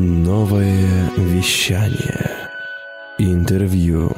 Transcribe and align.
Новое 0.00 1.10
вещание. 1.16 2.48
Интервью. 3.18 4.12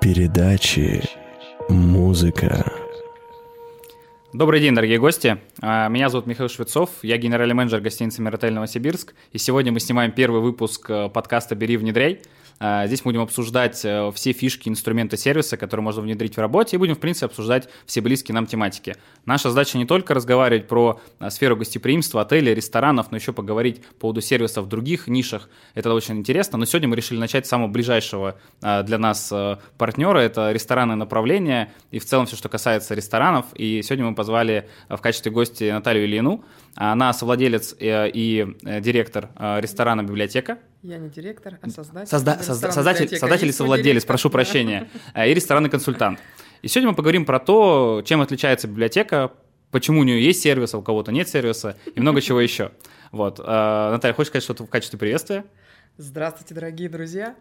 Передачи. 0.00 1.02
Музыка. 1.68 2.64
Добрый 4.32 4.60
день, 4.60 4.72
дорогие 4.72 5.00
гости. 5.00 5.38
А, 5.60 5.88
Меня 5.88 6.10
зовут 6.10 6.28
Михаил 6.28 6.48
Швецов, 6.48 6.90
я 7.02 7.16
генеральный 7.16 7.56
менеджер 7.56 7.80
гостиницы 7.80 8.22
«Миротель 8.22 8.52
Новосибирск», 8.52 9.14
и 9.32 9.38
сегодня 9.38 9.72
мы 9.72 9.80
снимаем 9.80 10.12
первый 10.12 10.40
выпуск 10.40 10.88
э, 10.90 11.08
подкаста 11.08 11.56
«Бери, 11.56 11.76
внедряй». 11.76 12.20
А, 12.58 12.86
Здесь 12.86 13.02
будем 13.02 13.20
обсуждать 13.20 13.84
э, 13.84 14.10
все 14.14 14.32
фишки, 14.32 14.68
инструменты 14.68 15.16
сервиса, 15.16 15.56
которые 15.56 15.84
можно 15.84 16.02
внедрить 16.02 16.36
в 16.36 16.40
работе, 16.40 16.76
и 16.76 16.78
будем, 16.78 16.94
в 16.94 16.98
принципе, 16.98 17.26
обсуждать 17.26 17.68
все 17.84 18.00
близкие 18.00 18.34
нам 18.34 18.46
тематики. 18.46 18.96
Наша 19.26 19.50
задача 19.50 19.76
не 19.76 19.84
только 19.84 20.14
разговаривать 20.14 20.66
про 20.66 21.00
а, 21.18 21.30
сферу 21.30 21.56
гостеприимства, 21.56 22.22
отелей, 22.22 22.54
ресторанов, 22.54 23.10
но 23.10 23.18
еще 23.18 23.32
поговорить 23.32 23.84
по 23.84 23.94
поводу 23.94 24.20
сервиса 24.22 24.62
в 24.62 24.68
других 24.68 25.06
нишах. 25.06 25.50
Это 25.74 25.92
очень 25.92 26.18
интересно. 26.18 26.56
Но 26.56 26.64
сегодня 26.64 26.88
мы 26.88 26.96
решили 26.96 27.18
начать 27.18 27.46
с 27.46 27.50
самого 27.50 27.68
ближайшего 27.68 28.38
а, 28.62 28.82
для 28.82 28.98
нас 28.98 29.30
э, 29.30 29.58
партнера. 29.76 30.18
Это 30.18 30.52
ресторанное 30.52 30.96
направление 30.96 31.72
и 31.90 31.98
в 31.98 32.06
целом 32.06 32.26
все, 32.26 32.36
что 32.36 32.48
касается 32.48 32.94
ресторанов. 32.94 33.46
И 33.54 33.82
сегодня 33.82 34.06
мы 34.06 34.14
позвали 34.14 34.68
в 34.88 34.98
качестве 34.98 35.30
гостя 35.30 35.72
Наталью 35.72 36.04
Ильину. 36.04 36.44
Она 36.76 37.12
совладелец 37.14 37.74
э, 37.80 38.10
и 38.10 38.54
э, 38.62 38.80
директор 38.80 39.30
э, 39.36 39.60
ресторана 39.60 40.02
«Библиотека». 40.02 40.58
Я 40.82 40.98
не 40.98 41.08
директор, 41.08 41.58
а 41.62 41.70
создатель. 41.70 42.14
Созда- 42.14 42.38
созда- 42.40 42.70
создатель, 42.70 43.08
создатель 43.18 43.48
и 43.48 43.52
совладелец, 43.52 44.04
прошу 44.04 44.28
прощения, 44.30 44.88
и 45.16 45.34
ресторанный 45.34 45.70
консультант. 45.70 46.20
И 46.62 46.68
сегодня 46.68 46.90
мы 46.90 46.94
поговорим 46.94 47.24
про 47.24 47.40
то, 47.40 48.02
чем 48.04 48.20
отличается 48.20 48.68
библиотека, 48.68 49.32
почему 49.70 50.00
у 50.00 50.04
нее 50.04 50.22
есть 50.22 50.42
сервис, 50.42 50.74
а 50.74 50.78
у 50.78 50.82
кого-то 50.82 51.12
нет 51.12 51.28
сервиса, 51.28 51.76
и 51.94 51.98
много 52.00 52.20
чего 52.20 52.40
еще. 52.40 52.72
Вот. 53.10 53.38
Наталья, 53.38 54.14
хочешь 54.14 54.28
сказать 54.28 54.44
что-то 54.44 54.64
в 54.64 54.68
качестве 54.68 54.98
приветствия? 54.98 55.44
Здравствуйте, 55.96 56.54
дорогие 56.54 56.88
друзья. 56.90 57.34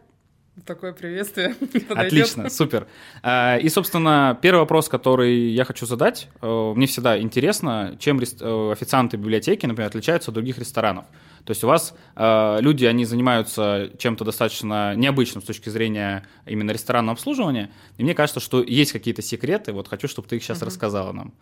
Такое 0.66 0.94
приветствие. 0.94 1.54
Отлично, 1.90 2.50
супер. 2.50 2.88
Э, 3.24 3.60
И, 3.60 3.68
собственно, 3.68 4.38
первый 4.42 4.60
вопрос, 4.60 4.88
который 4.88 5.50
я 5.50 5.66
хочу 5.66 5.86
задать. 5.86 6.30
э, 6.42 6.74
Мне 6.76 6.88
всегда 6.88 7.20
интересно, 7.20 7.98
чем 8.00 8.20
э, 8.20 8.72
официанты 8.72 9.18
библиотеки, 9.18 9.66
например, 9.66 9.90
отличаются 9.90 10.32
от 10.32 10.36
других 10.36 10.58
ресторанов. 10.58 11.06
То 11.44 11.52
есть 11.52 11.64
у 11.64 11.68
вас 11.68 11.94
э, 12.16 12.58
люди, 12.62 12.86
они 12.86 13.04
занимаются 13.04 13.92
чем-то 13.98 14.24
достаточно 14.24 14.96
необычным 14.96 15.44
с 15.44 15.46
точки 15.46 15.68
зрения 15.70 16.26
именно 16.46 16.72
ресторанного 16.72 17.14
обслуживания. 17.16 17.70
И 17.98 18.04
мне 18.04 18.14
кажется, 18.16 18.40
что 18.40 18.64
есть 18.64 18.94
какие-то 18.94 19.22
секреты. 19.22 19.74
Вот 19.74 19.90
хочу, 19.90 20.08
чтобы 20.08 20.28
ты 20.30 20.38
их 20.38 20.44
сейчас 20.44 20.62
рассказала 20.62 21.12
нам. 21.12 21.34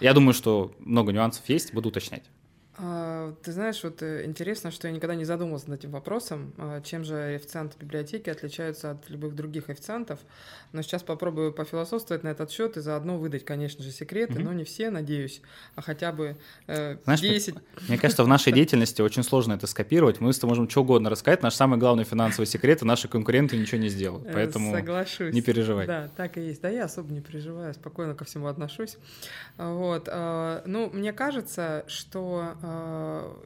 Я 0.00 0.14
думаю, 0.14 0.32
что 0.32 0.74
много 0.80 1.12
нюансов 1.12 1.42
есть, 1.48 1.74
буду 1.74 1.90
уточнять. 1.90 2.24
А, 2.76 3.32
Ты 3.42 3.52
знаешь, 3.52 3.82
вот 3.84 4.02
э, 4.02 4.24
интересно, 4.24 4.72
что 4.72 4.88
я 4.88 4.94
никогда 4.94 5.14
не 5.14 5.24
задумывался 5.24 5.70
над 5.70 5.78
этим 5.80 5.92
вопросом, 5.92 6.52
а, 6.58 6.80
чем 6.80 7.04
же 7.04 7.34
официанты 7.36 7.76
библиотеки 7.78 8.30
отличаются 8.30 8.92
от 8.92 9.08
любых 9.10 9.36
других 9.36 9.70
официантов. 9.70 10.18
Но 10.72 10.82
сейчас 10.82 11.04
попробую 11.04 11.52
пофилософствовать 11.52 12.24
на 12.24 12.28
этот 12.28 12.50
счет 12.50 12.76
и 12.76 12.80
заодно 12.80 13.16
выдать, 13.16 13.44
конечно 13.44 13.84
же, 13.84 13.92
секреты, 13.92 14.34
Мгм. 14.34 14.44
но 14.44 14.52
не 14.54 14.64
все, 14.64 14.90
надеюсь, 14.90 15.40
а 15.76 15.82
хотя 15.82 16.10
бы 16.10 16.36
э, 16.66 16.96
Знаешь, 17.04 17.20
мне- 17.20 17.30
10. 17.30 17.54
Мне 17.88 17.96
кажется, 17.96 18.24
в 18.24 18.28
нашей 18.28 18.52
деятельности 18.52 19.02
очень 19.02 19.22
сложно 19.22 19.52
это 19.52 19.68
скопировать. 19.68 20.20
Мы 20.20 20.32
с 20.32 20.38
тобой 20.40 20.54
можем 20.56 20.68
что 20.68 20.80
угодно 20.82 21.10
рассказать. 21.10 21.42
Наш 21.42 21.54
самый 21.54 21.78
главный 21.78 22.02
финансовый 22.04 22.46
секрет, 22.46 22.82
и 22.82 22.84
наши 22.84 23.06
конкуренты 23.06 23.56
ничего 23.56 23.80
не 23.80 23.88
сделают. 23.88 24.26
Э, 24.26 24.32
Поэтому 24.32 24.74
Соглашусь. 24.74 25.32
не 25.32 25.42
переживай. 25.42 25.86
Да, 25.86 26.08
так 26.16 26.36
и 26.38 26.40
есть. 26.40 26.60
Да, 26.60 26.70
я 26.70 26.86
особо 26.86 27.12
не 27.12 27.20
переживаю, 27.20 27.72
спокойно 27.74 28.14
ко 28.16 28.24
всему 28.24 28.48
отношусь. 28.48 28.96
Вот. 29.58 30.08
а, 30.10 30.62
Ну, 30.66 30.90
мне 30.92 31.12
кажется, 31.12 31.84
что 31.86 32.54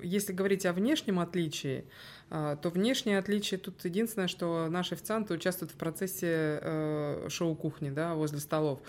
если 0.02 0.32
говорить 0.32 0.66
о 0.66 0.72
внешнем 0.72 1.18
отличии, 1.20 1.84
а, 2.30 2.56
то 2.56 2.68
внешнее 2.68 3.18
отличие 3.18 3.58
тут 3.58 3.84
единственное, 3.84 4.28
что 4.28 4.68
наши 4.68 4.94
официанты 4.94 5.34
участвуют 5.34 5.72
в 5.72 5.76
процессе 5.76 6.58
э, 6.60 7.26
шоу-кухни, 7.30 7.88
да, 7.90 8.14
возле 8.14 8.38
столов. 8.38 8.80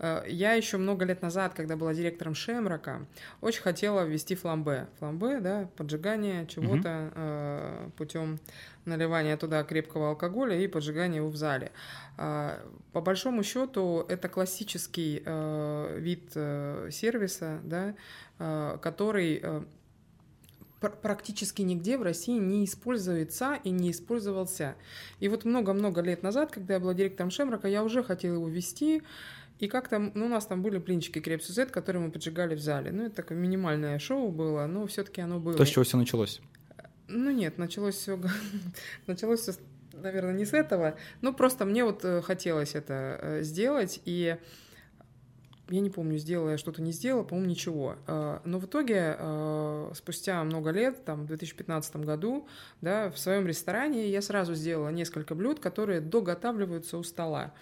Э, 0.00 0.22
Я 0.26 0.54
еще 0.54 0.78
много 0.78 1.04
лет 1.04 1.22
назад, 1.22 1.54
когда 1.54 1.76
была 1.76 1.94
директором 1.94 2.34
Шемрака, 2.34 3.06
очень 3.40 3.62
хотела 3.62 4.04
ввести 4.04 4.34
фламбе. 4.34 4.88
Фламбе, 4.98 5.38
да, 5.40 5.68
поджигание 5.76 6.46
чего-то 6.46 7.12
э, 7.14 7.90
путем 7.96 8.40
наливания 8.84 9.36
туда 9.36 9.62
крепкого 9.62 10.10
алкоголя 10.10 10.58
и 10.58 10.66
поджигания 10.66 11.18
его 11.18 11.28
в 11.28 11.36
зале. 11.36 11.70
По 12.16 13.00
большому 13.00 13.42
счету 13.42 14.04
это 14.08 14.28
классический 14.28 15.22
э, 15.24 15.98
вид 16.00 16.32
э, 16.34 16.88
сервиса, 16.90 17.60
да, 17.62 17.94
э, 18.38 18.78
который 18.82 19.40
э, 19.40 19.62
практически 20.80 21.62
нигде 21.62 21.98
в 21.98 22.02
России 22.02 22.38
не 22.38 22.64
используется 22.64 23.58
и 23.64 23.70
не 23.70 23.90
использовался. 23.90 24.76
И 25.20 25.28
вот 25.28 25.44
много-много 25.44 26.00
лет 26.00 26.22
назад, 26.22 26.50
когда 26.52 26.74
я 26.74 26.80
была 26.80 26.94
директором 26.94 27.30
Шемрака, 27.30 27.68
я 27.68 27.82
уже 27.82 28.02
хотела 28.02 28.34
его 28.34 28.48
ввести, 28.48 29.02
и 29.58 29.66
как-то, 29.66 29.98
ну, 29.98 30.26
у 30.26 30.28
нас 30.28 30.46
там 30.46 30.62
были 30.62 30.78
блинчики 30.78 31.20
крепсузет, 31.20 31.70
которые 31.70 32.02
мы 32.04 32.12
поджигали 32.12 32.54
в 32.54 32.60
зале. 32.60 32.92
Ну, 32.92 33.06
это 33.06 33.16
такое 33.16 33.36
минимальное 33.36 33.98
шоу 33.98 34.30
было, 34.30 34.66
но 34.66 34.86
все-таки 34.86 35.20
оно 35.20 35.40
было. 35.40 35.54
то, 35.54 35.64
с 35.64 35.68
чего 35.68 35.84
все 35.84 35.96
началось. 35.96 36.40
Ну 37.08 37.30
нет, 37.30 37.58
началось 37.58 37.96
все, 37.96 38.20
началось 39.06 39.40
все, 39.40 39.54
наверное, 39.94 40.34
не 40.34 40.44
с 40.44 40.52
этого. 40.52 40.96
Ну 41.22 41.32
просто 41.32 41.64
мне 41.64 41.82
вот 41.82 42.04
э, 42.04 42.22
хотелось 42.22 42.74
это 42.74 43.18
э, 43.20 43.42
сделать, 43.42 44.00
и 44.04 44.36
я 45.70 45.80
не 45.80 45.90
помню, 45.90 46.18
сделала 46.18 46.50
я 46.50 46.58
что-то, 46.58 46.82
не 46.82 46.92
сделала, 46.92 47.22
по-моему, 47.24 47.50
ничего. 47.50 47.96
Э, 48.06 48.38
Но 48.44 48.58
в 48.58 48.64
итоге, 48.66 49.16
э, 49.18 49.90
спустя 49.94 50.42
много 50.44 50.70
лет, 50.70 51.04
там, 51.04 51.24
в 51.24 51.26
2015 51.26 51.96
году, 52.04 52.46
да, 52.80 53.10
в 53.10 53.18
своем 53.18 53.46
ресторане 53.46 54.08
я 54.08 54.22
сразу 54.22 54.54
сделала 54.54 54.88
несколько 54.88 55.34
блюд, 55.34 55.60
которые 55.60 56.00
доготавливаются 56.00 56.96
у 56.98 57.02
стола. 57.02 57.52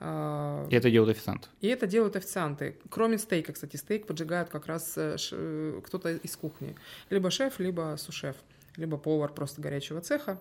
Э, 0.00 0.66
И 0.70 0.74
это 0.76 0.90
делают 0.90 1.16
официант. 1.16 1.48
и 1.60 1.68
это 1.68 1.86
делают 1.86 2.16
официанты. 2.16 2.76
Кроме 2.90 3.18
стейка, 3.18 3.52
кстати, 3.52 3.76
стейк 3.76 4.06
поджигают 4.06 4.48
как 4.50 4.66
раз 4.66 4.94
э, 4.96 5.16
э, 5.32 5.80
кто-то 5.84 6.10
из 6.14 6.36
кухни. 6.36 6.74
Либо 7.10 7.30
шеф, 7.30 7.58
либо 7.60 7.96
сушеф, 7.98 8.36
либо 8.76 8.96
повар 8.98 9.32
просто 9.32 9.60
горячего 9.62 10.00
цеха. 10.00 10.32
А, 10.32 10.38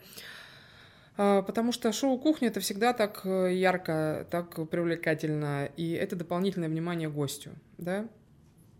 Потому 1.15 1.71
что 1.71 1.91
шоу 1.91 2.17
кухни 2.17 2.47
это 2.47 2.59
всегда 2.59 2.91
так 2.93 3.21
э, 3.25 3.53
ярко, 3.53 4.25
так 4.31 4.55
привлекательно, 4.69 5.69
и 5.77 5.91
это 5.91 6.15
дополнительное 6.15 6.69
внимание 6.69 7.09
гостю, 7.09 7.51
да. 7.77 8.07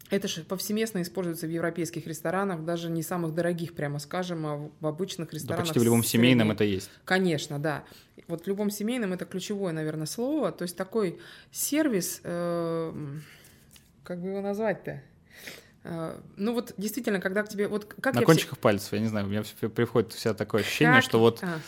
Это 0.10 0.28
же 0.28 0.44
повсеместно 0.44 1.02
используется 1.02 1.48
в 1.48 1.50
европейских 1.50 2.06
ресторанах, 2.08 2.66
даже 2.66 2.90
не 2.90 3.02
самых 3.04 3.34
дорогих, 3.34 3.74
прямо 3.74 4.00
скажем, 4.00 4.46
а 4.46 4.70
в- 4.80 4.86
обычных 4.88 5.30
Да 5.30 5.36
ресторанах. 5.36 5.66
почти 5.68 5.80
в 5.80 5.84
любом 5.84 6.04
семейном 6.04 6.52
это 6.52 6.64
есть. 6.64 6.90
Конечно, 7.06 7.58
да. 7.60 7.84
Вот 8.28 8.44
в 8.44 8.48
любом 8.48 8.70
семейном 8.70 9.14
это 9.14 9.26
ключевое, 9.26 9.72
наверное, 9.74 10.06
слово. 10.06 10.52
То 10.52 10.64
есть 10.64 10.76
такой 10.76 11.20
сервис, 11.52 12.20
э, 12.24 12.94
как 14.04 14.22
бы 14.22 14.30
его 14.30 14.42
назвать-то? 14.42 15.02
Э, 15.84 16.20
Ну 16.38 16.54
вот 16.54 16.74
действительно, 16.78 17.20
когда 17.20 17.44
к 17.44 17.50
тебе... 17.50 17.68
Вот 17.68 17.86
как 17.86 18.14
На 18.16 18.20
я 18.20 18.26
все- 18.26 18.26
кончиках 18.26 18.58
пальцев, 18.58 18.94
я 18.94 19.00
не 19.00 19.08
знаю, 19.08 19.26
у 19.26 19.30
меня 19.30 19.44
приходит 19.76 20.14
всегда 20.14 20.34
такое 20.34 20.62
ощущение, 20.62 20.96
как- 20.96 21.04
что 21.04 21.20
вот 21.20 21.40
А, 21.42 21.60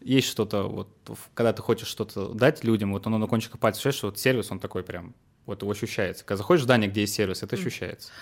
есть 0.00 0.28
что-то, 0.28 0.64
вот, 0.64 0.88
когда 1.34 1.52
ты 1.52 1.62
хочешь 1.62 1.88
что-то 1.88 2.28
дать 2.34 2.64
людям, 2.64 2.92
вот 2.92 3.06
оно 3.06 3.18
на 3.18 3.26
кончиках 3.26 3.58
пальцев 3.60 3.94
что 3.94 4.08
вот 4.08 4.18
сервис, 4.18 4.50
он 4.50 4.58
такой 4.58 4.82
прям, 4.82 5.14
вот 5.46 5.62
его 5.62 5.70
ощущается. 5.72 6.24
Когда 6.24 6.38
заходишь 6.38 6.62
в 6.62 6.64
здание, 6.64 6.90
где 6.90 7.02
есть 7.02 7.14
сервис, 7.14 7.42
это 7.42 7.56
ощущается. 7.56 8.10
Э, 8.10 8.12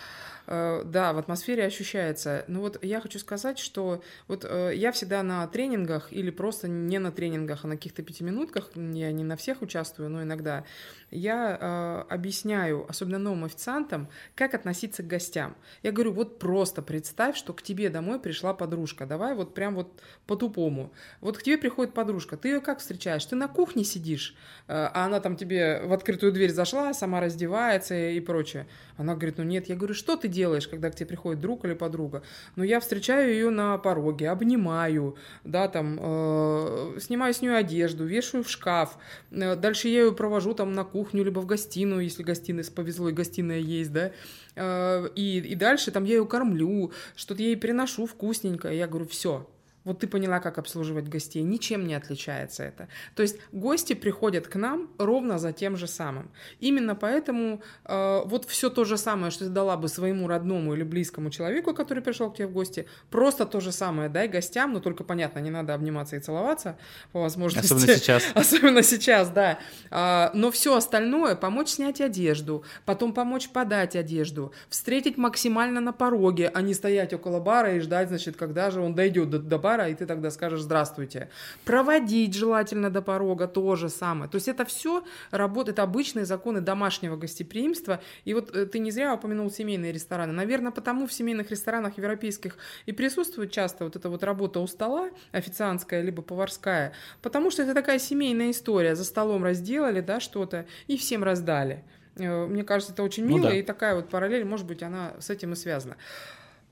Да, 0.50 1.12
в 1.12 1.18
атмосфере 1.18 1.64
ощущается. 1.64 2.44
Ну 2.48 2.60
вот 2.60 2.82
я 2.82 3.00
хочу 3.00 3.20
сказать, 3.20 3.60
что 3.60 4.02
вот 4.26 4.44
э, 4.44 4.72
я 4.74 4.90
всегда 4.90 5.22
на 5.22 5.46
тренингах 5.46 6.12
или 6.12 6.30
просто 6.30 6.66
не 6.66 6.98
на 6.98 7.12
тренингах, 7.12 7.64
а 7.64 7.68
на 7.68 7.76
каких-то 7.76 8.02
пятиминутках, 8.02 8.70
я 8.74 9.12
не 9.12 9.22
на 9.22 9.36
всех 9.36 9.62
участвую, 9.62 10.10
но 10.10 10.22
иногда, 10.24 10.64
я 11.10 11.58
э, 11.60 12.12
объясняю, 12.12 12.86
особенно 12.88 13.18
новым 13.18 13.44
официантам, 13.44 14.08
как 14.34 14.54
относиться 14.54 15.02
к 15.02 15.06
гостям. 15.06 15.56
Я 15.82 15.92
говорю, 15.92 16.12
вот 16.12 16.38
просто 16.38 16.82
представь, 16.82 17.36
что 17.36 17.52
к 17.52 17.62
тебе 17.62 17.88
домой 17.88 18.20
пришла 18.20 18.54
подружка, 18.54 19.06
давай 19.06 19.34
вот 19.34 19.54
прям 19.54 19.74
вот 19.74 20.00
по-тупому. 20.26 20.92
Вот 21.20 21.38
к 21.38 21.42
тебе 21.42 21.58
приходит 21.58 21.94
подружка, 21.94 22.36
ты 22.36 22.48
ее 22.48 22.60
как 22.60 22.78
встречаешь? 22.78 23.24
Ты 23.24 23.36
на 23.36 23.48
кухне 23.48 23.84
сидишь, 23.84 24.34
э, 24.66 24.72
а 24.72 25.06
она 25.06 25.20
там 25.20 25.36
тебе 25.36 25.82
в 25.84 25.92
открытую 25.92 26.32
дверь 26.32 26.52
зашла, 26.52 26.92
сама 26.92 27.20
раздевается 27.20 27.94
и 27.94 28.20
прочее. 28.20 28.66
Она 28.96 29.14
говорит, 29.14 29.38
ну 29.38 29.44
нет. 29.44 29.68
Я 29.68 29.76
говорю, 29.76 29.94
что 29.94 30.16
ты 30.16 30.28
делаешь, 30.28 30.39
когда 30.68 30.90
к 30.90 30.94
тебе 30.94 31.06
приходит 31.06 31.40
друг 31.40 31.64
или 31.64 31.74
подруга? 31.74 32.22
Ну, 32.56 32.64
я 32.64 32.80
встречаю 32.80 33.32
ее 33.32 33.50
на 33.50 33.78
пороге, 33.78 34.30
обнимаю, 34.30 35.16
да, 35.44 35.68
там, 35.68 35.98
э, 36.00 36.98
снимаю 37.00 37.34
с 37.34 37.42
нее 37.42 37.54
одежду, 37.54 38.04
вешаю 38.04 38.44
в 38.44 38.50
шкаф. 38.50 38.98
Э, 39.30 39.56
Дальше 39.56 39.88
я 39.88 40.00
ее 40.00 40.12
провожу 40.12 40.54
там 40.54 40.72
на 40.72 40.84
кухню, 40.84 41.24
либо 41.24 41.40
в 41.40 41.46
гостиную, 41.46 42.04
если 42.04 42.22
гостиная 42.22 42.64
повезло, 42.74 43.08
и 43.08 43.12
гостиная 43.12 43.58
есть, 43.58 43.92
да. 43.92 44.12
Э, 44.56 45.08
И, 45.14 45.38
и 45.38 45.54
дальше 45.54 45.90
там 45.90 46.04
я 46.04 46.16
ее 46.16 46.26
кормлю, 46.26 46.92
что-то 47.16 47.42
ей 47.42 47.56
приношу 47.56 48.06
вкусненькое. 48.06 48.76
Я 48.78 48.86
говорю, 48.86 49.06
все, 49.06 49.48
Вот 49.84 50.00
ты 50.00 50.06
поняла, 50.06 50.40
как 50.40 50.58
обслуживать 50.58 51.08
гостей. 51.08 51.42
Ничем 51.42 51.86
не 51.86 51.94
отличается 51.94 52.64
это. 52.64 52.88
То 53.14 53.22
есть 53.22 53.38
гости 53.52 53.94
приходят 53.94 54.46
к 54.46 54.56
нам 54.56 54.90
ровно 54.98 55.38
за 55.38 55.52
тем 55.52 55.76
же 55.76 55.86
самым. 55.86 56.30
Именно 56.60 56.94
поэтому 56.94 57.62
э, 57.86 58.22
вот 58.24 58.44
все 58.44 58.68
то 58.68 58.84
же 58.84 58.98
самое, 58.98 59.30
что 59.30 59.44
ты 59.44 59.50
дала 59.50 59.76
бы 59.76 59.88
своему 59.88 60.28
родному 60.28 60.74
или 60.74 60.82
близкому 60.82 61.30
человеку, 61.30 61.72
который 61.72 62.02
пришел 62.02 62.30
к 62.30 62.36
тебе 62.36 62.46
в 62.46 62.52
гости, 62.52 62.86
просто 63.10 63.46
то 63.46 63.60
же 63.60 63.72
самое 63.72 64.10
дай 64.10 64.28
гостям, 64.28 64.74
но 64.74 64.80
только 64.80 65.02
понятно, 65.02 65.38
не 65.38 65.50
надо 65.50 65.72
обниматься 65.72 66.16
и 66.16 66.20
целоваться 66.20 66.76
по 67.12 67.20
возможности. 67.20 67.72
Особенно 67.72 67.96
сейчас. 67.96 68.24
Особенно 68.34 68.82
сейчас, 68.82 69.30
да. 69.30 69.58
А, 69.90 70.30
но 70.34 70.50
все 70.50 70.76
остальное 70.76 71.36
помочь 71.36 71.68
снять 71.68 72.00
одежду, 72.02 72.64
потом 72.84 73.14
помочь 73.14 73.48
подать 73.48 73.96
одежду, 73.96 74.52
встретить 74.68 75.16
максимально 75.16 75.80
на 75.80 75.92
пороге, 75.92 76.50
а 76.52 76.60
не 76.60 76.74
стоять 76.74 77.14
около 77.14 77.40
бара 77.40 77.76
и 77.76 77.80
ждать, 77.80 78.08
значит, 78.08 78.36
когда 78.36 78.70
же 78.70 78.80
он 78.80 78.94
дойдет 78.94 79.30
до, 79.30 79.38
до 79.38 79.58
бара 79.58 79.69
бара, 79.70 79.88
и 79.88 79.94
ты 79.94 80.06
тогда 80.06 80.30
скажешь 80.30 80.60
«здравствуйте». 80.60 81.28
Проводить 81.64 82.34
желательно 82.34 82.90
до 82.90 83.02
порога, 83.02 83.46
то 83.46 83.76
же 83.76 83.88
самое. 83.88 84.30
То 84.30 84.36
есть 84.36 84.48
это 84.48 84.64
все 84.64 85.04
работает, 85.30 85.78
обычные 85.78 86.24
законы 86.24 86.60
домашнего 86.60 87.16
гостеприимства. 87.16 88.00
И 88.26 88.34
вот 88.34 88.56
э, 88.56 88.66
ты 88.66 88.80
не 88.80 88.90
зря 88.90 89.14
упомянул 89.14 89.50
семейные 89.50 89.92
рестораны. 89.92 90.32
Наверное, 90.32 90.72
потому 90.72 91.06
в 91.06 91.12
семейных 91.12 91.50
ресторанах 91.50 91.98
европейских 91.98 92.56
и 92.86 92.92
присутствует 92.92 93.52
часто 93.52 93.84
вот 93.84 93.96
эта 93.96 94.08
вот 94.08 94.24
работа 94.24 94.60
у 94.60 94.66
стола, 94.66 95.10
официантская 95.32 96.02
либо 96.02 96.22
поварская, 96.22 96.92
потому 97.22 97.50
что 97.50 97.62
это 97.62 97.74
такая 97.74 97.98
семейная 97.98 98.50
история. 98.50 98.96
За 98.96 99.04
столом 99.04 99.44
разделали, 99.44 100.00
да, 100.00 100.20
что-то, 100.20 100.66
и 100.88 100.96
всем 100.96 101.22
раздали. 101.22 101.84
Э, 102.16 102.46
мне 102.46 102.64
кажется, 102.64 102.92
это 102.92 103.02
очень 103.02 103.24
ну 103.24 103.36
мило, 103.36 103.44
ну, 103.44 103.50
да. 103.50 103.56
и 103.56 103.62
такая 103.62 103.94
вот 103.94 104.08
параллель, 104.08 104.44
может 104.44 104.66
быть, 104.66 104.82
она 104.82 105.12
с 105.20 105.30
этим 105.30 105.52
и 105.52 105.56
связана. 105.56 105.96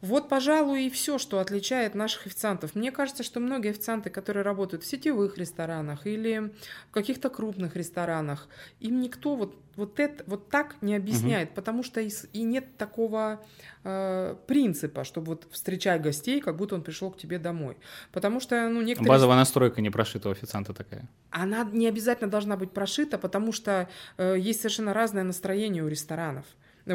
Вот, 0.00 0.28
пожалуй, 0.28 0.84
и 0.84 0.90
все, 0.90 1.18
что 1.18 1.40
отличает 1.40 1.94
наших 1.96 2.26
официантов. 2.26 2.76
Мне 2.76 2.92
кажется, 2.92 3.24
что 3.24 3.40
многие 3.40 3.70
официанты, 3.70 4.10
которые 4.10 4.44
работают 4.44 4.84
в 4.84 4.86
сетевых 4.86 5.38
ресторанах 5.38 6.06
или 6.06 6.52
в 6.88 6.92
каких-то 6.92 7.30
крупных 7.30 7.74
ресторанах, 7.74 8.48
им 8.78 9.00
никто 9.00 9.34
вот, 9.34 9.56
вот, 9.74 9.98
это, 9.98 10.22
вот 10.28 10.50
так 10.50 10.76
не 10.82 10.94
объясняет, 10.94 11.48
угу. 11.48 11.56
потому 11.56 11.82
что 11.82 12.00
и, 12.00 12.10
и 12.32 12.42
нет 12.42 12.76
такого 12.76 13.44
э, 13.82 14.36
принципа, 14.46 15.02
чтобы 15.02 15.28
вот 15.28 15.48
встречать 15.50 16.00
гостей, 16.00 16.40
как 16.40 16.56
будто 16.56 16.76
он 16.76 16.82
пришел 16.82 17.10
к 17.10 17.18
тебе 17.18 17.40
домой. 17.40 17.76
Потому 18.12 18.38
что, 18.38 18.68
ну, 18.68 18.82
некоторые... 18.82 19.08
Базовая 19.08 19.36
настройка 19.36 19.80
не 19.80 19.90
прошита 19.90 20.28
у 20.28 20.32
официанта 20.32 20.74
такая. 20.74 21.08
Она 21.30 21.64
не 21.64 21.88
обязательно 21.88 22.30
должна 22.30 22.56
быть 22.56 22.70
прошита, 22.70 23.18
потому 23.18 23.50
что 23.50 23.88
э, 24.16 24.36
есть 24.38 24.60
совершенно 24.60 24.94
разное 24.94 25.24
настроение 25.24 25.82
у 25.82 25.88
ресторанов. 25.88 26.46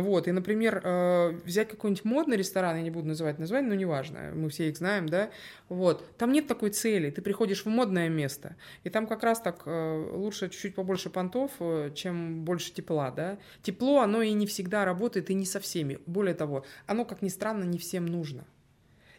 Вот, 0.01 0.27
и, 0.27 0.31
например, 0.31 0.81
э, 0.83 1.31
взять 1.45 1.69
какой-нибудь 1.69 2.05
модный 2.05 2.37
ресторан, 2.37 2.77
я 2.77 2.81
не 2.81 2.91
буду 2.91 3.07
называть 3.07 3.39
название, 3.39 3.69
но 3.69 3.75
неважно, 3.75 4.31
мы 4.33 4.49
все 4.49 4.69
их 4.69 4.77
знаем, 4.77 5.07
да, 5.07 5.29
вот, 5.69 6.05
там 6.17 6.31
нет 6.31 6.47
такой 6.47 6.71
цели, 6.71 7.09
ты 7.09 7.21
приходишь 7.21 7.65
в 7.65 7.69
модное 7.69 8.09
место, 8.09 8.55
и 8.83 8.89
там 8.89 9.07
как 9.07 9.23
раз 9.23 9.41
так 9.41 9.63
э, 9.65 10.09
лучше 10.13 10.49
чуть-чуть 10.49 10.75
побольше 10.75 11.09
понтов, 11.09 11.51
э, 11.59 11.91
чем 11.95 12.43
больше 12.43 12.73
тепла, 12.73 13.11
да. 13.11 13.37
Тепло, 13.61 13.99
оно 13.99 14.21
и 14.21 14.33
не 14.33 14.47
всегда 14.47 14.85
работает, 14.85 15.29
и 15.29 15.33
не 15.33 15.45
со 15.45 15.59
всеми. 15.59 15.99
Более 16.05 16.35
того, 16.35 16.65
оно, 16.87 17.05
как 17.05 17.21
ни 17.21 17.29
странно, 17.29 17.63
не 17.63 17.77
всем 17.77 18.05
нужно. 18.05 18.45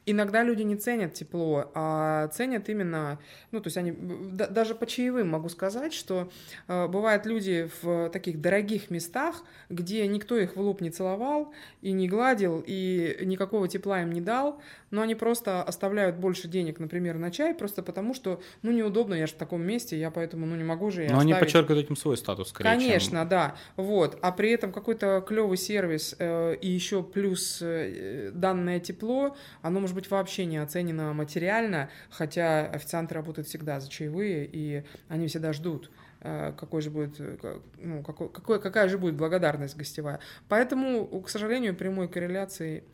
Иногда 0.06 0.42
люди 0.42 0.62
не 0.62 0.76
ценят 0.76 1.14
тепло, 1.14 1.70
а 1.74 2.28
ценят 2.28 2.68
именно, 2.68 3.18
ну, 3.50 3.60
то 3.60 3.68
есть 3.68 3.76
они, 3.76 3.92
да, 3.92 4.46
даже 4.46 4.74
по 4.74 4.86
чаевым 4.86 5.28
могу 5.28 5.48
сказать, 5.48 5.94
что 5.94 6.30
э, 6.68 6.86
бывают 6.88 7.26
люди 7.26 7.70
в 7.82 8.10
таких 8.10 8.40
дорогих 8.40 8.90
местах, 8.90 9.42
где 9.70 10.06
никто 10.06 10.36
их 10.36 10.56
в 10.56 10.60
лоб 10.60 10.80
не 10.80 10.90
целовал 10.90 11.52
и 11.80 11.92
не 11.92 12.08
гладил, 12.08 12.62
и 12.66 13.18
никакого 13.22 13.66
тепла 13.68 14.02
им 14.02 14.12
не 14.12 14.20
дал, 14.20 14.60
но 14.90 15.02
они 15.02 15.14
просто 15.14 15.62
оставляют 15.62 16.16
больше 16.16 16.48
денег, 16.48 16.78
например, 16.78 17.18
на 17.18 17.30
чай, 17.30 17.54
просто 17.54 17.82
потому 17.82 18.14
что, 18.14 18.40
ну, 18.62 18.70
неудобно, 18.70 19.14
я 19.14 19.26
же 19.26 19.32
в 19.32 19.36
таком 19.36 19.62
месте, 19.62 19.98
я 19.98 20.10
поэтому, 20.10 20.46
ну, 20.46 20.54
не 20.54 20.64
могу 20.64 20.90
же 20.90 21.00
Но 21.00 21.18
оставить. 21.18 21.22
они 21.22 21.34
подчеркивают 21.34 21.84
этим 21.84 21.96
свой 21.96 22.16
статус, 22.16 22.50
скорее, 22.50 22.70
Конечно, 22.70 23.20
чем... 23.20 23.28
да, 23.28 23.54
вот, 23.76 24.18
а 24.22 24.32
при 24.32 24.50
этом 24.50 24.70
какой-то 24.72 25.24
клевый 25.26 25.56
сервис 25.56 26.14
э, 26.18 26.56
и 26.60 26.70
еще 26.70 27.02
плюс 27.02 27.58
э, 27.60 28.30
данное 28.32 28.80
тепло, 28.80 29.36
оно 29.62 29.80
может 29.80 29.93
быть 29.94 30.10
вообще 30.10 30.44
не 30.44 30.58
оценено 30.58 31.12
материально, 31.12 31.90
хотя 32.10 32.66
официанты 32.66 33.14
работают 33.14 33.48
всегда 33.48 33.80
за 33.80 33.88
чаевые, 33.88 34.48
и 34.50 34.84
они 35.08 35.28
всегда 35.28 35.52
ждут 35.52 35.90
э, 36.20 36.52
какой 36.58 36.82
же 36.82 36.90
будет, 36.90 37.16
э, 37.18 37.58
ну, 37.78 38.02
какой, 38.02 38.28
какой, 38.28 38.60
какая 38.60 38.88
же 38.88 38.98
будет 38.98 39.14
благодарность 39.14 39.76
гостевая. 39.76 40.20
Поэтому, 40.48 41.06
к 41.20 41.28
сожалению, 41.28 41.74
прямой 41.74 42.08
корреляции 42.08 42.84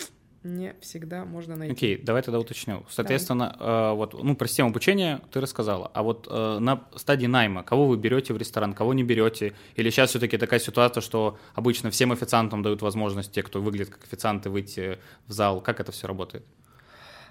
не 0.43 0.75
всегда 0.81 1.25
можно 1.25 1.57
найти. 1.57 1.73
Окей, 1.73 1.97
okay, 1.97 2.05
давай 2.05 2.23
тогда 2.23 2.39
уточню. 2.39 2.85
Соответственно, 2.89 3.57
да. 3.59 3.91
э, 3.91 3.95
вот, 3.95 4.15
ну, 4.23 4.35
про 4.35 4.49
систему 4.49 4.71
обучения 4.71 5.21
ты 5.31 5.41
рассказала, 5.41 5.91
а 5.93 6.03
вот 6.03 6.27
э, 6.31 6.59
на 6.59 6.85
стадии 6.97 7.27
найма, 7.27 7.63
кого 7.63 7.87
вы 7.87 7.97
берете 7.99 8.33
в 8.33 8.39
ресторан, 8.39 8.73
кого 8.73 8.95
не 8.95 9.03
берете? 9.03 9.53
Или 9.75 9.91
сейчас 9.91 10.11
все-таки 10.11 10.39
такая 10.39 10.61
ситуация, 10.61 11.03
что 11.03 11.39
обычно 11.55 11.91
всем 11.91 12.13
официантам 12.13 12.63
дают 12.63 12.81
возможность, 12.81 13.33
те, 13.33 13.43
кто 13.43 13.61
выглядит 13.61 13.91
как 13.91 14.05
официанты, 14.05 14.49
выйти 14.49 14.99
в 15.27 15.33
зал? 15.33 15.61
Как 15.61 15.79
это 15.79 15.93
все 15.93 16.07
работает? 16.07 16.45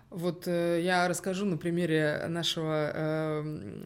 Вот 0.10 0.48
э, 0.48 0.82
я 0.82 1.08
расскажу 1.08 1.46
на 1.46 1.58
примере 1.58 2.26
нашего 2.28 2.92
э, 2.94 3.86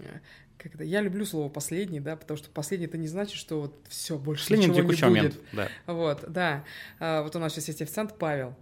как 0.64 0.76
это, 0.76 0.84
я 0.86 1.02
люблю 1.02 1.26
слово 1.26 1.50
последний, 1.50 2.00
да, 2.00 2.16
потому 2.16 2.38
что 2.38 2.50
последний 2.50 2.86
это 2.86 2.98
не 2.98 3.08
значит, 3.08 3.36
что 3.36 3.62
вот 3.62 3.76
все 3.90 4.18
больше 4.18 4.44
Последний 4.44 4.68
ничего 4.68 4.82
не 4.82 4.88
будет. 4.88 5.02
Момент, 5.02 5.36
да. 5.52 5.68
Вот, 5.88 6.24
да. 6.28 6.64
А, 7.00 7.24
вот 7.24 7.36
у 7.36 7.40
нас 7.40 7.54
сейчас 7.54 7.68
есть 7.68 7.82
официант 7.82 8.18
Павел. 8.18 8.56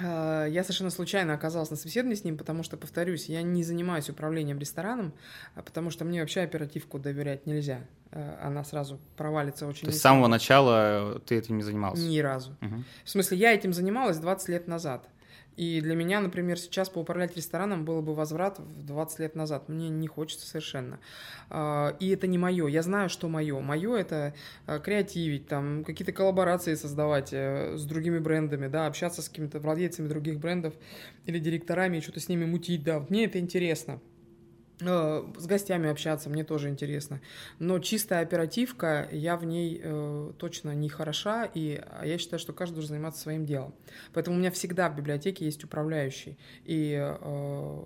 А, 0.00 0.44
я 0.46 0.62
совершенно 0.64 0.90
случайно 0.90 1.32
оказалась 1.32 1.70
на 1.70 1.76
собеседовании 1.76 2.16
с 2.16 2.24
ним, 2.24 2.36
потому 2.36 2.62
что, 2.62 2.76
повторюсь, 2.76 3.26
я 3.26 3.40
не 3.40 3.62
занимаюсь 3.62 4.10
управлением 4.10 4.58
рестораном, 4.58 5.14
а 5.54 5.62
потому 5.62 5.88
что 5.90 6.04
мне 6.04 6.20
вообще 6.20 6.42
оперативку 6.42 6.98
доверять 6.98 7.46
нельзя. 7.46 7.80
Она 8.42 8.62
сразу 8.62 9.00
провалится 9.16 9.66
очень. 9.66 9.82
То 9.82 9.86
есть 9.86 9.98
с 9.98 10.02
самого 10.02 10.28
начала 10.28 11.20
ты 11.26 11.36
этим 11.36 11.56
не 11.56 11.62
занимался? 11.62 12.02
Ни 12.02 12.18
разу. 12.18 12.54
Угу. 12.60 12.84
В 13.04 13.10
смысле, 13.10 13.38
я 13.38 13.54
этим 13.54 13.72
занималась 13.72 14.18
20 14.18 14.48
лет 14.50 14.68
назад. 14.68 15.08
И 15.56 15.80
для 15.80 15.94
меня, 15.94 16.20
например, 16.20 16.58
сейчас 16.58 16.88
поуправлять 16.88 17.36
рестораном 17.36 17.84
было 17.84 18.00
бы 18.00 18.14
возврат 18.14 18.58
в 18.58 18.84
20 18.84 19.18
лет 19.20 19.34
назад. 19.36 19.68
Мне 19.68 19.88
не 19.88 20.08
хочется 20.08 20.46
совершенно. 20.46 20.98
А, 21.50 21.96
и 22.00 22.08
это 22.10 22.26
не 22.26 22.38
мое. 22.38 22.66
Я 22.66 22.82
знаю, 22.82 23.08
что 23.08 23.28
мое. 23.28 23.60
Мое 23.60 23.96
это 23.96 24.34
а, 24.66 24.78
креативить, 24.78 25.46
там, 25.46 25.84
какие-то 25.84 26.12
коллаборации 26.12 26.74
создавать 26.74 27.32
э, 27.32 27.76
с 27.76 27.84
другими 27.84 28.18
брендами, 28.18 28.66
да, 28.66 28.86
общаться 28.86 29.22
с 29.22 29.28
какими-то 29.28 29.60
владельцами 29.60 30.08
других 30.08 30.40
брендов 30.40 30.74
или 31.26 31.38
директорами, 31.38 32.00
что-то 32.00 32.20
с 32.20 32.28
ними 32.28 32.44
мутить, 32.44 32.82
да. 32.82 33.04
Мне 33.08 33.26
это 33.26 33.38
интересно. 33.38 34.00
Э, 34.80 35.24
с 35.36 35.46
гостями 35.46 35.88
общаться 35.88 36.28
мне 36.28 36.44
тоже 36.44 36.68
интересно. 36.68 37.20
Но 37.58 37.78
чистая 37.78 38.22
оперативка, 38.22 39.08
я 39.12 39.36
в 39.36 39.44
ней 39.44 39.80
э, 39.82 40.32
точно 40.38 40.74
не 40.74 40.88
хороша, 40.88 41.44
и 41.44 41.80
я 42.02 42.18
считаю, 42.18 42.40
что 42.40 42.52
каждый 42.52 42.74
должен 42.74 42.90
заниматься 42.90 43.20
своим 43.20 43.46
делом. 43.46 43.74
Поэтому 44.12 44.36
у 44.36 44.40
меня 44.40 44.50
всегда 44.50 44.88
в 44.88 44.96
библиотеке 44.96 45.44
есть 45.44 45.62
управляющий, 45.62 46.36
и 46.64 46.98
э, 47.00 47.82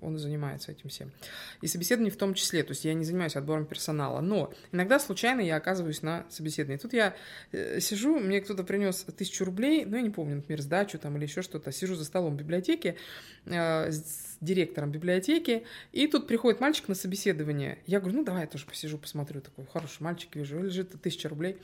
он 0.00 0.18
занимается 0.18 0.72
этим 0.72 0.88
всем. 0.88 1.12
И 1.60 1.66
собеседование 1.66 2.12
в 2.12 2.16
том 2.16 2.34
числе, 2.34 2.62
то 2.62 2.70
есть 2.70 2.84
я 2.84 2.94
не 2.94 3.04
занимаюсь 3.04 3.36
отбором 3.36 3.66
персонала, 3.66 4.20
но 4.20 4.52
иногда 4.72 4.98
случайно 4.98 5.40
я 5.40 5.56
оказываюсь 5.56 6.02
на 6.02 6.24
собеседовании. 6.30 6.78
Тут 6.78 6.94
я 6.94 7.14
э, 7.52 7.80
сижу, 7.80 8.18
мне 8.18 8.40
кто-то 8.40 8.64
принес 8.64 9.04
тысячу 9.16 9.44
рублей, 9.44 9.84
ну 9.84 9.96
я 9.96 10.02
не 10.02 10.10
помню, 10.10 10.36
например, 10.36 10.62
сдачу 10.62 10.98
там 10.98 11.16
или 11.16 11.24
еще 11.24 11.42
что-то, 11.42 11.70
сижу 11.70 11.94
за 11.94 12.04
столом 12.04 12.34
в 12.34 12.38
библиотеке, 12.38 12.96
э, 13.44 13.90
директором 14.40 14.90
библиотеки, 14.90 15.64
и 15.92 16.06
тут 16.06 16.26
приходит 16.26 16.60
мальчик 16.60 16.88
на 16.88 16.94
собеседование. 16.94 17.78
Я 17.86 18.00
говорю, 18.00 18.18
ну 18.18 18.24
давай 18.24 18.42
я 18.42 18.46
тоже 18.46 18.66
посижу, 18.66 18.98
посмотрю, 18.98 19.40
такой 19.40 19.66
хороший 19.66 20.02
мальчик, 20.02 20.34
вижу, 20.34 20.62
лежит 20.62 21.00
тысяча 21.02 21.28
рублей. 21.28 21.58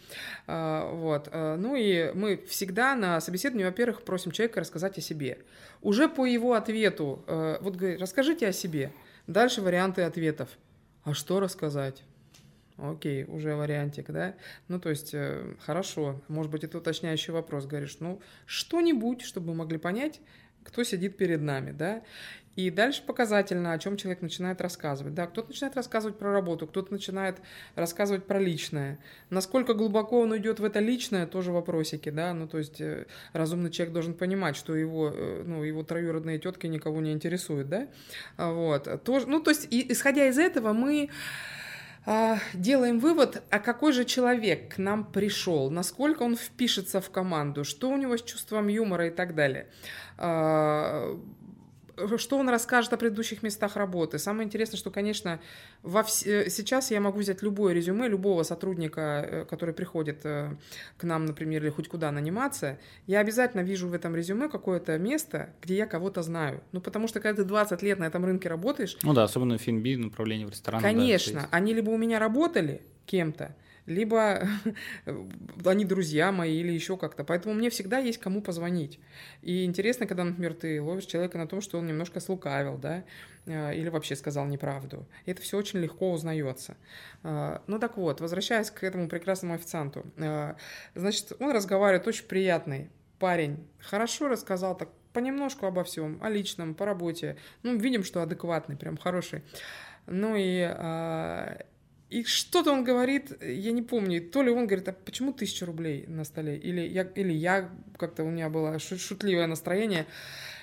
А, 0.47 0.91
вот. 0.93 1.29
А, 1.33 1.57
ну 1.57 1.75
и 1.75 2.13
мы 2.13 2.37
всегда 2.49 2.95
на 2.95 3.21
собеседовании, 3.21 3.65
во-первых, 3.65 4.03
просим 4.03 4.31
человека 4.31 4.61
рассказать 4.61 4.99
о 4.99 5.01
себе. 5.01 5.39
Уже 5.83 6.09
по 6.09 6.27
его 6.27 6.55
ответу, 6.55 7.25
э, 7.27 7.59
вот 7.61 7.77
говорит, 7.77 8.01
расскажите 8.01 8.49
о 8.49 8.53
себе. 8.53 8.93
Дальше 9.27 9.63
варианты 9.63 10.03
ответов. 10.03 10.49
А 11.05 11.15
что 11.15 11.41
рассказать? 11.41 12.03
Окей, 12.77 13.25
уже 13.25 13.55
вариантик, 13.55 14.11
да? 14.11 14.35
Ну, 14.69 14.79
то 14.79 14.91
есть, 14.91 15.15
э, 15.15 15.55
хорошо, 15.61 16.21
может 16.29 16.53
быть, 16.53 16.63
это 16.65 16.79
уточняющий 16.79 17.33
вопрос. 17.33 17.65
Говоришь, 17.65 17.97
ну, 18.01 18.21
что-нибудь, 18.45 19.23
чтобы 19.23 19.49
мы 19.49 19.55
могли 19.55 19.79
понять, 19.79 20.21
кто 20.63 20.83
сидит 20.85 21.17
перед 21.17 21.41
нами, 21.41 21.73
да? 21.73 22.03
И 22.57 22.71
дальше 22.71 23.03
показательно, 23.07 23.73
о 23.73 23.79
чем 23.79 23.99
человек 23.99 24.23
начинает 24.23 24.63
рассказывать. 24.63 25.15
Да, 25.15 25.27
кто-то 25.27 25.49
начинает 25.49 25.77
рассказывать 25.77 26.19
про 26.19 26.33
работу, 26.33 26.67
кто-то 26.67 26.91
начинает 26.91 27.37
рассказывать 27.75 28.25
про 28.25 28.41
личное. 28.41 28.99
Насколько 29.29 29.75
глубоко 29.75 30.21
он 30.21 30.33
уйдет 30.33 30.59
в 30.59 30.65
это 30.65 30.81
личное, 30.81 31.27
тоже 31.27 31.53
вопросики, 31.53 32.09
да. 32.09 32.33
Ну, 32.33 32.49
то 32.49 32.59
есть 32.59 32.81
э, 32.81 33.07
разумный 33.35 33.71
человек 33.71 33.93
должен 33.93 34.15
понимать, 34.15 34.57
что 34.57 34.75
его, 34.75 35.13
э, 35.15 35.43
ну, 35.47 35.63
его 35.63 35.83
троюродные 35.83 36.39
тетки 36.39 36.67
никого 36.67 37.03
не 37.03 37.13
интересуют, 37.13 37.69
да. 37.69 37.89
А 38.39 38.51
вот. 38.53 39.03
Тоже, 39.05 39.27
ну, 39.27 39.41
то 39.41 39.51
есть, 39.51 39.69
и, 39.71 39.93
исходя 39.93 40.27
из 40.27 40.39
этого, 40.39 40.73
мы 40.73 41.11
а, 42.07 42.39
делаем 42.55 43.01
вывод, 43.01 43.43
а 43.51 43.59
какой 43.59 43.93
же 43.93 44.05
человек 44.05 44.77
к 44.77 44.79
нам 44.79 45.05
пришел, 45.05 45.71
насколько 45.71 46.23
он 46.23 46.37
впишется 46.37 47.01
в 47.01 47.11
команду, 47.11 47.65
что 47.65 47.91
у 47.91 47.97
него 47.97 48.17
с 48.17 48.23
чувством 48.23 48.69
юмора 48.69 49.09
и 49.09 49.11
так 49.11 49.35
далее. 49.35 49.67
Что 52.17 52.39
он 52.39 52.49
расскажет 52.49 52.93
о 52.93 52.97
предыдущих 52.97 53.43
местах 53.43 53.77
работы. 53.77 54.19
Самое 54.19 54.47
интересное, 54.47 54.79
что, 54.79 54.91
конечно, 54.91 55.41
во 55.83 56.03
вс... 56.03 56.27
Э, 56.27 56.51
сейчас 56.51 56.91
я 56.91 57.01
могу 57.01 57.19
взять 57.19 57.43
любое 57.43 57.75
резюме 57.75 58.09
любого 58.09 58.43
сотрудника, 58.43 59.47
который 59.49 59.75
приходит 59.75 60.23
к 60.23 61.03
нам, 61.03 61.27
например, 61.27 61.63
или 61.63 61.71
хоть 61.71 61.89
куда 61.89 62.11
наниматься, 62.11 62.79
я 63.07 63.21
обязательно 63.21 63.63
вижу 63.63 63.89
в 63.89 63.95
этом 63.95 64.15
резюме 64.15 64.49
какое-то 64.49 64.99
место, 64.99 65.51
где 65.63 65.77
я 65.77 65.87
кого-то 65.87 66.23
знаю. 66.23 66.63
Ну, 66.73 66.81
потому 66.81 67.09
что 67.09 67.21
когда 67.21 67.43
ты 67.43 67.49
20 67.49 67.83
лет 67.83 67.99
на 67.99 68.05
этом 68.05 68.25
рынке 68.25 68.49
работаешь... 68.49 68.97
Ну 69.03 69.13
да, 69.15 69.25
особенно 69.25 69.59
в 69.59 69.61
финби, 69.61 69.97
направление 69.97 70.47
в 70.47 70.51
ресторан. 70.51 70.81
Конечно, 70.81 71.43
да, 71.43 71.49
они 71.51 71.75
либо 71.75 71.91
у 71.91 71.97
меня 71.97 72.19
работали 72.19 72.83
кем-то, 73.07 73.55
либо 73.87 74.47
они 75.65 75.85
друзья 75.85 76.33
мои 76.33 76.59
или 76.61 76.73
еще 76.73 76.97
как-то. 76.97 77.25
Поэтому 77.25 77.55
мне 77.55 77.71
всегда 77.71 77.99
есть 77.99 78.19
кому 78.19 78.43
позвонить. 78.43 78.99
И 79.43 79.65
интересно, 79.65 80.07
когда, 80.07 80.25
например, 80.25 80.55
ты 80.55 80.83
ловишь 80.83 81.07
человека 81.07 81.39
на 81.39 81.47
том, 81.47 81.61
что 81.61 81.79
он 81.79 81.87
немножко 81.87 82.21
слукавил, 82.21 82.77
да, 82.77 83.05
э, 83.47 83.75
или 83.77 83.89
вообще 83.89 84.17
сказал 84.17 84.47
неправду. 84.47 85.07
И 85.25 85.31
это 85.31 85.41
все 85.41 85.57
очень 85.57 85.79
легко 85.79 86.13
узнается. 86.13 86.77
Э, 87.23 87.61
ну 87.67 87.79
так 87.79 87.97
вот, 87.97 88.21
возвращаясь 88.21 88.71
к 88.71 88.83
этому 88.83 89.09
прекрасному 89.09 89.55
официанту. 89.55 90.05
Э, 90.17 90.55
значит, 90.95 91.33
он 91.39 91.53
разговаривает 91.53 92.07
очень 92.07 92.27
приятный 92.27 92.91
парень. 93.19 93.67
Хорошо 93.79 94.29
рассказал 94.29 94.77
так 94.77 94.91
понемножку 95.13 95.65
обо 95.65 95.83
всем, 95.83 96.19
о 96.23 96.29
личном, 96.29 96.75
по 96.75 96.85
работе. 96.85 97.39
Ну, 97.63 97.79
видим, 97.79 98.05
что 98.05 98.21
адекватный, 98.21 98.77
прям 98.77 98.99
хороший. 98.99 99.43
Ну 100.07 100.35
и 100.37 100.61
и 102.09 102.23
что-то 102.23 102.73
он 102.73 102.85
говорит, 102.85 103.33
я 103.43 103.73
не 103.73 103.83
помню, 103.83 104.23
то 104.23 104.43
ли 104.43 104.51
он 104.51 104.67
говорит, 104.67 104.89
а 104.89 104.93
почему 104.93 105.33
тысяча 105.33 105.67
рублей 105.67 106.07
на 106.07 106.25
столе? 106.25 106.57
Или 106.57 106.81
я, 106.81 107.03
или 107.03 107.33
я 107.33 107.71
как-то 107.99 108.23
у 108.23 108.31
меня 108.31 108.49
было 108.49 108.79
шутливое 108.79 109.47
настроение. 109.47 110.07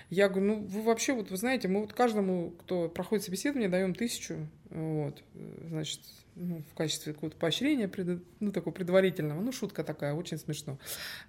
Я 0.09 0.29
говорю, 0.29 0.45
ну 0.47 0.59
вы 0.63 0.81
вообще, 0.83 1.13
вот 1.13 1.31
вы 1.31 1.37
знаете, 1.37 1.67
мы 1.67 1.81
вот 1.81 1.93
каждому, 1.93 2.51
кто 2.51 2.87
проходит 2.87 3.25
собеседование, 3.25 3.67
даем 3.67 3.93
тысячу, 3.93 4.47
вот, 4.69 5.21
значит, 5.67 5.99
ну, 6.35 6.63
в 6.71 6.75
качестве 6.75 7.13
какого-то 7.13 7.37
поощрения, 7.37 7.87
пред, 7.87 8.21
ну, 8.39 8.51
такого 8.51 8.73
предварительного. 8.73 9.41
Ну, 9.41 9.51
шутка 9.51 9.83
такая, 9.83 10.13
очень 10.13 10.37
смешно. 10.37 10.79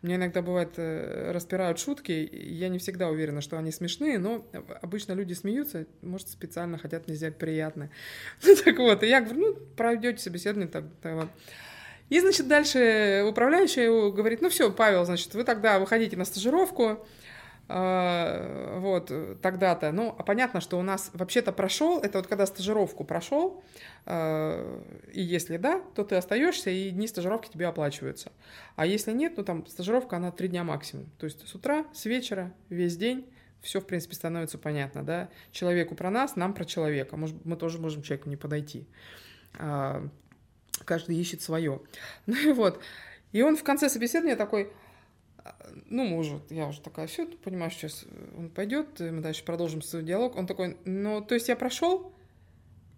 Мне 0.02 0.16
иногда 0.16 0.42
бывает 0.42 0.74
э, 0.76 1.30
распирают 1.32 1.78
шутки, 1.78 2.28
я 2.32 2.68
не 2.68 2.78
всегда 2.78 3.08
уверена, 3.08 3.40
что 3.40 3.58
они 3.58 3.70
смешные, 3.70 4.18
но 4.18 4.46
обычно 4.82 5.12
люди 5.12 5.34
смеются, 5.34 5.86
может, 6.02 6.28
специально 6.28 6.78
хотят 6.78 7.06
мне 7.06 7.16
сделать 7.16 7.38
приятное. 7.38 7.90
Ну, 8.44 8.54
так 8.56 8.78
вот, 8.78 9.02
и 9.02 9.08
я 9.08 9.20
говорю, 9.20 9.40
ну, 9.40 9.54
пройдете 9.76 10.22
собеседование, 10.22 10.68
так, 10.68 10.84
так 11.02 11.14
вот. 11.14 11.28
И, 12.10 12.20
значит, 12.20 12.46
дальше 12.46 13.24
управляющий 13.28 13.86
говорит, 14.12 14.42
ну 14.42 14.50
все, 14.50 14.70
Павел, 14.70 15.04
значит, 15.04 15.34
вы 15.34 15.44
тогда 15.44 15.78
выходите 15.78 16.16
на 16.16 16.24
стажировку, 16.24 17.06
вот, 17.66 19.10
тогда-то. 19.40 19.90
Ну, 19.92 20.14
а 20.18 20.22
понятно, 20.22 20.60
что 20.60 20.78
у 20.78 20.82
нас 20.82 21.10
вообще-то 21.14 21.50
прошел, 21.50 21.98
это 21.98 22.18
вот 22.18 22.26
когда 22.26 22.44
стажировку 22.44 23.04
прошел, 23.04 23.62
а, 24.04 24.82
и 25.12 25.22
если 25.22 25.56
да, 25.56 25.80
то 25.94 26.04
ты 26.04 26.16
остаешься, 26.16 26.70
и 26.70 26.90
дни 26.90 27.06
стажировки 27.06 27.48
тебе 27.48 27.66
оплачиваются. 27.66 28.32
А 28.76 28.84
если 28.84 29.12
нет, 29.12 29.34
ну 29.36 29.44
там 29.44 29.66
стажировка, 29.66 30.16
она 30.16 30.30
три 30.30 30.48
дня 30.48 30.62
максимум. 30.62 31.06
То 31.18 31.24
есть 31.24 31.46
с 31.48 31.54
утра, 31.54 31.86
с 31.94 32.04
вечера, 32.04 32.52
весь 32.68 32.96
день, 32.96 33.26
все, 33.62 33.80
в 33.80 33.86
принципе, 33.86 34.14
становится 34.14 34.58
понятно, 34.58 35.02
да. 35.02 35.30
Человеку 35.50 35.94
про 35.94 36.10
нас, 36.10 36.36
нам 36.36 36.52
про 36.52 36.66
человека. 36.66 37.16
Может, 37.16 37.44
мы 37.46 37.56
тоже 37.56 37.78
можем 37.78 38.02
человеку 38.02 38.28
не 38.28 38.36
подойти. 38.36 38.86
А, 39.58 40.06
каждый 40.84 41.16
ищет 41.16 41.40
свое. 41.40 41.80
Ну 42.26 42.36
и 42.36 42.52
вот. 42.52 42.80
И 43.32 43.42
он 43.42 43.56
в 43.56 43.64
конце 43.64 43.88
собеседования 43.88 44.36
такой, 44.36 44.70
ну, 45.86 46.16
уже, 46.16 46.40
я 46.50 46.68
уже 46.68 46.80
такая, 46.80 47.06
все, 47.06 47.26
понимаю, 47.26 47.70
сейчас 47.70 48.04
он 48.36 48.50
пойдет, 48.50 49.00
мы 49.00 49.20
дальше 49.20 49.44
продолжим 49.44 49.82
свой 49.82 50.02
диалог. 50.02 50.36
Он 50.36 50.46
такой, 50.46 50.76
ну, 50.84 51.20
то 51.20 51.34
есть 51.34 51.48
я 51.48 51.56
прошел, 51.56 52.12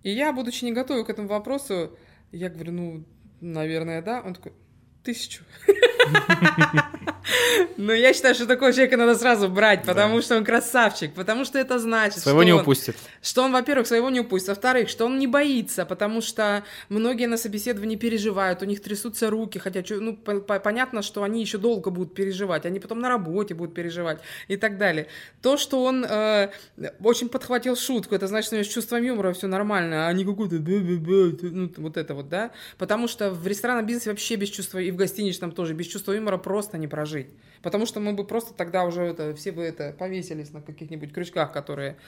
и 0.02 0.10
я, 0.10 0.32
будучи 0.32 0.64
не 0.64 0.72
готова 0.72 1.02
к 1.04 1.10
этому 1.10 1.28
вопросу, 1.28 1.96
я 2.32 2.48
говорю, 2.48 2.72
ну, 2.72 3.04
наверное, 3.40 4.02
да. 4.02 4.22
Он 4.22 4.34
такой, 4.34 4.52
тысячу. 5.06 5.44
Но 7.76 7.92
я 7.92 8.12
считаю, 8.14 8.34
что 8.34 8.46
такого 8.46 8.72
человека 8.72 8.96
надо 8.96 9.14
сразу 9.16 9.48
брать, 9.48 9.84
потому 9.84 10.22
что 10.22 10.36
он 10.36 10.44
красавчик, 10.44 11.12
потому 11.14 11.44
что 11.44 11.58
это 11.58 11.78
значит, 11.78 12.20
своего 12.20 12.42
не 12.42 12.52
упустит. 12.52 12.96
Что 13.22 13.42
он, 13.42 13.52
во-первых, 13.52 13.86
своего 13.86 14.10
не 14.10 14.20
упустит, 14.20 14.48
во-вторых, 14.48 14.88
что 14.88 15.06
он 15.06 15.18
не 15.18 15.26
боится, 15.26 15.84
потому 15.84 16.20
что 16.20 16.64
многие 16.88 17.26
на 17.26 17.36
собеседовании 17.36 17.96
переживают, 17.96 18.62
у 18.62 18.64
них 18.64 18.80
трясутся 18.80 19.30
руки, 19.30 19.58
хотя 19.58 19.82
ну, 20.00 20.16
понятно, 20.16 21.02
что 21.02 21.22
они 21.22 21.40
еще 21.40 21.58
долго 21.58 21.90
будут 21.90 22.14
переживать, 22.14 22.66
они 22.66 22.80
потом 22.80 23.00
на 23.00 23.08
работе 23.08 23.54
будут 23.54 23.74
переживать 23.74 24.20
и 24.48 24.56
так 24.56 24.78
далее. 24.78 25.08
То, 25.42 25.56
что 25.56 25.82
он 25.84 26.04
э, 26.04 26.50
очень 27.02 27.28
подхватил 27.28 27.76
шутку, 27.76 28.14
это 28.14 28.26
значит, 28.26 28.46
что 28.46 28.56
у 28.56 28.58
него 28.58 28.68
с 28.68 28.72
чувством 28.72 29.02
юмора 29.02 29.32
все 29.32 29.48
нормально, 29.48 30.08
а 30.08 30.12
не 30.12 30.24
какой-то 30.24 30.56
ну, 30.56 31.72
вот 31.76 31.96
это 31.96 32.14
вот, 32.14 32.28
да, 32.28 32.52
потому 32.78 33.08
что 33.08 33.30
в 33.30 33.46
ресторанном 33.46 33.86
бизнесе 33.86 34.10
вообще 34.10 34.36
без 34.36 34.48
чувства, 34.48 34.78
и 34.78 34.90
в 34.96 34.98
гостиничном 34.98 35.52
тоже, 35.52 35.74
без 35.74 35.86
чувства 35.86 36.12
юмора 36.12 36.38
просто 36.38 36.78
не 36.78 36.88
прожить. 36.88 37.28
Потому 37.62 37.84
что 37.84 38.00
мы 38.00 38.14
бы 38.14 38.24
просто 38.24 38.54
тогда 38.54 38.84
уже 38.84 39.02
это, 39.02 39.34
все 39.34 39.52
бы 39.52 39.62
это 39.62 39.92
повесились 39.92 40.52
на 40.52 40.62
каких-нибудь 40.62 41.12
крючках, 41.12 41.52
которые 41.52 41.98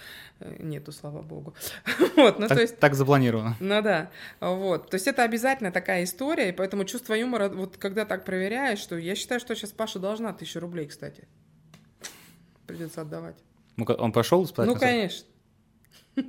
э, 0.40 0.56
нету, 0.58 0.90
слава 0.90 1.20
богу. 1.20 1.54
вот, 2.16 2.38
ну, 2.38 2.48
так, 2.48 2.56
то 2.56 2.62
есть, 2.62 2.78
так 2.78 2.94
запланировано. 2.94 3.56
Ну 3.60 3.82
да, 3.82 4.10
вот. 4.40 4.88
То 4.88 4.94
есть 4.94 5.06
это 5.06 5.22
обязательно 5.22 5.70
такая 5.70 6.04
история, 6.04 6.48
и 6.48 6.52
поэтому 6.52 6.84
чувство 6.86 7.12
юмора, 7.12 7.50
вот 7.50 7.76
когда 7.76 8.06
так 8.06 8.24
проверяешь, 8.24 8.78
что 8.78 8.96
я 8.96 9.14
считаю, 9.14 9.38
что 9.38 9.54
сейчас 9.54 9.72
Паша 9.72 9.98
должна 9.98 10.32
тысячу 10.32 10.60
рублей, 10.60 10.86
кстати. 10.86 11.28
Придется 12.66 13.02
отдавать. 13.02 13.36
Ну, 13.76 13.84
он 13.84 14.12
пошел 14.12 14.48
Ну, 14.56 14.76
конечно. 14.76 15.26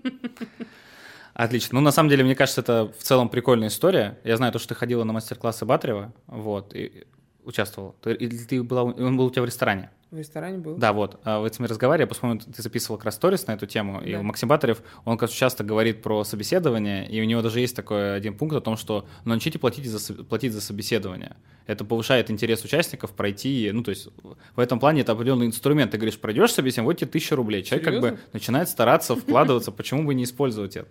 Отлично. 1.40 1.80
Ну, 1.80 1.86
на 1.86 1.92
самом 1.92 2.10
деле, 2.10 2.26
мне 2.26 2.36
кажется, 2.36 2.60
это 2.60 2.92
в 3.00 3.02
целом 3.02 3.30
прикольная 3.30 3.70
история. 3.70 4.20
Я 4.26 4.36
знаю 4.36 4.52
то, 4.52 4.60
что 4.60 4.68
ты 4.68 4.76
ходила 4.76 5.06
на 5.06 5.14
мастер-классы 5.14 5.64
Батрева, 5.64 6.12
вот, 6.28 6.76
и 6.76 7.06
участвовал. 7.46 7.96
Или 8.04 8.38
ты 8.40 8.62
была, 8.62 8.84
он 8.84 9.16
был 9.16 9.28
у 9.28 9.32
тебя 9.32 9.44
в 9.44 9.46
ресторане? 9.46 9.90
В 10.12 10.18
ресторане 10.18 10.58
был. 10.58 10.76
Да, 10.76 10.92
вот. 10.92 11.20
А 11.24 11.48
с 11.48 11.60
ним 11.60 11.68
разговаривали, 11.68 12.06
я 12.06 12.08
посмотрю, 12.08 12.42
ты 12.52 12.64
записывал 12.64 12.98
как 12.98 13.06
раз 13.06 13.16
сторис 13.16 13.46
на 13.46 13.52
эту 13.52 13.68
тему, 13.68 14.02
да. 14.02 14.10
и 14.10 14.16
Максим 14.16 14.50
Батарев, 14.50 14.82
он, 15.06 15.20
кажется, 15.20 15.40
часто 15.40 15.64
говорит 15.64 16.02
про 16.02 16.24
собеседование, 16.24 17.08
и 17.08 17.22
у 17.22 17.26
него 17.26 17.44
даже 17.44 17.60
есть 17.60 17.76
такой 17.76 18.16
один 18.16 18.36
пункт 18.36 18.56
о 18.56 18.62
том, 18.62 18.76
что 18.76 19.06
ну, 19.24 19.36
начните 19.36 19.60
платить 19.60 19.86
за, 19.86 20.14
платить 20.24 20.54
за 20.54 20.62
собеседование. 20.62 21.36
Это 21.68 21.86
повышает 21.86 22.32
интерес 22.32 22.64
участников 22.64 23.12
пройти, 23.12 23.70
ну, 23.72 23.84
то 23.84 23.92
есть 23.92 24.10
в 24.56 24.60
этом 24.60 24.80
плане 24.80 25.02
это 25.02 25.12
определенный 25.12 25.46
инструмент. 25.46 25.92
Ты 25.92 25.98
говоришь, 25.98 26.18
пройдешь 26.18 26.54
собеседование, 26.54 26.88
вот 26.88 26.98
тебе 26.98 27.12
тысяча 27.12 27.36
рублей. 27.36 27.62
Человек 27.62 27.86
Серьезно? 27.86 28.10
как 28.10 28.18
бы 28.18 28.24
начинает 28.34 28.68
стараться 28.70 29.16
вкладываться, 29.16 29.72
почему 29.72 30.06
бы 30.06 30.16
не 30.16 30.24
использовать 30.24 30.76
это? 30.76 30.90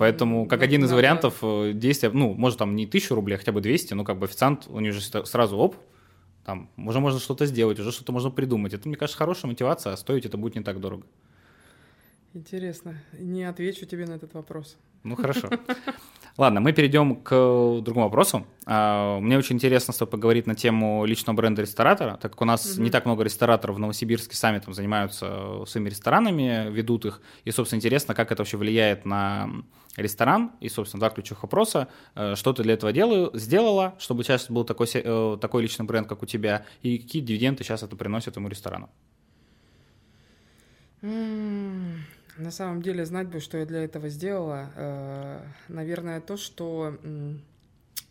Поэтому, 0.00 0.46
как 0.46 0.62
один 0.62 0.84
из 0.84 0.90
вариантов 0.90 1.36
э, 1.42 1.70
действия, 1.74 2.10
ну, 2.10 2.34
может, 2.34 2.58
там 2.58 2.74
не 2.74 2.88
тысячу 2.88 3.14
рублей, 3.14 3.36
а 3.36 3.38
хотя 3.38 3.52
бы 3.52 3.60
200, 3.60 3.94
ну, 3.94 4.04
как 4.04 4.18
бы 4.18 4.26
официант, 4.26 4.66
у 4.68 4.80
него 4.80 4.92
же 4.92 5.00
сразу, 5.00 5.56
оп, 5.56 5.76
там 6.44 6.70
уже 6.76 7.00
можно 7.00 7.20
что-то 7.20 7.46
сделать, 7.46 7.78
уже 7.78 7.92
что-то 7.92 8.12
можно 8.12 8.30
придумать. 8.30 8.74
Это, 8.74 8.88
мне 8.88 8.96
кажется, 8.96 9.18
хорошая 9.18 9.50
мотивация, 9.50 9.92
а 9.92 9.96
стоить 9.96 10.26
это 10.26 10.36
будет 10.36 10.56
не 10.56 10.62
так 10.62 10.80
дорого. 10.80 11.06
Интересно. 12.32 12.94
Не 13.18 13.44
отвечу 13.44 13.86
тебе 13.86 14.06
на 14.06 14.12
этот 14.12 14.34
вопрос. 14.34 14.76
Ну, 15.02 15.16
хорошо. 15.16 15.48
Ладно, 16.36 16.60
мы 16.60 16.72
перейдем 16.72 17.16
к 17.16 17.80
другому 17.82 18.06
вопросу. 18.06 18.46
А, 18.64 19.18
мне 19.18 19.36
очень 19.36 19.56
интересно 19.56 19.92
с 19.92 19.96
тобой 19.96 20.12
поговорить 20.12 20.46
на 20.46 20.54
тему 20.54 21.04
личного 21.04 21.36
бренда 21.36 21.62
ресторатора, 21.62 22.18
так 22.22 22.32
как 22.32 22.40
у 22.40 22.44
нас 22.44 22.74
угу. 22.74 22.82
не 22.82 22.90
так 22.90 23.04
много 23.04 23.24
рестораторов 23.24 23.76
в 23.76 23.78
Новосибирске 23.78 24.36
сами 24.36 24.58
там 24.58 24.72
занимаются 24.72 25.64
своими 25.66 25.88
ресторанами, 25.88 26.70
ведут 26.70 27.04
их. 27.04 27.20
И, 27.44 27.50
собственно, 27.50 27.78
интересно, 27.78 28.14
как 28.14 28.30
это 28.30 28.42
вообще 28.42 28.56
влияет 28.56 29.04
на 29.04 29.50
ресторан. 30.02 30.52
И, 30.60 30.68
собственно, 30.68 31.00
два 31.00 31.10
ключевых 31.10 31.42
вопроса. 31.42 31.88
Э, 32.14 32.34
что 32.34 32.52
ты 32.52 32.62
для 32.62 32.74
этого 32.74 32.92
делаю, 32.92 33.30
сделала, 33.34 33.94
чтобы 33.98 34.24
сейчас 34.24 34.50
был 34.50 34.64
такой, 34.64 34.86
э, 34.92 35.38
такой 35.40 35.62
личный 35.62 35.86
бренд, 35.86 36.08
как 36.08 36.22
у 36.22 36.26
тебя, 36.26 36.64
и 36.82 36.98
какие 36.98 37.22
дивиденды 37.22 37.64
сейчас 37.64 37.82
это 37.82 37.96
приносит 37.96 38.36
ему 38.36 38.48
ресторану? 38.48 38.90
На 41.02 42.50
самом 42.50 42.82
деле, 42.82 43.04
знать 43.04 43.28
бы, 43.28 43.40
что 43.40 43.58
я 43.58 43.66
для 43.66 43.84
этого 43.84 44.08
сделала, 44.08 44.70
э, 44.76 45.40
наверное, 45.68 46.20
то, 46.20 46.36
что, 46.36 46.96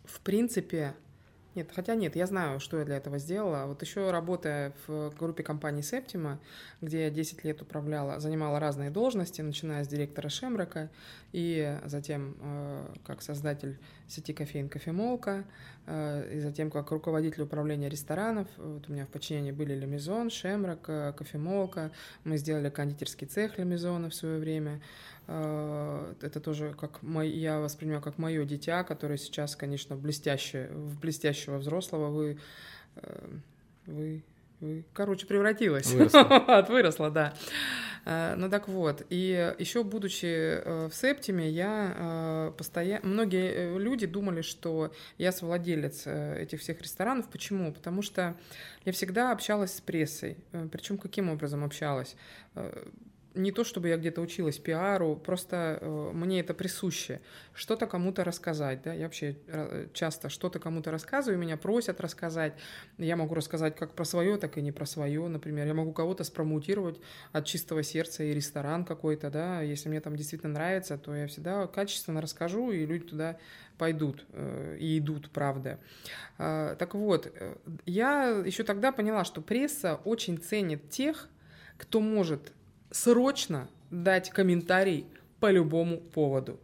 в 0.04 0.20
принципе, 0.20 0.94
нет, 1.56 1.68
хотя 1.74 1.96
нет, 1.96 2.14
я 2.14 2.26
знаю, 2.26 2.60
что 2.60 2.78
я 2.78 2.84
для 2.84 2.96
этого 2.96 3.18
сделала. 3.18 3.66
Вот 3.66 3.82
еще 3.82 4.12
работая 4.12 4.72
в 4.86 5.12
группе 5.18 5.42
компании 5.42 5.82
Septima, 5.82 6.38
где 6.80 7.04
я 7.04 7.10
10 7.10 7.42
лет 7.42 7.60
управляла, 7.60 8.20
занимала 8.20 8.60
разные 8.60 8.90
должности, 8.90 9.40
начиная 9.40 9.82
с 9.82 9.88
директора 9.88 10.28
Шемрака 10.28 10.90
и 11.32 11.78
затем 11.84 12.36
э, 12.40 12.86
как 13.04 13.22
создатель 13.22 13.78
сети 14.08 14.32
кофеин 14.32 14.68
«Кофемолка», 14.68 15.44
э, 15.86 16.34
и 16.34 16.40
затем 16.40 16.70
как 16.70 16.90
руководитель 16.90 17.42
управления 17.42 17.88
ресторанов. 17.88 18.48
Вот 18.56 18.88
у 18.88 18.92
меня 18.92 19.06
в 19.06 19.08
подчинении 19.08 19.52
были 19.52 19.74
Лемизон, 19.74 20.30
Шемрак, 20.30 20.88
э, 20.88 21.12
Кофемолка. 21.16 21.92
Мы 22.24 22.36
сделали 22.36 22.68
кондитерский 22.68 23.26
цех 23.26 23.58
Лемизона 23.58 24.10
в 24.10 24.14
свое 24.14 24.38
время. 24.38 24.80
Это 25.26 26.40
тоже 26.42 26.74
как 26.74 27.02
мой, 27.02 27.28
я 27.28 27.60
воспринимаю 27.60 28.02
как 28.02 28.18
мое 28.18 28.44
дитя, 28.44 28.82
которое 28.82 29.16
сейчас, 29.16 29.54
конечно, 29.54 29.94
блестяще, 29.94 30.68
в 30.72 30.98
блестящего 30.98 31.58
взрослого 31.58 32.08
вы, 32.10 32.38
вы 33.86 34.24
короче, 34.92 35.26
превратилась. 35.26 35.92
Выросла. 35.92 36.66
Выросла, 36.68 37.10
да. 37.10 37.34
Э, 38.04 38.34
ну 38.36 38.48
так 38.48 38.68
вот, 38.68 39.04
и 39.10 39.54
еще 39.58 39.84
будучи 39.84 40.26
э, 40.26 40.88
в 40.88 40.94
Септиме, 40.94 41.48
я 41.48 42.52
постоянно... 42.56 43.06
Многие 43.06 43.78
люди 43.78 44.06
думали, 44.06 44.42
что 44.42 44.92
я 45.18 45.32
совладелец 45.32 46.06
этих 46.06 46.60
всех 46.60 46.80
ресторанов. 46.80 47.28
Почему? 47.28 47.72
Потому 47.72 48.02
что 48.02 48.36
я 48.84 48.92
всегда 48.92 49.32
общалась 49.32 49.74
с 49.74 49.80
прессой. 49.80 50.36
Причем 50.72 50.98
каким 50.98 51.30
образом 51.30 51.64
общалась? 51.64 52.16
Не 53.34 53.52
то 53.52 53.64
чтобы 53.64 53.88
я 53.88 53.96
где-то 53.96 54.20
училась 54.20 54.58
пиару, 54.58 55.16
просто 55.16 55.78
э, 55.80 56.10
мне 56.12 56.40
это 56.40 56.54
присуще. 56.54 57.20
Что-то 57.54 57.86
кому-то 57.86 58.24
рассказать, 58.24 58.82
да, 58.82 58.92
я 58.92 59.04
вообще 59.04 59.36
э, 59.46 59.86
часто 59.92 60.28
что-то 60.28 60.58
кому-то 60.58 60.90
рассказываю, 60.90 61.38
меня 61.38 61.56
просят 61.56 62.00
рассказать. 62.00 62.54
Я 62.98 63.16
могу 63.16 63.34
рассказать 63.34 63.76
как 63.76 63.94
про 63.94 64.04
свое, 64.04 64.36
так 64.36 64.58
и 64.58 64.62
не 64.62 64.72
про 64.72 64.86
свое, 64.86 65.26
например. 65.28 65.66
Я 65.66 65.74
могу 65.74 65.92
кого-то 65.92 66.24
спромутировать 66.24 67.00
от 67.32 67.44
чистого 67.46 67.82
сердца 67.82 68.24
и 68.24 68.34
ресторан 68.34 68.84
какой-то, 68.84 69.30
да, 69.30 69.62
если 69.62 69.88
мне 69.88 70.00
там 70.00 70.16
действительно 70.16 70.52
нравится, 70.52 70.98
то 70.98 71.14
я 71.14 71.26
всегда 71.26 71.66
качественно 71.66 72.20
расскажу, 72.20 72.72
и 72.72 72.84
люди 72.84 73.04
туда 73.04 73.38
пойдут 73.78 74.26
э, 74.32 74.76
и 74.78 74.98
идут, 74.98 75.30
правда. 75.30 75.78
Э, 76.38 76.76
так 76.78 76.94
вот, 76.94 77.32
э, 77.32 77.56
я 77.86 78.28
еще 78.44 78.62
тогда 78.64 78.92
поняла, 78.92 79.24
что 79.24 79.40
пресса 79.40 80.00
очень 80.04 80.36
ценит 80.36 80.90
тех, 80.90 81.28
кто 81.78 82.00
может 82.00 82.52
срочно 82.90 83.68
дать 83.90 84.30
комментарий 84.30 85.06
по 85.40 85.50
любому 85.50 85.98
поводу. 85.98 86.58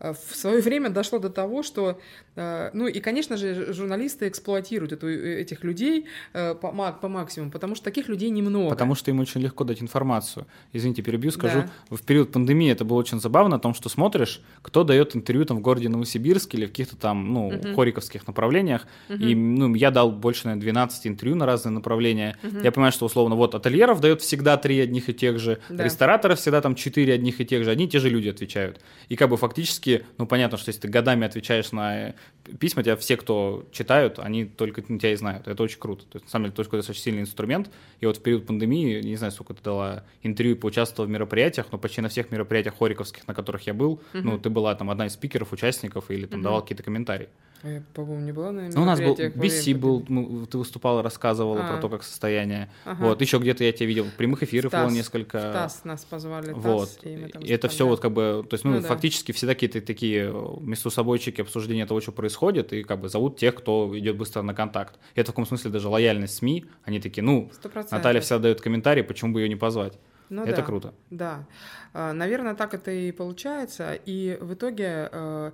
Э, 0.00 0.12
в 0.12 0.36
свое 0.36 0.60
время 0.60 0.90
дошло 0.90 1.18
до 1.18 1.30
того, 1.30 1.62
что 1.62 2.00
ну 2.36 2.86
и, 2.86 3.00
конечно 3.00 3.36
же, 3.36 3.72
журналисты 3.72 4.28
эксплуатируют 4.28 4.92
эту, 4.92 5.08
э, 5.08 5.40
этих 5.40 5.64
людей 5.64 6.06
э, 6.34 6.54
по, 6.54 6.70
по 6.70 7.08
максимуму, 7.08 7.50
потому 7.50 7.74
что 7.74 7.84
таких 7.84 8.08
людей 8.08 8.30
немного. 8.30 8.70
Потому 8.70 8.94
что 8.94 9.10
им 9.10 9.20
очень 9.20 9.40
легко 9.40 9.64
дать 9.64 9.82
информацию. 9.82 10.46
Извините, 10.72 11.02
перебью, 11.02 11.30
скажу. 11.30 11.64
Да. 11.90 11.96
В 11.96 12.02
период 12.02 12.32
пандемии 12.32 12.70
это 12.70 12.84
было 12.84 12.98
очень 12.98 13.20
забавно, 13.20 13.56
о 13.56 13.58
том, 13.58 13.74
что 13.74 13.88
смотришь, 13.88 14.42
кто 14.62 14.84
дает 14.84 15.16
интервью 15.16 15.44
там 15.46 15.58
в 15.58 15.60
городе 15.60 15.88
Новосибирске 15.88 16.58
или 16.58 16.66
в 16.66 16.68
каких-то 16.68 16.96
там, 16.96 17.32
ну, 17.32 17.48
угу. 17.48 17.74
хориковских 17.74 18.26
направлениях. 18.26 18.86
Угу. 19.08 19.18
И, 19.18 19.34
ну, 19.34 19.74
я 19.74 19.90
дал 19.90 20.10
больше, 20.10 20.46
наверное, 20.46 20.62
12 20.62 21.06
интервью 21.06 21.36
на 21.36 21.46
разные 21.46 21.72
направления. 21.72 22.36
Угу. 22.42 22.60
Я 22.62 22.72
понимаю, 22.72 22.92
что, 22.92 23.06
условно, 23.06 23.34
вот 23.34 23.54
ательеров 23.54 24.00
дает 24.00 24.20
всегда 24.20 24.56
три 24.56 24.78
одних 24.80 25.08
и 25.08 25.14
тех 25.14 25.38
же, 25.38 25.58
да. 25.68 25.84
рестораторов 25.84 26.38
всегда 26.38 26.60
там 26.60 26.74
четыре 26.74 27.14
одних 27.14 27.40
и 27.40 27.46
тех 27.46 27.64
же, 27.64 27.70
одни 27.70 27.86
и 27.86 27.88
те 27.88 27.98
же 27.98 28.10
люди 28.10 28.28
отвечают. 28.28 28.80
И 29.08 29.16
как 29.16 29.30
бы 29.30 29.36
фактически, 29.36 30.04
ну, 30.18 30.26
понятно, 30.26 30.58
что 30.58 30.68
если 30.68 30.82
ты 30.82 30.88
годами 30.88 31.26
отвечаешь 31.26 31.72
на 31.72 32.14
письма 32.58 32.82
тебя 32.82 32.96
все, 32.96 33.16
кто 33.16 33.66
читают, 33.72 34.18
они 34.18 34.44
только 34.44 34.82
тебя 34.82 35.12
и 35.12 35.16
знают. 35.16 35.48
Это 35.48 35.62
очень 35.62 35.78
круто. 35.78 36.04
То 36.04 36.16
есть, 36.16 36.26
на 36.26 36.30
самом 36.30 36.44
деле, 36.46 36.54
точка 36.54 36.76
достаточно 36.76 37.04
сильный 37.04 37.22
инструмент. 37.22 37.70
И 38.00 38.06
вот 38.06 38.18
в 38.18 38.22
период 38.22 38.46
пандемии, 38.46 39.00
не 39.02 39.16
знаю, 39.16 39.32
сколько 39.32 39.54
ты 39.54 39.62
дала 39.62 40.04
интервью, 40.22 40.56
поучаствовала 40.56 41.08
в 41.08 41.10
мероприятиях, 41.12 41.66
но 41.72 41.78
почти 41.78 42.00
на 42.00 42.08
всех 42.08 42.30
мероприятиях 42.30 42.76
хориковских, 42.78 43.26
на 43.26 43.34
которых 43.34 43.66
я 43.66 43.74
был, 43.74 43.92
угу. 43.92 44.00
ну, 44.12 44.38
ты 44.38 44.50
была 44.50 44.74
там 44.74 44.90
одна 44.90 45.06
из 45.06 45.12
спикеров, 45.12 45.52
участников, 45.52 46.10
или 46.10 46.26
там 46.26 46.40
угу. 46.40 46.44
давала 46.44 46.60
какие-то 46.62 46.82
комментарии. 46.82 47.28
А 47.62 47.68
я, 47.68 47.82
по-моему, 47.94 48.24
не 48.24 48.32
была 48.32 48.52
на 48.52 48.68
Ну, 48.68 48.82
у 48.82 48.84
нас 48.84 49.00
был 49.00 49.14
BC 49.14 49.74
был, 49.74 50.04
мы, 50.08 50.46
ты 50.46 50.58
выступала, 50.58 51.02
рассказывала 51.02 51.64
а. 51.64 51.72
про 51.72 51.80
то, 51.80 51.88
как 51.88 52.02
состояние. 52.02 52.70
Ага. 52.84 53.04
Вот, 53.04 53.20
еще 53.20 53.38
где-то 53.38 53.64
я 53.64 53.72
тебя 53.72 53.86
видел, 53.86 54.04
в 54.04 54.12
прямых 54.12 54.42
эфирах 54.42 54.72
было 54.72 54.90
несколько. 54.90 55.38
Стас 55.38 55.84
нас 55.84 56.04
позвали. 56.04 56.52
Вот. 56.52 56.90
ТАСС, 56.90 56.98
и, 57.04 57.46
и 57.46 57.52
это 57.52 57.68
все 57.68 57.86
вот 57.86 58.00
как 58.00 58.12
бы, 58.12 58.44
то 58.48 58.54
есть, 58.54 58.64
ну, 58.64 58.72
ну 58.72 58.80
фактически 58.82 59.32
да. 59.32 59.36
всегда 59.36 59.54
какие-то 59.54 59.80
такие 59.80 60.32
между 60.60 60.90
собойчики 60.90 61.40
обсуждения 61.40 61.86
того, 61.86 62.00
что 62.00 62.12
происходит, 62.12 62.72
и 62.72 62.82
как 62.82 63.00
бы 63.00 63.08
зовут 63.08 63.38
тех, 63.38 63.54
кто 63.54 63.96
идет 63.98 64.16
быстро 64.16 64.42
на 64.42 64.54
контакт. 64.54 64.98
И 65.14 65.20
это 65.20 65.32
в 65.32 65.34
каком 65.34 65.46
смысле 65.46 65.70
даже 65.70 65.88
лояльность 65.88 66.36
СМИ, 66.36 66.66
они 66.84 67.00
такие, 67.00 67.22
ну, 67.22 67.50
100%. 67.62 67.88
Наталья 67.90 68.20
всегда 68.20 68.38
дает 68.38 68.60
комментарий, 68.60 69.02
почему 69.02 69.32
бы 69.32 69.40
ее 69.40 69.48
не 69.48 69.56
позвать. 69.56 69.98
Ну, 70.28 70.44
это 70.44 70.56
да, 70.56 70.62
круто. 70.62 70.94
Да. 71.10 71.46
А, 71.92 72.12
наверное, 72.12 72.54
так 72.54 72.74
это 72.74 72.90
и 72.90 73.12
получается. 73.12 73.98
И 74.06 74.36
в 74.40 74.54
итоге 74.54 75.08
э, 75.12 75.52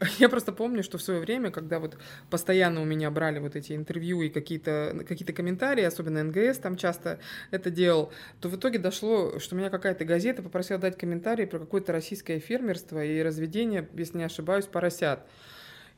я 0.18 0.28
просто 0.28 0.52
помню, 0.52 0.82
что 0.82 0.98
в 0.98 1.02
свое 1.02 1.20
время, 1.20 1.50
когда 1.50 1.78
вот 1.78 1.96
постоянно 2.30 2.80
у 2.80 2.84
меня 2.84 3.10
брали 3.10 3.38
вот 3.38 3.56
эти 3.56 3.72
интервью 3.74 4.22
и 4.22 4.28
какие-то 4.28 5.04
какие 5.06 5.26
комментарии, 5.32 5.84
особенно 5.84 6.22
НГС 6.24 6.58
там 6.58 6.76
часто 6.76 7.18
это 7.50 7.70
делал, 7.70 8.12
то 8.40 8.48
в 8.48 8.56
итоге 8.56 8.78
дошло, 8.78 9.38
что 9.38 9.56
меня 9.56 9.70
какая-то 9.70 10.04
газета 10.04 10.42
попросила 10.42 10.78
дать 10.78 10.96
комментарий 10.96 11.46
про 11.46 11.58
какое-то 11.58 11.92
российское 11.92 12.38
фермерство 12.38 13.04
и 13.04 13.22
разведение, 13.22 13.88
если 13.94 14.18
не 14.18 14.24
ошибаюсь, 14.24 14.66
поросят. 14.66 15.20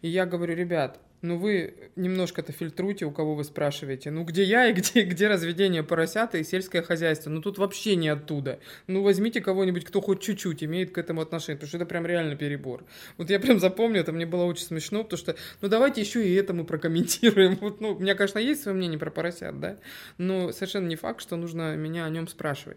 И 0.02 0.08
я 0.08 0.26
говорю, 0.26 0.54
ребят, 0.54 1.00
ну 1.22 1.38
вы 1.38 1.74
немножко-то 1.96 2.52
фильтруйте, 2.52 3.04
у 3.04 3.10
кого 3.10 3.34
вы 3.34 3.44
спрашиваете. 3.44 4.10
Ну 4.10 4.24
где 4.24 4.42
я 4.42 4.68
и 4.68 4.72
где, 4.72 5.02
где 5.04 5.28
разведение 5.28 5.82
поросят 5.82 6.34
и 6.34 6.44
сельское 6.44 6.82
хозяйство? 6.82 7.30
Ну 7.30 7.40
тут 7.40 7.58
вообще 7.58 7.96
не 7.96 8.08
оттуда. 8.08 8.60
Ну 8.86 9.02
возьмите 9.02 9.40
кого-нибудь, 9.40 9.84
кто 9.84 10.00
хоть 10.00 10.20
чуть-чуть 10.20 10.64
имеет 10.64 10.92
к 10.92 10.98
этому 10.98 11.20
отношение, 11.20 11.56
потому 11.56 11.68
что 11.68 11.78
это 11.78 11.86
прям 11.86 12.06
реально 12.06 12.36
перебор. 12.36 12.84
Вот 13.16 13.30
я 13.30 13.40
прям 13.40 13.58
запомню, 13.60 14.00
это 14.00 14.12
мне 14.12 14.26
было 14.26 14.44
очень 14.44 14.64
смешно, 14.64 15.04
потому 15.04 15.18
что, 15.18 15.36
ну 15.60 15.68
давайте 15.68 16.00
еще 16.00 16.26
и 16.26 16.34
это 16.34 16.52
мы 16.54 16.64
прокомментируем. 16.64 17.56
Вот, 17.66 17.80
ну, 17.80 17.92
у 17.92 17.98
меня, 17.98 18.14
конечно, 18.14 18.38
есть 18.38 18.62
свое 18.62 18.76
мнение 18.76 18.98
про 18.98 19.10
поросят, 19.10 19.58
да, 19.58 19.76
но 20.18 20.52
совершенно 20.52 20.86
не 20.86 20.94
факт, 20.94 21.20
что 21.20 21.36
нужно 21.36 21.74
меня 21.74 22.04
о 22.04 22.10
нем 22.10 22.28
спрашивать. 22.28 22.76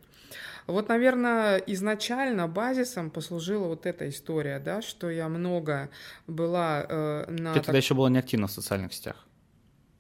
Вот, 0.70 0.88
наверное, 0.88 1.58
изначально 1.58 2.48
базисом 2.48 3.10
послужила 3.10 3.68
вот 3.68 3.86
эта 3.88 4.08
история, 4.08 4.60
да, 4.60 4.82
что 4.82 5.10
я 5.10 5.28
много 5.28 5.90
была 6.28 6.86
э, 6.88 7.26
на... 7.28 7.54
Ты 7.54 7.60
так... 7.60 7.66
тогда 7.66 7.78
еще 7.78 7.96
была 7.96 8.10
неактивна 8.10 8.48
в 8.48 8.52
социальных 8.52 8.94
сетях? 8.94 9.26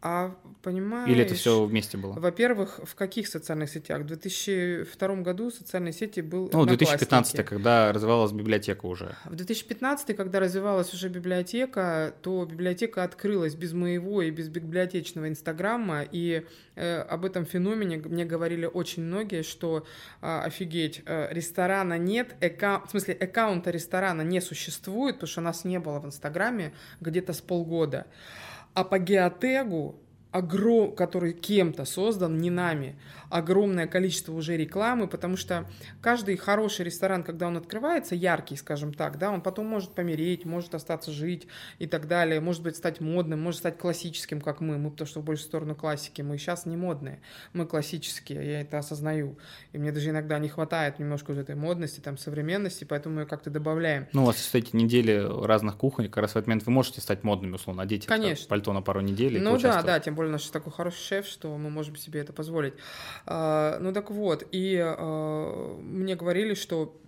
А 0.01 0.33
понимаешь... 0.61 1.09
Или 1.09 1.23
это 1.23 1.35
все 1.35 1.65
вместе 1.65 1.97
было? 1.97 2.13
Во-первых, 2.13 2.79
в 2.83 2.95
каких 2.95 3.27
социальных 3.27 3.69
сетях? 3.69 3.99
В 4.01 4.05
2002 4.05 5.15
году 5.15 5.51
социальные 5.51 5.91
сети 5.91 6.21
был 6.21 6.49
Ну, 6.53 6.65
2015, 6.65 7.45
когда 7.45 7.91
развивалась 7.91 8.31
библиотека 8.31 8.85
уже. 8.85 9.17
В 9.25 9.35
2015, 9.35 10.15
когда 10.15 10.39
развивалась 10.39 10.93
уже 10.93 11.09
библиотека, 11.09 12.13
то 12.21 12.45
библиотека 12.45 13.03
открылась 13.03 13.55
без 13.55 13.73
моего 13.73 14.21
и 14.21 14.31
без 14.31 14.47
библиотечного 14.47 15.27
инстаграма, 15.27 16.03
и 16.09 16.45
э, 16.75 16.99
об 17.01 17.25
этом 17.25 17.45
феномене 17.45 17.97
мне 17.97 18.23
говорили 18.23 18.65
очень 18.65 19.03
многие, 19.03 19.43
что 19.43 19.85
э, 20.21 20.39
офигеть, 20.45 21.01
э, 21.05 21.27
ресторана 21.33 21.97
нет, 21.97 22.37
эка... 22.39 22.83
в 22.87 22.91
смысле 22.91 23.15
аккаунта 23.15 23.69
ресторана 23.69 24.21
не 24.21 24.39
существует, 24.39 25.15
потому 25.15 25.29
что 25.29 25.41
у 25.41 25.43
нас 25.43 25.65
не 25.65 25.79
было 25.79 25.99
в 25.99 26.05
инстаграме 26.05 26.73
где-то 27.01 27.33
с 27.33 27.41
полгода. 27.41 28.05
А 28.73 28.83
по 28.83 28.99
геотегу, 28.99 29.95
огром... 30.31 30.95
который 30.95 31.33
кем-то 31.33 31.85
создан, 31.85 32.37
не 32.37 32.49
нами, 32.49 32.95
огромное 33.29 33.87
количество 33.87 34.33
уже 34.33 34.57
рекламы, 34.57 35.07
потому 35.07 35.37
что 35.37 35.65
каждый 36.01 36.37
хороший 36.37 36.85
ресторан, 36.85 37.23
когда 37.23 37.47
он 37.47 37.57
открывается, 37.57 38.15
яркий, 38.15 38.55
скажем 38.55 38.93
так, 38.93 39.17
да, 39.17 39.31
он 39.31 39.41
потом 39.41 39.65
может 39.65 39.93
помереть, 39.93 40.45
может 40.45 40.75
остаться 40.75 41.11
жить 41.11 41.47
и 41.79 41.87
так 41.87 42.07
далее, 42.07 42.39
может 42.41 42.63
быть 42.63 42.75
стать 42.75 43.01
модным, 43.01 43.41
может 43.41 43.59
стать 43.59 43.77
классическим, 43.77 44.41
как 44.41 44.61
мы, 44.61 44.77
мы 44.77 44.91
потому 44.91 45.07
что 45.07 45.21
в 45.21 45.23
большую 45.23 45.47
сторону 45.47 45.75
классики, 45.75 46.21
мы 46.21 46.37
сейчас 46.37 46.65
не 46.65 46.77
модные, 46.77 47.21
мы 47.53 47.65
классические, 47.65 48.45
я 48.45 48.61
это 48.61 48.79
осознаю, 48.79 49.37
и 49.73 49.77
мне 49.77 49.91
даже 49.91 50.09
иногда 50.09 50.39
не 50.39 50.49
хватает 50.49 50.99
немножко 50.99 51.31
вот 51.31 51.39
этой 51.39 51.55
модности, 51.55 51.99
там, 51.99 52.17
современности, 52.17 52.83
поэтому 52.83 53.15
мы 53.15 53.25
как-то 53.25 53.49
добавляем. 53.49 54.07
Ну, 54.13 54.23
у 54.23 54.25
вас 54.25 54.37
есть 54.37 54.53
эти 54.53 54.75
недели 54.75 55.45
разных 55.45 55.77
кухонь, 55.77 56.07
как 56.07 56.17
раз 56.17 56.31
в 56.31 56.35
этот 56.35 56.47
момент 56.47 56.65
вы 56.65 56.71
можете 56.71 57.01
стать 57.01 57.23
модными, 57.23 57.55
условно, 57.55 57.83
одеть 57.83 58.05
Конечно. 58.05 58.47
пальто 58.47 58.73
на 58.73 58.81
пару 58.81 59.01
недель. 59.01 59.39
Ну 59.41 59.57
да, 59.57 59.81
да, 59.81 59.99
тем 59.99 60.15
более 60.19 60.33
наш 60.33 60.43
такой 60.49 60.73
хороший 60.73 61.01
шеф, 61.01 61.25
что 61.25 61.57
мы 61.57 61.69
можем 61.69 61.95
себе 61.95 62.19
это 62.19 62.33
позволить. 62.33 62.73
А, 63.25 63.79
ну 63.79 63.93
так 63.93 64.11
вот, 64.11 64.45
и 64.51 64.77
а, 64.77 65.77
мне 65.81 66.15
говорили, 66.15 66.55
что 66.55 66.99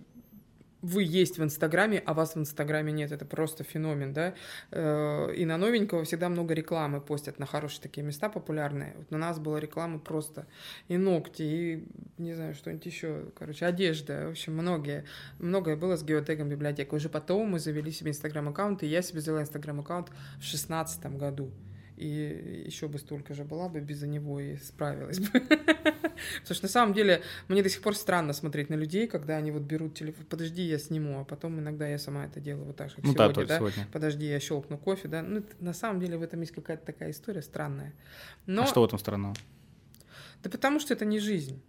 вы 0.82 1.04
есть 1.04 1.38
в 1.38 1.42
Инстаграме, 1.44 2.02
а 2.04 2.12
вас 2.12 2.34
в 2.34 2.38
Инстаграме 2.38 2.90
нет. 2.90 3.12
Это 3.12 3.24
просто 3.24 3.64
феномен, 3.64 4.12
да. 4.12 4.34
Э, 4.72 5.32
и 5.32 5.44
на 5.44 5.56
новенького 5.56 6.02
всегда 6.02 6.28
много 6.28 6.54
рекламы 6.54 7.00
постят 7.00 7.38
на 7.38 7.46
хорошие 7.46 7.82
такие 7.82 8.04
места 8.04 8.28
популярные. 8.28 8.94
Вот 8.96 9.10
на 9.12 9.18
нас 9.18 9.38
была 9.38 9.60
реклама 9.60 10.00
просто 10.00 10.46
и 10.88 10.96
ногти, 10.96 11.42
и 11.42 11.88
не 12.18 12.34
знаю, 12.34 12.54
что-нибудь 12.54 12.86
еще. 12.86 13.26
Короче, 13.38 13.64
одежда. 13.64 14.26
В 14.26 14.30
общем, 14.30 14.54
многие. 14.54 15.04
Многое 15.38 15.76
было 15.76 15.96
с 15.96 16.02
геотегом 16.02 16.48
библиотекой. 16.48 16.96
Уже 16.96 17.08
потом 17.08 17.50
мы 17.50 17.60
завели 17.60 17.92
себе 17.92 18.10
Инстаграм-аккаунт, 18.10 18.82
и 18.82 18.88
я 18.88 19.02
себе 19.02 19.20
взяла 19.20 19.42
Инстаграм-аккаунт 19.42 20.10
в 20.40 20.42
шестнадцатом 20.42 21.16
году 21.16 21.52
и 22.02 22.64
еще 22.66 22.88
бы 22.88 22.98
столько 22.98 23.34
же 23.34 23.44
была 23.44 23.68
бы 23.68 23.80
без 23.80 24.02
него 24.02 24.40
и 24.40 24.56
справилась 24.56 25.20
бы. 25.20 25.40
Потому 25.40 26.54
что 26.54 26.64
на 26.64 26.68
самом 26.68 26.94
деле 26.94 27.22
мне 27.48 27.62
до 27.62 27.68
сих 27.68 27.82
пор 27.82 27.94
странно 27.94 28.32
смотреть 28.32 28.70
на 28.70 28.74
людей, 28.74 29.06
когда 29.06 29.36
они 29.36 29.50
вот 29.50 29.62
берут 29.62 29.94
телефон, 29.94 30.24
подожди, 30.28 30.62
я 30.62 30.78
сниму, 30.78 31.20
а 31.20 31.24
потом 31.24 31.58
иногда 31.60 31.86
я 31.86 31.98
сама 31.98 32.26
это 32.26 32.40
делаю 32.40 32.66
вот 32.66 32.76
так 32.76 32.90
же, 32.90 32.96
как 32.96 33.04
ну, 33.04 33.12
сегодня, 33.12 33.34
да, 33.34 33.44
да? 33.44 33.58
сегодня. 33.58 33.88
Подожди, 33.92 34.26
я 34.26 34.40
щелкну 34.40 34.78
кофе, 34.78 35.08
да. 35.08 35.22
Ну, 35.22 35.42
на 35.60 35.72
самом 35.72 36.00
деле 36.00 36.18
в 36.18 36.22
этом 36.22 36.40
есть 36.40 36.52
какая-то 36.52 36.84
такая 36.84 37.10
история 37.10 37.42
странная. 37.42 37.94
Но... 38.46 38.62
А 38.62 38.66
что 38.66 38.82
в 38.82 38.84
этом 38.84 38.98
странного? 38.98 39.34
Да 40.42 40.50
потому 40.50 40.80
что 40.80 40.94
это 40.94 41.04
не 41.04 41.18
жизнь. 41.20 41.62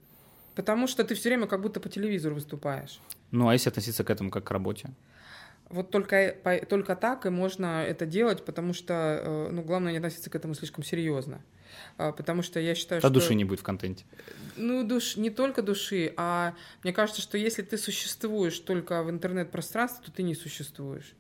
Потому 0.56 0.88
что 0.88 1.04
ты 1.04 1.16
все 1.16 1.30
время 1.30 1.48
как 1.48 1.62
будто 1.62 1.80
по 1.80 1.90
телевизору 1.90 2.36
выступаешь. 2.36 3.00
Ну, 3.32 3.48
а 3.48 3.54
если 3.54 3.70
относиться 3.70 4.04
к 4.04 4.10
этому 4.10 4.30
как 4.30 4.44
к 4.44 4.52
работе? 4.52 4.90
Вот 5.74 5.90
только, 5.90 6.36
только 6.70 6.96
так 6.96 7.26
и 7.26 7.30
можно 7.30 7.84
это 7.84 8.06
делать, 8.06 8.46
потому 8.46 8.74
что, 8.74 9.50
ну, 9.52 9.64
главное 9.64 9.92
не 9.92 9.98
относиться 9.98 10.30
к 10.30 10.36
этому 10.36 10.54
слишком 10.54 10.84
серьезно. 10.84 11.42
Потому 11.98 12.44
что 12.44 12.60
я 12.60 12.76
считаю, 12.76 13.00
а 13.00 13.02
что... 13.02 13.10
души 13.10 13.34
не 13.34 13.46
будет 13.46 13.60
в 13.60 13.64
контенте. 13.64 14.06
Ну, 14.56 14.84
душ... 14.84 15.18
не 15.18 15.32
только 15.32 15.62
души, 15.64 16.14
а 16.18 16.54
мне 16.84 16.94
кажется, 16.94 17.22
что 17.22 17.38
если 17.38 17.64
ты 17.64 17.78
существуешь 17.78 18.60
только 18.60 19.02
в 19.04 19.10
интернет-пространстве, 19.10 20.04
то 20.06 20.12
ты 20.12 20.22
не 20.24 20.36
существуешь. 20.36 21.14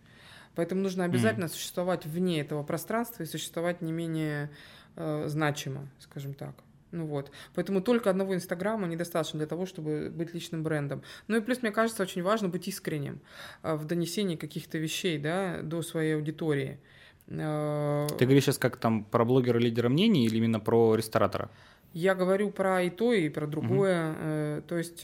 Поэтому 0.55 0.81
нужно 0.81 1.05
обязательно 1.05 1.45
mm. 1.45 1.53
существовать 1.53 2.05
вне 2.05 2.41
этого 2.41 2.61
пространства 2.63 3.23
и 3.23 3.25
существовать 3.25 3.81
не 3.81 3.91
менее 3.91 4.51
э, 4.95 5.25
значимо, 5.27 5.87
скажем 5.99 6.35
так. 6.35 6.53
Ну 6.93 7.07
вот. 7.07 7.31
Поэтому 7.55 7.81
только 7.81 8.11
одного 8.11 8.35
Инстаграма 8.35 8.87
недостаточно 8.87 9.39
для 9.39 9.47
того, 9.47 9.65
чтобы 9.65 10.11
быть 10.11 10.33
личным 10.33 10.61
брендом. 10.61 11.01
Ну 11.27 11.37
и 11.37 11.41
плюс, 11.41 11.63
мне 11.63 11.71
кажется, 11.71 12.03
очень 12.03 12.21
важно 12.21 12.49
быть 12.49 12.67
искренним 12.67 13.19
э, 13.63 13.73
в 13.73 13.85
донесении 13.85 14.35
каких-то 14.35 14.77
вещей 14.77 15.17
да, 15.17 15.61
до 15.63 15.81
своей 15.81 16.15
аудитории. 16.15 16.79
Э, 17.27 18.07
Ты 18.19 18.25
говоришь 18.25 18.43
сейчас 18.43 18.59
как 18.59 18.77
там 18.77 19.05
про 19.05 19.25
блогера-лидера 19.25 19.89
мнений 19.89 20.27
или 20.27 20.37
именно 20.37 20.59
про 20.59 20.95
ресторатора? 20.95 21.49
Я 21.93 22.13
говорю 22.13 22.51
про 22.51 22.83
и 22.83 22.91
то, 22.91 23.11
и 23.11 23.27
про 23.29 23.47
другое. 23.47 24.59
Угу. 24.59 24.67
То 24.67 24.77
есть 24.77 25.03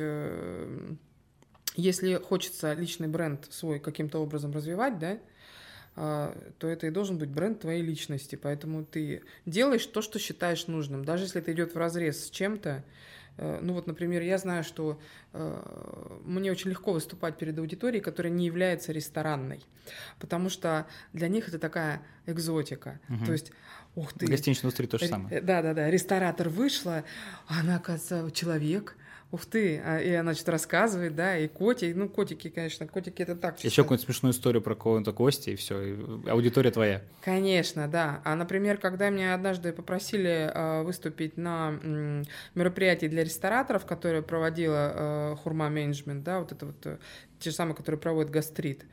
если 1.76 2.16
хочется 2.16 2.74
личный 2.74 3.08
бренд 3.08 3.48
свой 3.50 3.80
каким-то 3.80 4.20
образом 4.20 4.52
развивать, 4.52 5.00
да, 5.00 5.12
а, 5.12 5.20
то 6.00 6.68
это 6.68 6.88
и 6.88 6.92
должен 6.92 7.18
быть 7.18 7.30
бренд 7.30 7.60
твоей 7.60 7.82
личности. 7.82 8.38
Поэтому 8.42 8.86
ты 8.86 9.22
делаешь 9.46 9.86
то, 9.86 10.02
что 10.02 10.18
считаешь 10.18 10.68
нужным. 10.68 11.04
Даже 11.04 11.26
если 11.26 11.42
это 11.42 11.52
идет 11.52 11.76
в 11.76 11.78
разрез 11.78 12.28
с 12.28 12.30
чем-то, 12.30 12.86
э, 13.36 13.60
ну 13.62 13.74
вот, 13.74 13.86
например, 13.86 14.22
я 14.22 14.38
знаю, 14.38 14.64
что 14.64 14.98
э, 15.34 16.20
мне 16.24 16.52
очень 16.52 16.70
легко 16.70 16.94
выступать 16.94 17.38
перед 17.38 17.60
аудиторией, 17.60 18.02
которая 18.02 18.32
не 18.32 18.46
является 18.46 18.94
ресторанной, 18.94 19.60
потому 20.20 20.50
что 20.50 20.88
для 21.12 21.28
них 21.28 21.50
это 21.50 21.60
такая 21.60 22.02
экзотика. 22.28 23.02
Угу. 23.10 23.26
То 23.26 23.32
есть, 23.34 23.52
ух 23.96 24.14
ты. 24.14 24.26
В 24.26 24.30
гостиничной 24.30 24.68
индустрии 24.68 24.88
то 24.88 25.00
же 25.00 25.08
самое. 25.08 25.42
Да-да-да, 25.42 25.90
ресторатор 25.90 26.48
вышла, 26.48 27.04
она, 27.48 27.76
оказывается, 27.76 28.32
человек, 28.32 28.96
Ух 29.32 29.46
ты, 29.46 29.80
а, 29.86 30.00
и 30.00 30.12
она 30.12 30.34
что-то 30.34 30.54
рассказывает, 30.54 31.16
да, 31.16 31.38
и 31.38 31.48
коти, 31.48 31.94
ну, 31.96 32.10
котики, 32.10 32.50
конечно, 32.50 32.88
котики 32.88 33.22
это 33.22 33.36
так. 33.36 33.64
Еще 33.64 33.84
какую-нибудь 33.84 34.06
смешную 34.06 34.34
историю 34.34 34.64
про 34.64 34.74
кого-то 34.74 35.14
Кости, 35.14 35.52
и 35.52 35.56
все, 35.56 35.82
и 35.84 36.30
аудитория 36.30 36.72
твоя. 36.72 37.04
Конечно, 37.22 37.88
да. 37.88 38.22
А, 38.26 38.36
например, 38.36 38.78
когда 38.78 39.12
меня 39.12 39.36
однажды 39.36 39.72
попросили 39.72 40.52
э, 40.52 40.82
выступить 40.82 41.38
на 41.38 41.80
м, 41.84 42.24
мероприятии 42.56 43.06
для 43.06 43.24
рестораторов, 43.24 43.86
которое 43.86 44.24
проводила 44.24 44.94
э, 44.96 45.36
Хурма 45.44 45.70
Менеджмент, 45.70 46.24
да, 46.24 46.40
вот 46.40 46.52
это 46.52 46.66
вот, 46.66 46.86
э, 46.86 46.98
те 47.40 47.52
же 47.52 47.56
самые, 47.56 47.76
которые 47.76 48.02
проводят 48.02 48.32
гастрит, 48.32 48.86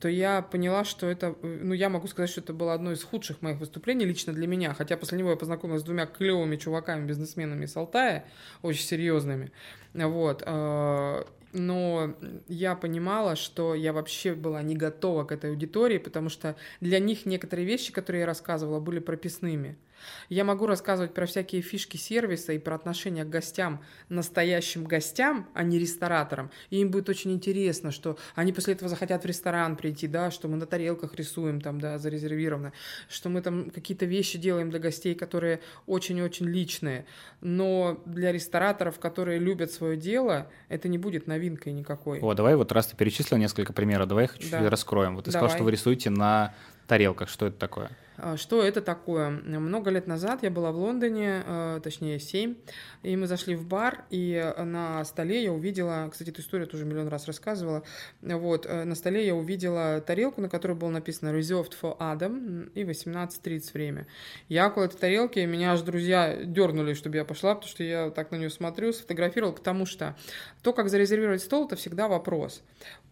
то 0.00 0.08
я 0.08 0.40
поняла, 0.40 0.84
что 0.84 1.06
это, 1.06 1.36
ну, 1.42 1.74
я 1.74 1.90
могу 1.90 2.08
сказать, 2.08 2.30
что 2.30 2.40
это 2.40 2.54
было 2.54 2.72
одно 2.72 2.92
из 2.92 3.04
худших 3.04 3.42
моих 3.42 3.58
выступлений 3.58 4.06
лично 4.06 4.32
для 4.32 4.46
меня, 4.46 4.72
хотя 4.72 4.96
после 4.96 5.18
него 5.18 5.30
я 5.30 5.36
познакомилась 5.36 5.82
с 5.82 5.84
двумя 5.84 6.06
клевыми 6.06 6.56
чуваками, 6.56 7.06
бизнесменами 7.06 7.66
из 7.66 7.76
Алтая, 7.76 8.24
очень 8.62 8.82
серьезными, 8.82 9.52
вот, 9.92 10.42
а, 10.46 11.26
но 11.52 12.14
я 12.48 12.76
понимала, 12.76 13.36
что 13.36 13.74
я 13.74 13.92
вообще 13.92 14.34
была 14.34 14.62
не 14.62 14.74
готова 14.74 15.24
к 15.24 15.32
этой 15.32 15.50
аудитории, 15.50 15.98
потому 15.98 16.30
что 16.30 16.56
для 16.80 16.98
них 16.98 17.26
некоторые 17.26 17.66
вещи, 17.66 17.92
которые 17.92 18.20
я 18.20 18.26
рассказывала, 18.26 18.80
были 18.80 19.00
прописными. 19.00 19.76
Я 20.28 20.44
могу 20.44 20.66
рассказывать 20.66 21.14
про 21.14 21.26
всякие 21.26 21.62
фишки 21.62 21.96
сервиса 21.96 22.52
и 22.52 22.58
про 22.58 22.74
отношения 22.74 23.24
к 23.24 23.28
гостям, 23.28 23.82
настоящим 24.08 24.84
гостям, 24.84 25.48
а 25.54 25.62
не 25.62 25.78
рестораторам. 25.78 26.50
И 26.70 26.80
им 26.80 26.90
будет 26.90 27.08
очень 27.08 27.32
интересно, 27.32 27.90
что 27.90 28.18
они 28.34 28.52
после 28.52 28.74
этого 28.74 28.88
захотят 28.88 29.22
в 29.22 29.26
ресторан 29.26 29.76
прийти, 29.76 30.06
да, 30.06 30.30
что 30.30 30.48
мы 30.48 30.56
на 30.56 30.66
тарелках 30.66 31.14
рисуем 31.14 31.60
там, 31.60 31.80
да, 31.80 31.98
зарезервировано, 31.98 32.72
что 33.08 33.28
мы 33.28 33.42
там 33.42 33.70
какие-то 33.70 34.06
вещи 34.06 34.38
делаем 34.38 34.70
для 34.70 34.78
гостей, 34.78 35.14
которые 35.14 35.60
очень-очень 35.86 36.46
личные. 36.46 37.06
Но 37.40 38.00
для 38.06 38.32
рестораторов, 38.32 38.98
которые 38.98 39.38
любят 39.38 39.72
свое 39.72 39.96
дело, 39.96 40.50
это 40.68 40.88
не 40.88 40.98
будет 40.98 41.26
новинкой 41.26 41.72
никакой. 41.72 42.20
О, 42.20 42.34
давай 42.34 42.56
вот 42.56 42.72
раз 42.72 42.88
ты 42.88 42.96
перечислил 42.96 43.38
несколько 43.38 43.72
примеров, 43.72 44.08
давай 44.08 44.24
их 44.24 44.34
чуть-чуть 44.34 44.50
да. 44.50 44.70
раскроем. 44.70 45.16
Вот 45.16 45.24
ты 45.24 45.30
давай. 45.30 45.48
сказал, 45.48 45.56
что 45.56 45.64
вы 45.64 45.72
рисуете 45.72 46.10
на 46.10 46.54
тарелках. 46.90 47.28
Что 47.28 47.46
это 47.46 47.56
такое? 47.56 47.90
А, 48.22 48.36
что 48.36 48.62
это 48.62 48.82
такое? 48.82 49.30
Много 49.30 49.90
лет 49.90 50.06
назад 50.06 50.42
я 50.42 50.50
была 50.50 50.72
в 50.72 50.76
Лондоне, 50.76 51.42
э, 51.46 51.80
точнее, 51.82 52.18
7, 52.18 52.54
и 53.02 53.16
мы 53.16 53.26
зашли 53.26 53.54
в 53.54 53.66
бар, 53.66 54.04
и 54.10 54.52
на 54.58 55.04
столе 55.04 55.42
я 55.42 55.52
увидела, 55.52 56.08
кстати, 56.10 56.30
эту 56.30 56.42
историю 56.42 56.66
тоже 56.66 56.84
миллион 56.84 57.08
раз 57.08 57.26
рассказывала, 57.26 57.82
вот, 58.20 58.66
э, 58.66 58.84
на 58.84 58.94
столе 58.94 59.24
я 59.24 59.34
увидела 59.34 60.00
тарелку, 60.00 60.42
на 60.42 60.50
которой 60.50 60.72
было 60.72 60.90
написано 60.90 61.30
«Reserved 61.30 61.72
for 61.80 61.96
Adam» 61.98 62.70
и 62.74 62.82
18.30 62.82 63.72
время. 63.72 64.06
Я 64.48 64.66
около 64.66 64.84
этой 64.84 64.98
тарелки, 64.98 65.38
меня 65.38 65.72
аж 65.72 65.80
друзья 65.80 66.44
дернули, 66.44 66.92
чтобы 66.94 67.16
я 67.16 67.24
пошла, 67.24 67.54
потому 67.54 67.70
что 67.70 67.84
я 67.84 68.10
так 68.10 68.32
на 68.32 68.36
нее 68.36 68.50
смотрю, 68.50 68.92
сфотографировал, 68.92 69.54
потому 69.54 69.86
что 69.86 70.16
то, 70.62 70.72
как 70.72 70.90
зарезервировать 70.90 71.40
стол, 71.40 71.66
это 71.66 71.76
всегда 71.76 72.08
вопрос. 72.08 72.62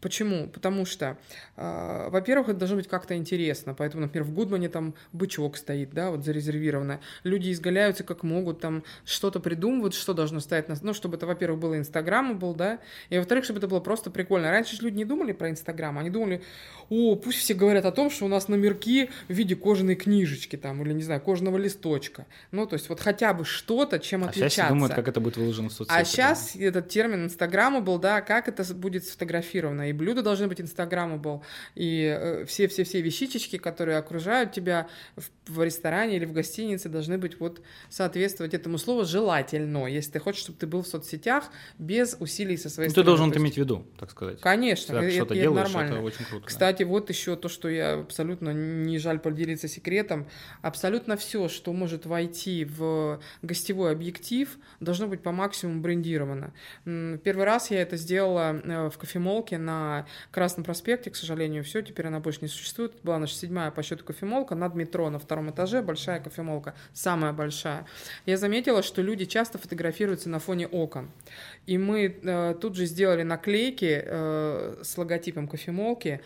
Почему? 0.00 0.48
Потому 0.48 0.84
что, 0.84 1.16
э, 1.56 2.08
во-первых, 2.10 2.50
это 2.50 2.58
должно 2.58 2.76
быть 2.76 2.88
как-то 2.88 3.16
интересно, 3.16 3.67
поэтому, 3.74 4.02
например, 4.02 4.24
в 4.24 4.33
Гудмане 4.33 4.68
там 4.68 4.94
бычок 5.12 5.57
стоит, 5.57 5.90
да, 5.90 6.11
вот 6.11 6.24
зарезервировано. 6.24 7.00
Люди 7.24 7.52
изгаляются 7.52 8.04
как 8.04 8.22
могут, 8.22 8.61
там 8.61 8.85
что-то 9.04 9.40
придумывают, 9.40 9.94
что 9.94 10.14
должно 10.14 10.40
стоять 10.40 10.68
на... 10.68 10.76
Ну, 10.81 10.94
чтобы 10.94 11.16
это, 11.16 11.26
во-первых, 11.26 11.61
было 11.61 11.78
Инстаграм 11.78 12.38
был, 12.38 12.54
да, 12.54 12.78
и, 13.11 13.18
во-вторых, 13.18 13.44
чтобы 13.44 13.59
это 13.59 13.68
было 13.68 13.81
просто 13.81 14.11
прикольно. 14.11 14.50
Раньше 14.50 14.76
же 14.76 14.83
люди 14.83 14.96
не 14.96 15.04
думали 15.04 15.33
про 15.33 15.50
Инстаграм, 15.50 15.98
они 15.98 16.11
думали, 16.11 16.42
о, 16.90 17.16
пусть 17.16 17.38
все 17.38 17.54
говорят 17.54 17.85
о 17.85 17.92
том, 17.92 18.11
что 18.11 18.24
у 18.24 18.28
нас 18.28 18.48
номерки 18.48 19.11
в 19.28 19.33
виде 19.33 19.54
кожаной 19.57 19.94
книжечки 19.94 20.57
там, 20.57 20.83
или, 20.83 20.92
не 20.92 21.02
знаю, 21.02 21.20
кожаного 21.20 21.57
листочка. 21.57 22.26
Ну, 22.50 22.66
то 22.66 22.74
есть 22.74 22.88
вот 22.88 23.00
хотя 23.00 23.35
бы 23.35 23.44
что-то, 23.44 23.98
чем 23.98 24.24
а 24.24 24.28
отличаться. 24.28 24.57
сейчас 24.57 24.68
думают, 24.68 24.94
как 24.94 25.09
это 25.09 25.20
будет 25.20 25.37
выложено 25.37 25.68
в 25.68 25.72
соцсети. 25.72 25.98
А 25.98 26.04
сейчас 26.04 26.52
да. 26.54 26.64
этот 26.64 26.88
термин 26.88 27.24
Инстаграма 27.24 27.81
был, 27.81 27.98
да, 27.98 28.20
как 28.20 28.48
это 28.48 28.64
будет 28.74 29.04
сфотографировано. 29.04 29.90
И 29.90 29.92
блюда 29.92 30.22
должны 30.22 30.48
быть 30.48 30.61
Инстаграмабл, 30.61 31.42
и 31.74 32.16
э, 32.18 32.44
все-все-все 32.46 33.00
вещичечки, 33.48 33.56
которые 33.58 33.98
окружают 33.98 34.52
тебя, 34.52 34.87
в, 35.46 35.62
ресторане 35.62 36.16
или 36.16 36.24
в 36.24 36.32
гостинице 36.32 36.88
должны 36.88 37.18
быть 37.18 37.40
вот 37.40 37.61
соответствовать 37.88 38.54
этому 38.54 38.78
слову 38.78 39.04
желательно, 39.04 39.87
если 39.87 40.12
ты 40.12 40.18
хочешь, 40.18 40.42
чтобы 40.42 40.58
ты 40.58 40.66
был 40.66 40.82
в 40.82 40.87
соцсетях 40.87 41.50
без 41.78 42.16
усилий 42.20 42.56
со 42.56 42.68
своей 42.68 42.88
ну, 42.88 42.92
стороны. 42.92 43.04
Ты 43.04 43.11
должен 43.11 43.30
это 43.30 43.38
иметь 43.38 43.54
в 43.54 43.58
виду, 43.58 43.87
так 43.98 44.11
сказать. 44.11 44.40
Конечно, 44.40 44.96
это, 44.96 45.11
что-то 45.11 45.34
это 45.34 45.42
делаешь, 45.42 45.68
нормально. 45.68 45.94
это 45.94 46.02
очень 46.02 46.24
круто. 46.24 46.46
Кстати, 46.46 46.82
да. 46.82 46.88
вот 46.88 47.08
еще 47.08 47.37
то, 47.37 47.48
что 47.48 47.68
я 47.68 47.94
абсолютно 48.00 48.50
не 48.50 48.98
жаль 48.98 49.18
поделиться 49.18 49.68
секретом, 49.68 50.26
абсолютно 50.62 51.16
все, 51.16 51.48
что 51.48 51.72
может 51.72 52.06
войти 52.06 52.64
в 52.64 53.20
гостевой 53.42 53.92
объектив, 53.92 54.58
должно 54.80 55.06
быть 55.06 55.22
по 55.22 55.32
максимуму 55.32 55.80
брендировано. 55.80 56.52
Первый 56.84 57.44
раз 57.44 57.70
я 57.70 57.80
это 57.82 57.96
сделала 57.96 58.61
э, 58.62 58.90
в 58.90 58.98
кофемолке 58.98 59.58
на 59.58 60.06
Красном 60.30 60.64
проспекте, 60.64 61.11
к 61.11 61.16
сожалению, 61.16 61.64
все, 61.64 61.82
теперь 61.82 62.06
она 62.06 62.20
больше 62.20 62.40
не 62.42 62.48
существует. 62.48 62.94
Это 62.94 63.06
была 63.06 63.18
наша 63.18 63.34
седьмая 63.38 63.70
по 63.70 63.83
счету 63.83 64.05
кофемолка 64.05 64.55
над 64.55 64.74
метро 64.74 65.09
на 65.11 65.18
втором 65.18 65.51
этаже, 65.51 65.83
большая 65.83 66.20
кофемолка, 66.20 66.74
самая 66.92 67.33
большая. 67.33 67.87
Я 68.27 68.37
заметила, 68.37 68.83
что 68.83 69.03
люди 69.03 69.24
часто 69.24 69.59
фотографируются 69.59 70.29
на 70.29 70.38
фоне 70.38 70.66
окон. 70.66 71.11
И 71.66 71.79
мы 71.79 72.16
э, 72.22 72.55
тут 72.61 72.77
же 72.77 72.87
сделали 72.87 73.22
наклейки 73.22 74.03
э, 74.05 74.81
с 74.83 74.98
логотипом 74.98 75.48
кофемолки, 75.48 76.20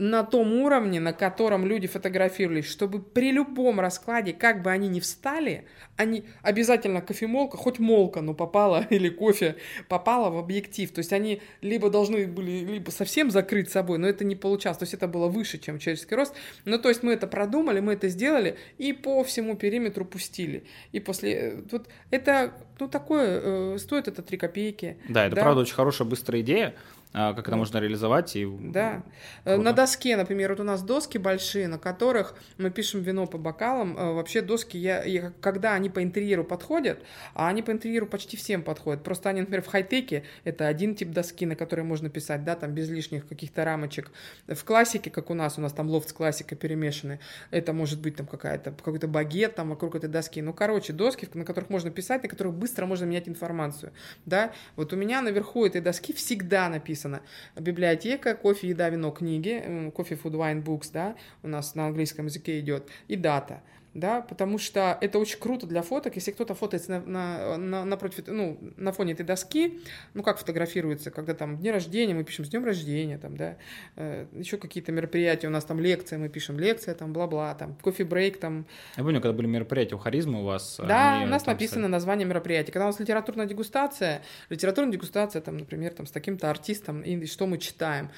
на 0.00 0.24
том 0.24 0.54
уровне, 0.54 0.98
на 0.98 1.12
котором 1.12 1.66
люди 1.66 1.86
фотографировались, 1.86 2.64
чтобы 2.64 3.02
при 3.02 3.32
любом 3.32 3.80
раскладе, 3.80 4.32
как 4.32 4.62
бы 4.62 4.70
они 4.70 4.88
ни 4.88 4.98
встали, 4.98 5.66
они 5.98 6.24
обязательно 6.40 7.02
кофемолка, 7.02 7.58
хоть 7.58 7.78
молка, 7.78 8.22
но 8.22 8.32
попала, 8.32 8.86
или 8.90 9.10
кофе 9.10 9.56
попала 9.88 10.30
в 10.30 10.38
объектив. 10.38 10.90
То 10.90 11.00
есть 11.00 11.12
они 11.12 11.42
либо 11.60 11.90
должны 11.90 12.26
были 12.26 12.64
либо 12.64 12.88
совсем 12.88 13.30
закрыть 13.30 13.70
собой, 13.70 13.98
но 13.98 14.08
это 14.08 14.24
не 14.24 14.36
получалось. 14.36 14.78
То 14.78 14.84
есть 14.84 14.94
это 14.94 15.06
было 15.06 15.28
выше, 15.28 15.58
чем 15.58 15.78
человеческий 15.78 16.14
рост. 16.14 16.34
Ну, 16.64 16.78
то 16.78 16.88
есть 16.88 17.02
мы 17.02 17.12
это 17.12 17.26
продумали, 17.26 17.80
мы 17.80 17.92
это 17.92 18.08
сделали 18.08 18.56
и 18.78 18.94
по 18.94 19.22
всему 19.22 19.54
периметру 19.54 20.06
пустили. 20.06 20.64
И 20.92 21.00
после... 21.00 21.32
Э, 21.34 21.62
вот 21.70 21.88
это, 22.10 22.54
ну, 22.78 22.88
такое, 22.88 23.40
э, 23.42 23.78
стоит 23.78 24.08
это 24.08 24.22
3 24.22 24.38
копейки. 24.38 24.96
Да, 25.10 25.26
это 25.26 25.36
да? 25.36 25.42
правда 25.42 25.60
очень 25.60 25.74
хорошая, 25.74 26.08
быстрая 26.08 26.40
идея. 26.40 26.74
А 27.12 27.34
как 27.34 27.48
это 27.48 27.56
можно 27.56 27.78
реализовать. 27.78 28.36
И... 28.36 28.46
Да. 28.46 29.02
Э, 29.44 29.54
Круто. 29.54 29.62
На 29.62 29.72
доске, 29.72 30.16
например, 30.16 30.50
вот 30.50 30.60
у 30.60 30.62
нас 30.62 30.82
доски 30.82 31.18
большие, 31.18 31.66
на 31.66 31.78
которых 31.78 32.36
мы 32.56 32.70
пишем 32.70 33.02
вино 33.02 33.26
по 33.26 33.36
бокалам. 33.36 33.96
Э, 33.98 34.12
вообще 34.12 34.42
доски, 34.42 34.76
я, 34.76 35.02
я, 35.02 35.32
когда 35.40 35.74
они 35.74 35.90
по 35.90 36.04
интерьеру 36.04 36.44
подходят, 36.44 37.02
а 37.34 37.48
они 37.48 37.62
по 37.62 37.72
интерьеру 37.72 38.06
почти 38.06 38.36
всем 38.36 38.62
подходят. 38.62 39.02
Просто 39.02 39.28
они, 39.28 39.40
например, 39.40 39.62
в 39.62 39.66
хай-теке 39.66 40.22
это 40.44 40.68
один 40.68 40.94
тип 40.94 41.10
доски, 41.10 41.46
на 41.46 41.56
которой 41.56 41.80
можно 41.80 42.10
писать, 42.10 42.44
да, 42.44 42.54
там 42.54 42.74
без 42.74 42.88
лишних 42.88 43.26
каких-то 43.26 43.64
рамочек. 43.64 44.12
В 44.46 44.64
классике, 44.64 45.10
как 45.10 45.30
у 45.30 45.34
нас, 45.34 45.58
у 45.58 45.60
нас 45.60 45.72
там 45.72 45.88
лофт 45.88 46.10
с 46.10 46.12
классикой 46.12 46.56
перемешаны, 46.56 47.18
это 47.50 47.72
может 47.72 48.00
быть 48.00 48.16
там 48.16 48.26
какая-то, 48.28 48.70
какой-то 48.70 49.08
багет 49.08 49.56
там 49.56 49.70
вокруг 49.70 49.96
этой 49.96 50.08
доски. 50.08 50.42
Ну, 50.42 50.52
короче, 50.52 50.92
доски, 50.92 51.28
на 51.34 51.44
которых 51.44 51.70
можно 51.70 51.90
писать, 51.90 52.22
на 52.22 52.28
которых 52.28 52.54
быстро 52.54 52.86
можно 52.86 53.04
менять 53.04 53.28
информацию, 53.28 53.92
да. 54.26 54.52
Вот 54.76 54.92
у 54.92 54.96
меня 54.96 55.22
наверху 55.22 55.66
этой 55.66 55.80
доски 55.80 56.12
всегда 56.12 56.68
написано 56.68 56.99
написано. 57.08 57.20
Библиотека, 57.60 58.34
кофе, 58.34 58.68
еда, 58.68 58.90
вино, 58.90 59.12
книги, 59.12 59.90
кофе, 59.94 60.14
food, 60.14 60.32
wine, 60.32 60.62
books, 60.62 60.92
да, 60.92 61.14
у 61.42 61.48
нас 61.48 61.74
на 61.74 61.86
английском 61.86 62.26
языке 62.26 62.58
идет, 62.60 62.88
и 63.08 63.16
дата 63.16 63.62
да, 63.94 64.20
потому 64.20 64.58
что 64.58 64.96
это 65.00 65.18
очень 65.18 65.38
круто 65.38 65.66
для 65.66 65.82
фоток, 65.82 66.14
если 66.14 66.30
кто-то 66.30 66.54
фотоется 66.54 66.90
на, 66.92 67.00
на, 67.00 67.56
на, 67.56 67.84
напротив, 67.84 68.24
ну, 68.28 68.58
на 68.76 68.92
фоне 68.92 69.14
этой 69.14 69.26
доски, 69.26 69.80
ну, 70.14 70.22
как 70.22 70.38
фотографируется, 70.38 71.10
когда 71.10 71.34
там 71.34 71.58
дни 71.58 71.72
рождения, 71.72 72.14
мы 72.14 72.22
пишем 72.22 72.44
с 72.44 72.48
днем 72.48 72.64
рождения, 72.64 73.18
там, 73.18 73.36
да, 73.36 73.56
э, 73.96 74.26
еще 74.32 74.58
какие-то 74.58 74.92
мероприятия, 74.92 75.48
у 75.48 75.50
нас 75.50 75.64
там 75.64 75.80
лекция, 75.80 76.18
мы 76.18 76.28
пишем 76.28 76.58
лекция, 76.58 76.94
там, 76.94 77.12
бла-бла, 77.12 77.54
там, 77.54 77.74
кофе-брейк, 77.82 78.38
там. 78.38 78.66
Я 78.96 79.02
помню, 79.02 79.20
когда 79.20 79.32
были 79.32 79.48
мероприятия 79.48 79.96
у 79.96 79.98
Харизма 79.98 80.40
у 80.40 80.44
вас. 80.44 80.78
Да, 80.78 81.16
они, 81.16 81.24
у 81.24 81.28
нас 81.28 81.46
написано 81.46 81.82
стали... 81.82 81.92
название 81.92 82.28
мероприятия. 82.28 82.70
Когда 82.70 82.84
у 82.84 82.88
нас 82.88 83.00
литературная 83.00 83.46
дегустация, 83.46 84.22
литературная 84.50 84.92
дегустация, 84.92 85.42
там, 85.42 85.58
например, 85.58 85.92
там, 85.94 86.06
с 86.06 86.12
таким-то 86.12 86.48
артистом, 86.48 87.02
и 87.02 87.26
что 87.26 87.46
мы 87.48 87.58
читаем. 87.58 88.10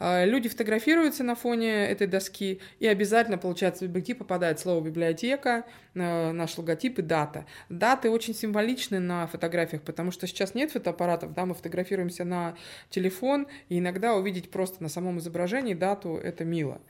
Э, 0.00 0.24
люди 0.24 0.48
фотографируются 0.48 1.22
на 1.22 1.34
фоне 1.34 1.86
этой 1.86 2.06
доски, 2.06 2.60
и 2.80 2.86
обязательно, 2.86 3.36
получается, 3.36 3.84
в 3.84 3.88
объектив 3.88 4.16
попадает 4.16 4.58
слово 4.58 4.82
библиотека, 4.82 5.17
библиотека, 5.18 5.64
э, 5.94 6.32
наш 6.32 6.58
логотип 6.58 6.98
и 6.98 7.02
дата. 7.02 7.46
Даты 7.68 8.10
очень 8.10 8.34
символичны 8.34 9.00
на 9.00 9.26
фотографиях, 9.26 9.82
потому 9.82 10.10
что 10.10 10.26
сейчас 10.26 10.54
нет 10.54 10.70
фотоаппаратов, 10.70 11.34
да, 11.34 11.46
мы 11.46 11.54
фотографируемся 11.54 12.24
на 12.24 12.54
телефон, 12.90 13.46
и 13.68 13.78
иногда 13.78 14.14
увидеть 14.14 14.50
просто 14.50 14.82
на 14.82 14.88
самом 14.88 15.18
изображении 15.18 15.74
дату– 15.74 16.16
это 16.22 16.44
мило. 16.44 16.80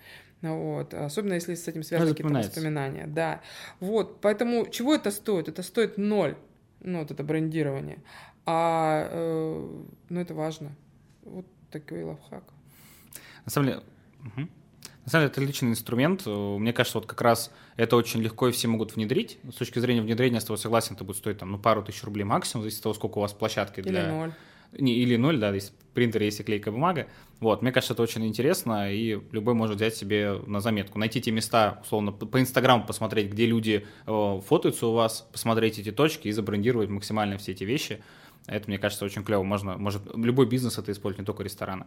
Вот. 0.42 0.94
Особенно 0.94 1.34
если 1.34 1.54
с 1.54 1.66
этим 1.66 1.82
связаны 1.82 2.10
какие-то 2.10 2.32
воспоминания. 2.32 3.06
Да. 3.06 3.40
Вот. 3.80 4.20
Поэтому 4.20 4.66
чего 4.70 4.94
это 4.94 5.10
стоит? 5.10 5.48
Это 5.48 5.62
стоит 5.62 5.98
ноль. 5.98 6.36
Ну, 6.80 7.00
вот 7.00 7.10
это 7.10 7.24
брендирование. 7.24 7.98
А 8.46 9.08
э, 9.10 9.82
ну, 10.08 10.20
это 10.20 10.34
важно. 10.34 10.70
Вот 11.24 11.44
такой 11.72 12.04
лайфхак. 12.04 12.44
На 13.44 13.50
самом 13.50 13.66
деле, 13.66 13.80
угу. 14.20 14.48
На 15.08 15.10
самом 15.10 15.22
деле, 15.22 15.32
это 15.32 15.40
отличный 15.40 15.70
инструмент. 15.70 16.26
Мне 16.26 16.74
кажется, 16.74 16.98
вот 16.98 17.06
как 17.06 17.22
раз 17.22 17.50
это 17.76 17.96
очень 17.96 18.20
легко 18.20 18.46
и 18.48 18.52
все 18.52 18.68
могут 18.68 18.94
внедрить. 18.94 19.38
С 19.50 19.54
точки 19.54 19.78
зрения 19.78 20.02
внедрения, 20.02 20.38
с 20.38 20.44
тобой 20.44 20.58
согласен, 20.58 20.96
это 20.96 21.04
будет 21.04 21.16
стоить 21.16 21.38
там, 21.38 21.50
ну, 21.50 21.58
пару 21.58 21.82
тысяч 21.82 22.04
рублей 22.04 22.24
максимум, 22.24 22.62
зависит 22.62 22.80
от 22.80 22.82
того, 22.82 22.94
сколько 22.94 23.16
у 23.16 23.22
вас 23.22 23.32
площадки 23.32 23.80
для... 23.80 24.02
Или 24.02 24.10
ноль. 24.10 24.32
Не, 24.72 24.92
или 24.98 25.16
ноль, 25.16 25.38
да, 25.38 25.50
есть 25.54 25.72
принтер, 25.94 26.22
есть 26.22 26.40
и 26.40 26.42
клейкая 26.42 26.74
бумага. 26.74 27.06
Вот, 27.40 27.62
мне 27.62 27.72
кажется, 27.72 27.94
это 27.94 28.02
очень 28.02 28.26
интересно, 28.26 28.92
и 28.92 29.18
любой 29.32 29.54
может 29.54 29.76
взять 29.76 29.96
себе 29.96 30.42
на 30.46 30.60
заметку. 30.60 30.98
Найти 30.98 31.22
те 31.22 31.30
места, 31.30 31.80
условно, 31.82 32.12
по 32.12 32.38
Инстаграму 32.38 32.84
посмотреть, 32.84 33.32
где 33.32 33.46
люди 33.46 33.86
э, 34.06 34.40
фотаются 34.46 34.88
у 34.88 34.92
вас, 34.92 35.26
посмотреть 35.32 35.78
эти 35.78 35.90
точки 35.90 36.28
и 36.28 36.32
забрендировать 36.32 36.90
максимально 36.90 37.38
все 37.38 37.52
эти 37.52 37.64
вещи. 37.64 38.02
Это, 38.46 38.68
мне 38.68 38.76
кажется, 38.78 39.06
очень 39.06 39.24
клево. 39.24 39.42
Можно, 39.42 39.78
может, 39.78 40.02
любой 40.14 40.44
бизнес 40.44 40.76
это 40.76 40.92
использовать, 40.92 41.20
не 41.20 41.24
только 41.24 41.44
рестораны. 41.44 41.86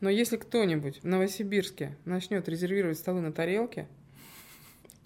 Но 0.00 0.10
если 0.10 0.36
кто-нибудь 0.36 1.02
в 1.02 1.06
Новосибирске 1.06 1.96
начнет 2.04 2.48
резервировать 2.48 2.98
столы 2.98 3.20
на 3.20 3.32
тарелке, 3.32 3.86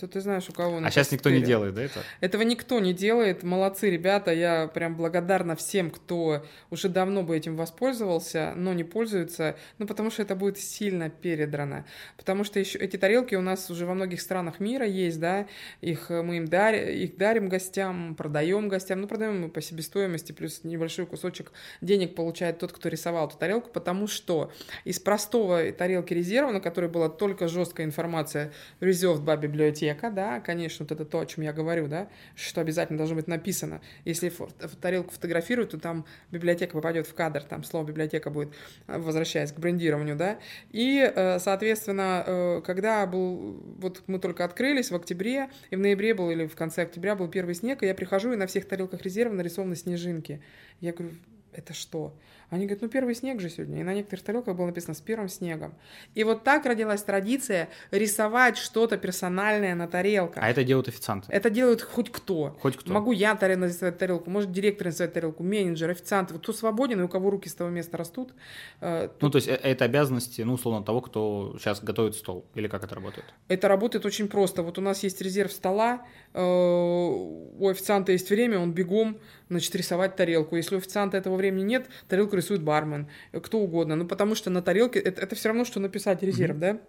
то 0.00 0.08
ты 0.08 0.22
знаешь, 0.22 0.48
у 0.48 0.52
кого... 0.52 0.80
А 0.82 0.90
сейчас 0.90 1.12
никто 1.12 1.28
не 1.28 1.42
делает, 1.42 1.74
да, 1.74 1.82
это? 1.82 2.00
Этого 2.20 2.40
никто 2.40 2.80
не 2.80 2.94
делает. 2.94 3.42
Молодцы, 3.42 3.90
ребята. 3.90 4.32
Я 4.32 4.66
прям 4.68 4.96
благодарна 4.96 5.56
всем, 5.56 5.90
кто 5.90 6.46
уже 6.70 6.88
давно 6.88 7.22
бы 7.22 7.36
этим 7.36 7.54
воспользовался, 7.54 8.54
но 8.56 8.72
не 8.72 8.82
пользуется. 8.82 9.56
Ну, 9.76 9.86
потому 9.86 10.10
что 10.10 10.22
это 10.22 10.34
будет 10.34 10.56
сильно 10.56 11.10
передрано. 11.10 11.84
Потому 12.16 12.44
что 12.44 12.58
еще 12.58 12.78
эти 12.78 12.96
тарелки 12.96 13.34
у 13.34 13.42
нас 13.42 13.70
уже 13.70 13.84
во 13.84 13.92
многих 13.92 14.22
странах 14.22 14.58
мира 14.58 14.86
есть, 14.86 15.20
да. 15.20 15.46
Их 15.82 16.10
э, 16.10 16.22
мы 16.22 16.38
им 16.38 16.48
дарим, 16.48 16.88
их 16.88 17.18
дарим 17.18 17.50
гостям, 17.50 18.14
продаем 18.14 18.68
гостям. 18.68 19.02
Ну, 19.02 19.06
продаем 19.06 19.42
мы 19.42 19.48
по 19.50 19.60
себестоимости, 19.60 20.32
плюс 20.32 20.64
небольшой 20.64 21.04
кусочек 21.04 21.52
денег 21.82 22.14
получает 22.14 22.58
тот, 22.58 22.72
кто 22.72 22.88
рисовал 22.88 23.28
эту 23.28 23.36
тарелку, 23.36 23.68
потому 23.68 24.06
что 24.06 24.50
из 24.84 24.98
простого 24.98 25.70
тарелки 25.72 26.14
резерва, 26.14 26.52
на 26.52 26.60
которой 26.60 26.88
была 26.88 27.10
только 27.10 27.48
жесткая 27.48 27.86
информация 27.86 28.52
reserved 28.80 29.24
by 29.24 29.38
библиотека, 29.38 29.89
человека, 29.90 30.10
да, 30.10 30.40
конечно, 30.40 30.84
вот 30.84 30.92
это 30.92 31.04
то, 31.04 31.20
о 31.20 31.26
чем 31.26 31.44
я 31.44 31.52
говорю, 31.52 31.88
да, 31.88 32.08
что 32.34 32.60
обязательно 32.60 32.98
должно 32.98 33.16
быть 33.16 33.26
написано. 33.26 33.80
Если 34.04 34.32
тарелку 34.80 35.12
фотографируют, 35.12 35.70
то 35.70 35.78
там 35.78 36.04
библиотека 36.30 36.72
попадет 36.72 37.06
в 37.06 37.14
кадр, 37.14 37.42
там 37.42 37.64
слово 37.64 37.86
библиотека 37.86 38.30
будет, 38.30 38.52
э, 38.86 38.98
возвращаясь 38.98 39.52
к 39.52 39.58
брендированию, 39.58 40.16
да. 40.16 40.38
И, 40.70 41.00
э, 41.14 41.38
соответственно, 41.38 42.24
э, 42.26 42.62
когда 42.64 43.06
был, 43.06 43.60
вот 43.78 44.02
мы 44.06 44.18
только 44.18 44.44
открылись 44.44 44.90
в 44.90 44.96
октябре, 44.96 45.48
и 45.70 45.76
в 45.76 45.78
ноябре 45.78 46.14
был, 46.14 46.30
или 46.30 46.46
в 46.46 46.54
конце 46.54 46.82
октября 46.82 47.14
был 47.14 47.28
первый 47.28 47.54
снег, 47.54 47.82
и 47.82 47.86
я 47.86 47.94
прихожу, 47.94 48.32
и 48.32 48.36
на 48.36 48.46
всех 48.46 48.66
тарелках 48.66 49.02
резерва 49.02 49.34
нарисованы 49.34 49.76
снежинки. 49.76 50.42
Я 50.80 50.92
говорю, 50.92 51.14
это 51.52 51.74
что? 51.74 52.14
Они 52.50 52.66
говорят, 52.66 52.82
ну 52.82 52.88
первый 52.88 53.14
снег 53.14 53.40
же 53.40 53.48
сегодня. 53.48 53.80
И 53.80 53.82
на 53.82 53.94
некоторых 53.94 54.24
тарелках 54.24 54.56
было 54.56 54.66
написано 54.66 54.94
с 54.94 55.00
первым 55.00 55.28
снегом. 55.28 55.74
И 56.14 56.24
вот 56.24 56.42
так 56.42 56.66
родилась 56.66 57.02
традиция 57.02 57.68
рисовать 57.90 58.56
что-то 58.56 58.98
персональное 58.98 59.74
на 59.74 59.86
тарелках. 59.86 60.42
А 60.42 60.50
это 60.50 60.64
делают 60.64 60.88
официанты? 60.88 61.26
Это 61.30 61.48
делают 61.48 61.80
хоть 61.80 62.10
кто. 62.10 62.56
Хоть 62.60 62.76
кто. 62.76 62.92
Могу 62.92 63.12
я 63.12 63.34
нарисовать 63.40 63.98
тарелку, 63.98 64.30
может 64.30 64.50
директор 64.52 64.86
нарисовать 64.86 65.14
тарелку, 65.14 65.42
менеджер, 65.42 65.90
официант. 65.90 66.32
Вот 66.32 66.42
кто 66.42 66.52
свободен 66.52 67.00
и 67.00 67.04
у 67.04 67.08
кого 67.08 67.30
руки 67.30 67.48
с 67.48 67.54
того 67.54 67.70
места 67.70 67.96
растут. 67.96 68.34
Э, 68.80 69.08
тут... 69.08 69.22
Ну 69.22 69.30
то 69.30 69.36
есть 69.36 69.48
э, 69.48 69.54
это 69.54 69.84
обязанности, 69.84 70.42
ну 70.42 70.54
условно, 70.54 70.84
того, 70.84 71.00
кто 71.00 71.56
сейчас 71.58 71.80
готовит 71.82 72.16
стол. 72.16 72.44
Или 72.54 72.66
как 72.66 72.84
это 72.84 72.94
работает? 72.94 73.26
Это 73.48 73.68
работает 73.68 74.04
очень 74.06 74.28
просто. 74.28 74.62
Вот 74.62 74.78
у 74.78 74.80
нас 74.80 75.02
есть 75.04 75.20
резерв 75.22 75.52
стола, 75.52 76.04
э, 76.34 76.42
у 76.42 77.68
официанта 77.68 78.12
есть 78.12 78.28
время, 78.30 78.58
он 78.58 78.72
бегом 78.72 79.18
значит, 79.50 79.74
рисовать 79.74 80.16
тарелку. 80.16 80.56
Если 80.56 80.74
у 80.74 80.78
официанта 80.78 81.16
этого 81.16 81.36
времени 81.36 81.64
нет, 81.64 81.86
тарелку 82.08 82.36
рисует 82.40 82.62
бармен, 82.62 83.08
кто 83.32 83.58
угодно. 83.58 83.96
Ну, 83.96 84.06
потому 84.06 84.34
что 84.34 84.50
на 84.50 84.62
тарелке 84.62 84.98
это, 84.98 85.20
это 85.22 85.34
все 85.34 85.48
равно, 85.48 85.64
что 85.64 85.80
написать 85.80 86.22
резерв, 86.22 86.56
mm-hmm. 86.56 86.60
да? 86.60 86.80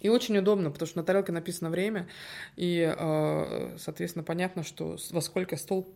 И 0.00 0.08
очень 0.08 0.38
удобно, 0.38 0.70
потому 0.70 0.88
что 0.88 0.98
на 0.98 1.04
тарелке 1.04 1.32
написано 1.32 1.70
время, 1.70 2.08
и, 2.56 2.94
э, 2.96 3.76
соответственно, 3.78 4.24
понятно, 4.24 4.62
что 4.62 4.96
во 5.10 5.20
сколько 5.20 5.56
стол 5.56 5.94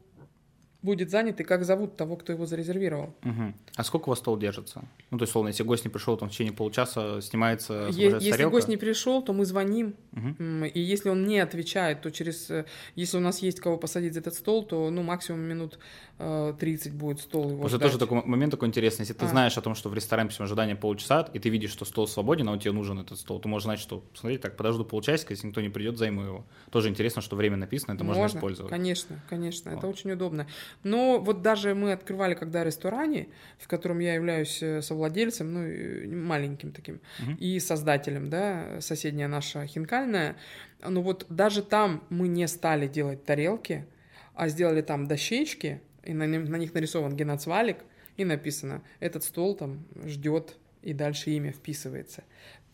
будет 0.85 1.11
занят 1.11 1.41
и 1.41 1.45
как 1.45 1.65
зовут 1.65 1.97
того, 1.97 2.17
кто 2.17 2.33
его 2.33 2.47
зарезервировал. 2.47 3.15
Угу. 3.25 3.55
А 3.77 3.85
сколько 3.85 4.09
у 4.09 4.11
вас 4.11 4.19
стол 4.19 4.37
держится? 4.37 4.85
Ну, 5.11 5.19
то 5.19 5.23
есть, 5.23 5.31
условно, 5.31 5.49
если 5.49 5.63
гость 5.63 5.85
не 5.85 5.91
пришел, 5.91 6.17
там 6.17 6.29
в 6.29 6.33
течение 6.33 6.53
получаса 6.53 7.21
снимается, 7.23 7.89
Если 7.91 8.31
тарелка. 8.31 8.53
гость 8.53 8.69
не 8.69 8.77
пришел, 8.77 9.23
то 9.23 9.33
мы 9.33 9.47
звоним, 9.47 9.95
угу. 10.13 10.65
и 10.65 10.81
если 10.81 11.09
он 11.09 11.27
не 11.27 11.41
отвечает, 11.41 12.03
то 12.03 12.11
через... 12.11 12.51
Э, 12.51 12.67
если 12.95 13.17
у 13.17 13.21
нас 13.21 13.41
есть 13.41 13.61
кого 13.61 13.79
посадить 13.79 14.15
за 14.15 14.21
этот 14.21 14.35
стол, 14.35 14.65
то, 14.65 14.91
ну, 14.91 15.03
максимум 15.03 15.41
минут 15.41 15.79
30 16.19 16.87
э, 16.87 16.91
будет 16.91 17.21
стол 17.21 17.51
его 17.51 17.61
Просто 17.61 17.79
тоже 17.79 17.99
такой 17.99 18.23
момент 18.25 18.53
такой 18.53 18.69
интересный. 18.69 19.03
Если 19.03 19.15
ты 19.15 19.25
а. 19.25 19.29
знаешь 19.29 19.59
о 19.59 19.63
том, 19.63 19.75
что 19.75 19.89
в 19.89 19.95
ресторане 19.95 20.29
писем 20.29 20.45
ожидания 20.45 20.77
полчаса, 20.77 21.29
и 21.33 21.39
ты 21.41 21.49
видишь, 21.49 21.71
что 21.71 21.85
стол 21.85 22.07
свободен, 22.07 22.49
а 22.49 22.53
у 22.53 22.57
тебя 22.57 22.73
нужен 22.73 23.01
этот 23.01 23.19
стол, 23.19 23.41
ты 23.41 23.49
можешь 23.49 23.65
знать, 23.65 23.81
что, 23.81 24.05
смотри, 24.15 24.39
так, 24.39 24.57
подожду 24.57 24.85
полчасика, 24.85 25.33
если 25.33 25.49
никто 25.49 25.61
не 25.61 25.71
придет, 25.71 25.99
займу 25.99 26.23
его. 26.23 26.47
Тоже 26.71 26.89
интересно, 26.89 27.21
что 27.21 27.35
время 27.35 27.57
написано, 27.57 27.95
это 27.95 28.05
можно, 28.05 28.23
можно 28.23 28.37
использовать. 28.37 28.71
конечно, 28.71 29.21
конечно, 29.29 29.73
вот. 29.73 29.79
это 29.79 29.87
очень 29.89 30.13
удобно. 30.13 30.47
Но 30.83 31.21
вот 31.21 31.43
даже 31.43 31.75
мы 31.75 31.93
открывали 31.93 32.35
когда 32.35 32.65
ресторане, 32.65 33.29
в 33.59 33.69
котором 33.69 34.01
я 34.01 34.15
являюсь 34.15 34.63
э, 34.63 34.83
совладельцем, 34.83 35.53
ну, 35.53 36.17
маленьким 36.17 36.73
таким, 36.73 37.01
угу. 37.21 37.33
и 37.39 37.59
создателем, 37.61 38.29
да, 38.29 38.81
соседняя 38.81 39.29
наша 39.29 39.67
хинкальная, 39.67 40.37
ну 40.87 41.03
вот 41.03 41.27
даже 41.29 41.63
там 41.63 42.05
мы 42.11 42.29
не 42.29 42.47
стали 42.49 42.87
делать 42.87 43.25
тарелки, 43.25 43.87
а 44.35 44.49
сделали 44.49 44.83
там 44.83 45.07
дощечки, 45.07 45.81
и 46.03 46.13
на, 46.13 46.27
на 46.27 46.57
них 46.57 46.75
нарисован 46.75 47.17
геноцвалик, 47.17 47.79
и 48.17 48.25
написано, 48.25 48.83
этот 49.01 49.25
стол 49.25 49.57
там 49.57 49.85
ждет, 50.05 50.57
и 50.83 50.93
дальше 50.93 51.31
имя 51.31 51.53
вписывается. 51.53 52.25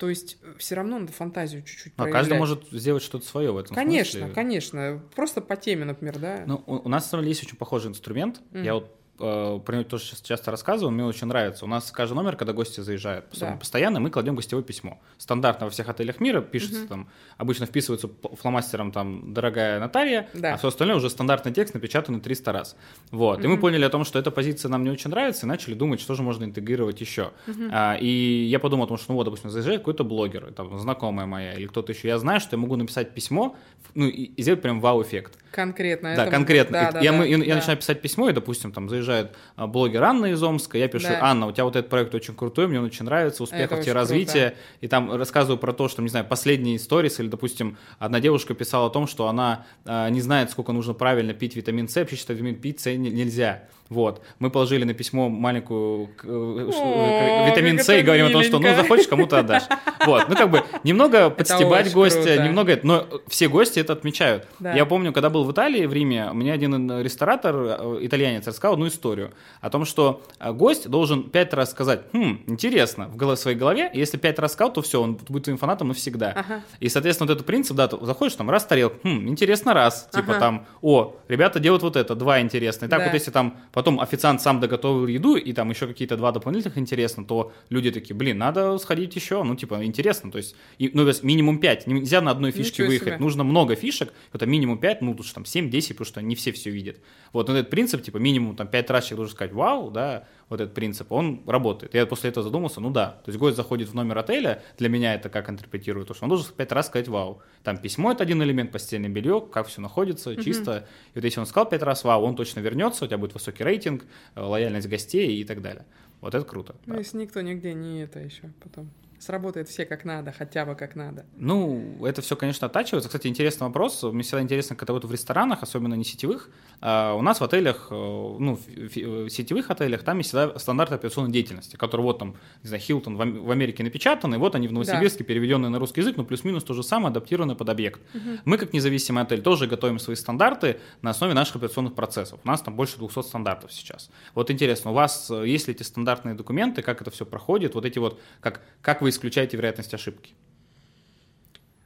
То 0.01 0.09
есть 0.09 0.39
э, 0.43 0.55
все 0.57 0.77
равно 0.77 0.99
надо 0.99 1.13
фантазию 1.13 1.63
чуть-чуть 1.63 1.93
а 1.99 2.09
каждый 2.09 2.39
может 2.39 2.65
сделать 2.73 3.03
что-то 3.03 3.27
свое 3.27 3.53
в 3.53 3.59
этом 3.59 3.77
конечно, 3.77 4.21
смысле. 4.21 4.35
Конечно, 4.35 4.81
конечно. 4.81 5.15
Просто 5.15 5.41
по 5.43 5.57
теме, 5.57 5.85
например, 5.85 6.19
да. 6.19 6.45
Ну, 6.47 6.65
у, 6.67 6.77
у 6.77 6.89
нас, 6.89 7.05
на 7.05 7.11
самом 7.11 7.25
деле, 7.25 7.33
есть 7.33 7.45
очень 7.45 7.59
похожий 7.59 7.91
инструмент. 7.91 8.41
Mm. 8.53 8.65
Я 8.65 8.75
вот 8.75 8.97
про 9.21 9.75
него 9.75 9.85
тоже 9.85 10.05
часто 10.23 10.51
рассказываю, 10.51 10.93
мне 10.93 11.05
очень 11.05 11.27
нравится. 11.27 11.65
У 11.65 11.69
нас 11.69 11.91
каждый 11.91 12.15
номер, 12.15 12.37
когда 12.37 12.53
гости 12.53 12.81
заезжают, 12.81 13.27
да. 13.39 13.53
постоянно 13.53 14.01
мы 14.01 14.11
кладем 14.11 14.35
гостевое 14.35 14.65
письмо. 14.65 14.99
Стандартно 15.19 15.67
во 15.67 15.71
всех 15.71 15.89
отелях 15.89 16.21
мира 16.21 16.41
пишется 16.41 16.81
угу. 16.81 16.89
там, 16.89 17.09
обычно 17.37 17.67
вписывается 17.67 18.09
фломастером 18.41 18.93
там 18.93 19.35
«дорогая 19.35 19.79
Наталья», 19.79 20.29
да. 20.35 20.55
а 20.55 20.57
все 20.57 20.69
остальное 20.69 20.97
уже 20.97 21.11
стандартный 21.11 21.53
текст 21.53 21.75
напечатанный 21.75 22.21
300 22.21 22.53
раз. 22.53 22.77
Вот. 23.11 23.39
Угу. 23.39 23.45
И 23.45 23.49
мы 23.49 23.59
поняли 23.59 23.85
о 23.85 23.91
том, 23.91 24.05
что 24.05 24.19
эта 24.19 24.31
позиция 24.31 24.69
нам 24.69 24.85
не 24.85 24.91
очень 24.91 25.11
нравится, 25.11 25.47
и 25.47 25.49
начали 25.49 25.75
думать, 25.75 26.01
что 26.01 26.15
же 26.15 26.23
можно 26.23 26.45
интегрировать 26.45 27.01
еще. 27.01 27.33
Угу. 27.47 27.65
А, 27.73 27.97
и 28.01 28.09
я 28.49 28.59
подумал 28.59 28.85
о 28.87 28.89
том, 28.89 28.97
что, 28.97 29.13
ну 29.13 29.17
вот, 29.17 29.25
допустим, 29.25 29.51
заезжает 29.51 29.81
какой-то 29.81 30.05
блогер, 30.05 30.53
там, 30.53 30.79
знакомая 30.79 31.27
моя 31.27 31.55
или 31.55 31.67
кто-то 31.67 31.93
еще. 31.93 32.09
Я 32.09 32.19
знаю, 32.19 32.41
что 32.41 32.57
я 32.57 32.61
могу 32.61 32.77
написать 32.77 33.13
письмо, 33.15 33.57
ну, 33.95 34.07
и, 34.07 34.25
и 34.25 34.43
сделать 34.43 34.63
прям 34.63 34.81
вау-эффект. 34.81 35.39
Конкретно. 35.51 36.15
Да, 36.17 36.27
конкретно. 36.27 36.73
Да, 36.73 36.89
и, 36.89 36.93
да, 36.93 37.01
я, 37.01 37.13
да, 37.13 37.19
мы, 37.19 37.25
да. 37.37 37.45
я 37.45 37.55
начинаю 37.57 37.79
писать 37.79 38.01
письмо, 38.01 38.31
и, 38.31 38.33
допустим, 38.33 38.73
там 38.73 38.89
заезжает 38.89 39.10
приезжает 39.11 39.37
а, 39.57 39.67
блогер 39.67 40.03
Анна 40.03 40.27
из 40.27 40.43
Омска, 40.43 40.79
я 40.79 40.89
пишу, 40.89 41.09
Да. 41.09 41.19
Анна, 41.23 41.47
у 41.47 41.53
тебя 41.53 41.65
вот 41.65 41.77
этот 41.77 41.91
проект 41.91 42.15
очень 42.15 42.35
крутой, 42.35 42.69
мне 42.69 42.79
он 42.79 42.87
очень 42.87 43.05
нравится, 43.05 43.43
успехов 43.43 43.79
Это 43.79 43.83
тебе, 43.83 43.93
развития. 43.93 44.55
И 44.81 44.89
там 44.89 45.13
рассказываю 45.15 45.59
про 45.59 45.73
то, 45.73 45.89
что, 45.89 46.03
не 46.03 46.09
знаю, 46.09 46.25
последние 46.27 46.79
сторис, 46.79 47.21
или, 47.21 47.29
допустим, 47.29 47.77
одна 47.99 48.21
девушка 48.21 48.55
писала 48.55 48.87
о 48.87 48.91
том, 48.91 49.07
что 49.07 49.29
она 49.29 49.67
а, 49.85 50.09
не 50.11 50.21
знает, 50.21 50.51
сколько 50.51 50.73
нужно 50.73 50.95
правильно 50.95 51.35
пить 51.35 51.57
витамин 51.57 51.89
С, 51.89 51.97
вообще 51.97 52.17
считает, 52.17 52.41
витамин 52.41 52.61
пить 52.61 52.81
С 52.81 52.87
не- 52.87 53.11
нельзя. 53.11 53.65
Вот. 53.91 54.23
Мы 54.39 54.51
положили 54.51 54.85
на 54.85 54.95
письмо 54.95 55.29
маленькую 55.29 56.11
э, 56.23 56.29
О, 56.29 57.47
э, 57.47 57.51
витамин 57.51 57.79
С 57.81 57.93
и 57.93 58.03
говорим 58.03 58.27
о 58.27 58.31
том, 58.31 58.43
что 58.45 58.59
ну 58.59 58.75
захочешь, 58.75 59.09
кому-то 59.09 59.41
отдашь. 59.41 59.65
Вот. 60.07 60.29
Ну, 60.29 60.37
как 60.37 60.51
бы 60.51 60.63
немного 60.85 61.29
подстебать 61.29 61.93
гостя, 61.93 62.43
немного... 62.43 62.79
Но 62.83 63.07
все 63.27 63.49
гости 63.49 63.81
это 63.81 63.93
отмечают. 63.93 64.47
Я 64.61 64.87
помню, 64.87 65.13
когда 65.13 65.29
был 65.29 65.45
в 65.45 65.53
Италии, 65.53 65.87
в 65.87 65.93
Риме, 65.93 66.31
мне 66.33 66.53
один 66.53 67.01
ресторатор, 67.01 67.55
э, 67.57 67.99
итальянец, 68.03 68.47
рассказал 68.47 68.75
одну 68.75 68.87
историю 68.87 69.33
о 69.61 69.71
том, 69.71 69.85
что 69.85 70.23
э, 70.39 70.53
гость 70.53 70.89
должен 70.89 71.25
пять 71.25 71.53
раз 71.53 71.73
сказать, 71.73 72.03
хм, 72.13 72.41
интересно, 72.47 73.11
в 73.13 73.37
своей 73.37 73.57
голове, 73.57 73.91
если 73.93 74.17
пять 74.17 74.39
раз 74.39 74.53
сказал, 74.53 74.73
то 74.73 74.83
все, 74.83 75.03
он 75.03 75.19
будет 75.29 75.45
твоим 75.45 75.59
фанатом 75.59 75.89
навсегда. 75.89 76.33
Ага. 76.37 76.63
И, 76.79 76.89
соответственно, 76.89 77.27
вот 77.29 77.35
этот 77.35 77.47
принцип, 77.47 77.77
да, 77.77 77.89
ты 77.89 77.97
заходишь, 78.05 78.37
там, 78.37 78.49
раз 78.51 78.65
тарелка, 78.65 78.97
хм, 79.03 79.29
интересно, 79.29 79.75
раз, 79.75 80.09
типа 80.13 80.33
Ага. 80.33 80.41
там, 80.41 80.67
о, 80.81 81.17
ребята 81.29 81.59
делают 81.59 81.83
вот 81.83 81.97
это, 81.97 82.15
два 82.15 82.41
интересно. 82.41 82.87
И 82.87 82.89
так 82.89 83.01
Да. 83.01 83.05
вот, 83.07 83.15
если 83.15 83.31
там 83.31 83.57
потом 83.81 83.99
официант 83.99 84.43
сам 84.43 84.61
доготовил 84.61 85.07
еду, 85.07 85.37
и 85.37 85.55
там 85.55 85.71
еще 85.71 85.87
какие-то 85.87 86.19
два 86.19 86.33
дополнительных 86.33 86.77
интересно, 86.77 87.25
то 87.25 87.51
люди 87.71 87.91
такие, 87.91 88.15
блин, 88.15 88.37
надо 88.37 88.77
сходить 88.77 89.17
еще, 89.17 89.43
ну, 89.43 89.57
типа, 89.57 89.83
интересно, 89.87 90.31
то 90.31 90.37
есть, 90.37 90.55
и, 90.77 90.91
ну, 90.93 91.05
то 91.05 91.09
есть 91.09 91.23
минимум 91.23 91.59
пять, 91.59 91.87
нельзя 91.87 92.21
на 92.21 92.31
одной 92.31 92.51
фишке 92.51 92.83
Ничего 92.83 92.87
выехать, 92.89 93.09
себе. 93.15 93.19
нужно 93.19 93.43
много 93.43 93.77
фишек, 93.77 94.13
это 94.35 94.45
минимум 94.45 94.79
5, 94.79 95.01
ну, 95.01 95.13
лучше 95.17 95.33
там 95.33 95.45
7-10, 95.45 95.89
потому 95.95 96.05
что 96.05 96.21
не 96.21 96.35
все 96.35 96.53
все 96.53 96.69
видят. 96.69 96.99
Вот, 97.33 97.49
но 97.49 97.57
этот 97.57 97.71
принцип, 97.71 98.03
типа, 98.03 98.19
минимум 98.19 98.55
там 98.55 98.69
5 98.69 98.91
раз 98.91 99.05
человек 99.05 99.17
должен 99.17 99.35
сказать 99.35 99.55
«вау», 99.55 99.91
да, 99.91 100.29
вот 100.51 100.61
этот 100.61 100.75
принцип, 100.75 101.11
он 101.13 101.43
работает. 101.47 101.95
Я 101.95 102.05
после 102.07 102.31
этого 102.31 102.45
задумался, 102.45 102.81
ну 102.81 102.91
да, 102.91 103.21
то 103.25 103.31
есть 103.31 103.39
гость 103.39 103.57
заходит 103.57 103.89
в 103.89 103.95
номер 103.95 104.19
отеля, 104.19 104.63
для 104.77 104.89
меня 104.89 105.15
это 105.15 105.31
как 105.31 105.49
интерпретирую, 105.49 106.05
то, 106.05 106.13
что 106.13 106.25
он 106.25 106.29
должен 106.29 106.53
5 106.55 106.73
раз 106.73 106.89
сказать 106.89 107.09
«вау». 107.09 107.41
Там 107.63 107.79
письмо– 107.79 108.13
это 108.13 108.25
один 108.25 108.43
элемент, 108.43 108.73
постельное 108.73 109.09
белье, 109.09 109.41
как 109.41 109.69
все 109.69 109.81
находится, 109.81 110.37
чисто. 110.37 110.89
И 111.15 111.19
вот 111.19 111.25
если 111.25 111.41
он 111.41 111.47
сказал 111.47 111.69
5 111.69 111.83
раз 111.83 112.05
«вау», 112.05 112.25
он 112.25 112.35
точно 112.35 112.61
вернется, 112.61 113.05
у 113.05 113.09
тебя 113.09 113.19
будет 113.19 113.33
высокий 113.33 113.63
рейтинг, 113.63 114.05
э, 114.35 114.41
лояльность 114.43 114.89
гостей 114.89 115.41
и 115.41 115.45
так 115.45 115.63
далее. 115.63 115.87
Вот 116.21 116.35
это 116.35 116.45
круто. 116.45 116.75
Ну, 116.85 116.95
да. 116.95 116.99
если 116.99 117.17
никто 117.17 117.41
нигде 117.41 117.73
не 117.73 118.03
это 118.03 118.19
еще 118.19 118.51
потом. 118.63 118.91
Сработает 119.21 119.69
все 119.69 119.85
как 119.85 120.07
надо, 120.07 120.33
хотя 120.33 120.65
бы 120.65 120.75
как 120.75 120.97
надо. 120.97 121.27
Ну, 121.37 122.05
это 122.07 122.23
все, 122.23 122.37
конечно, 122.37 122.67
оттачивается. 122.69 123.09
Кстати, 123.11 123.27
интересный 123.27 123.67
вопрос. 123.67 124.03
Мне 124.03 124.23
всегда 124.23 124.41
интересно, 124.41 124.77
когда 124.77 124.95
вот 124.95 125.05
в 125.05 125.13
ресторанах, 125.13 125.63
особенно 125.63 125.93
не 125.93 126.05
сетевых, 126.05 126.49
а, 126.81 127.13
у 127.13 127.21
нас 127.21 127.39
в 127.39 127.45
отелях, 127.45 127.89
э, 127.91 127.95
ну, 127.95 128.57
в 128.57 128.89
фи- 128.89 129.05
в 129.05 129.29
сетевых 129.29 129.71
отелях, 129.71 130.05
там 130.05 130.17
есть 130.19 130.31
всегда 130.31 130.59
стандарты 130.59 130.95
операционной 130.95 131.31
деятельности, 131.31 131.77
которые 131.77 132.03
вот 132.07 132.19
там, 132.19 132.35
не 132.63 132.69
знаю, 132.69 132.81
Хилтон 132.83 133.17
в 133.19 133.21
Ам- 133.21 133.45
в 133.45 133.51
Америке 133.51 133.83
напечатаны, 133.85 134.39
вот 134.39 134.55
они 134.55 134.69
в 134.69 134.73
Новосибирске 134.73 135.23
переведенные 135.23 135.69
на 135.69 135.79
русский 135.79 136.01
язык, 136.01 136.17
но 136.17 136.25
плюс-минус 136.25 136.65
то 136.65 136.73
же 136.73 136.83
самое, 136.83 137.09
адаптированные 137.11 137.57
под 137.57 137.69
объект. 137.69 138.01
Мы, 138.47 138.57
как 138.57 138.73
независимый 138.73 139.23
отель, 139.23 139.43
тоже 139.43 139.67
готовим 139.67 139.99
свои 139.99 140.17
стандарты 140.17 140.81
на 141.03 141.11
основе 141.11 141.35
наших 141.35 141.57
операционных 141.57 141.95
процессов. 141.95 142.41
У 142.43 142.49
нас 142.49 142.63
там 142.63 142.75
больше 142.75 142.97
200 142.97 143.21
стандартов 143.23 143.71
сейчас. 143.71 144.09
Вот 144.35 144.51
интересно, 144.51 144.93
у 144.93 144.95
вас 144.95 145.31
э, 145.31 145.47
есть 145.47 145.69
ли 145.69 145.75
эти 145.75 145.83
стандартные 145.83 146.35
документы, 146.35 146.81
как 146.81 147.03
это 147.03 147.11
все 147.11 147.27
проходит, 147.27 147.75
вот 147.75 147.85
эти 147.85 147.99
вот, 147.99 148.19
как, 148.41 148.63
как 148.81 149.03
вы 149.03 149.10
исключаете 149.11 149.57
вероятность 149.57 149.93
ошибки? 149.95 150.35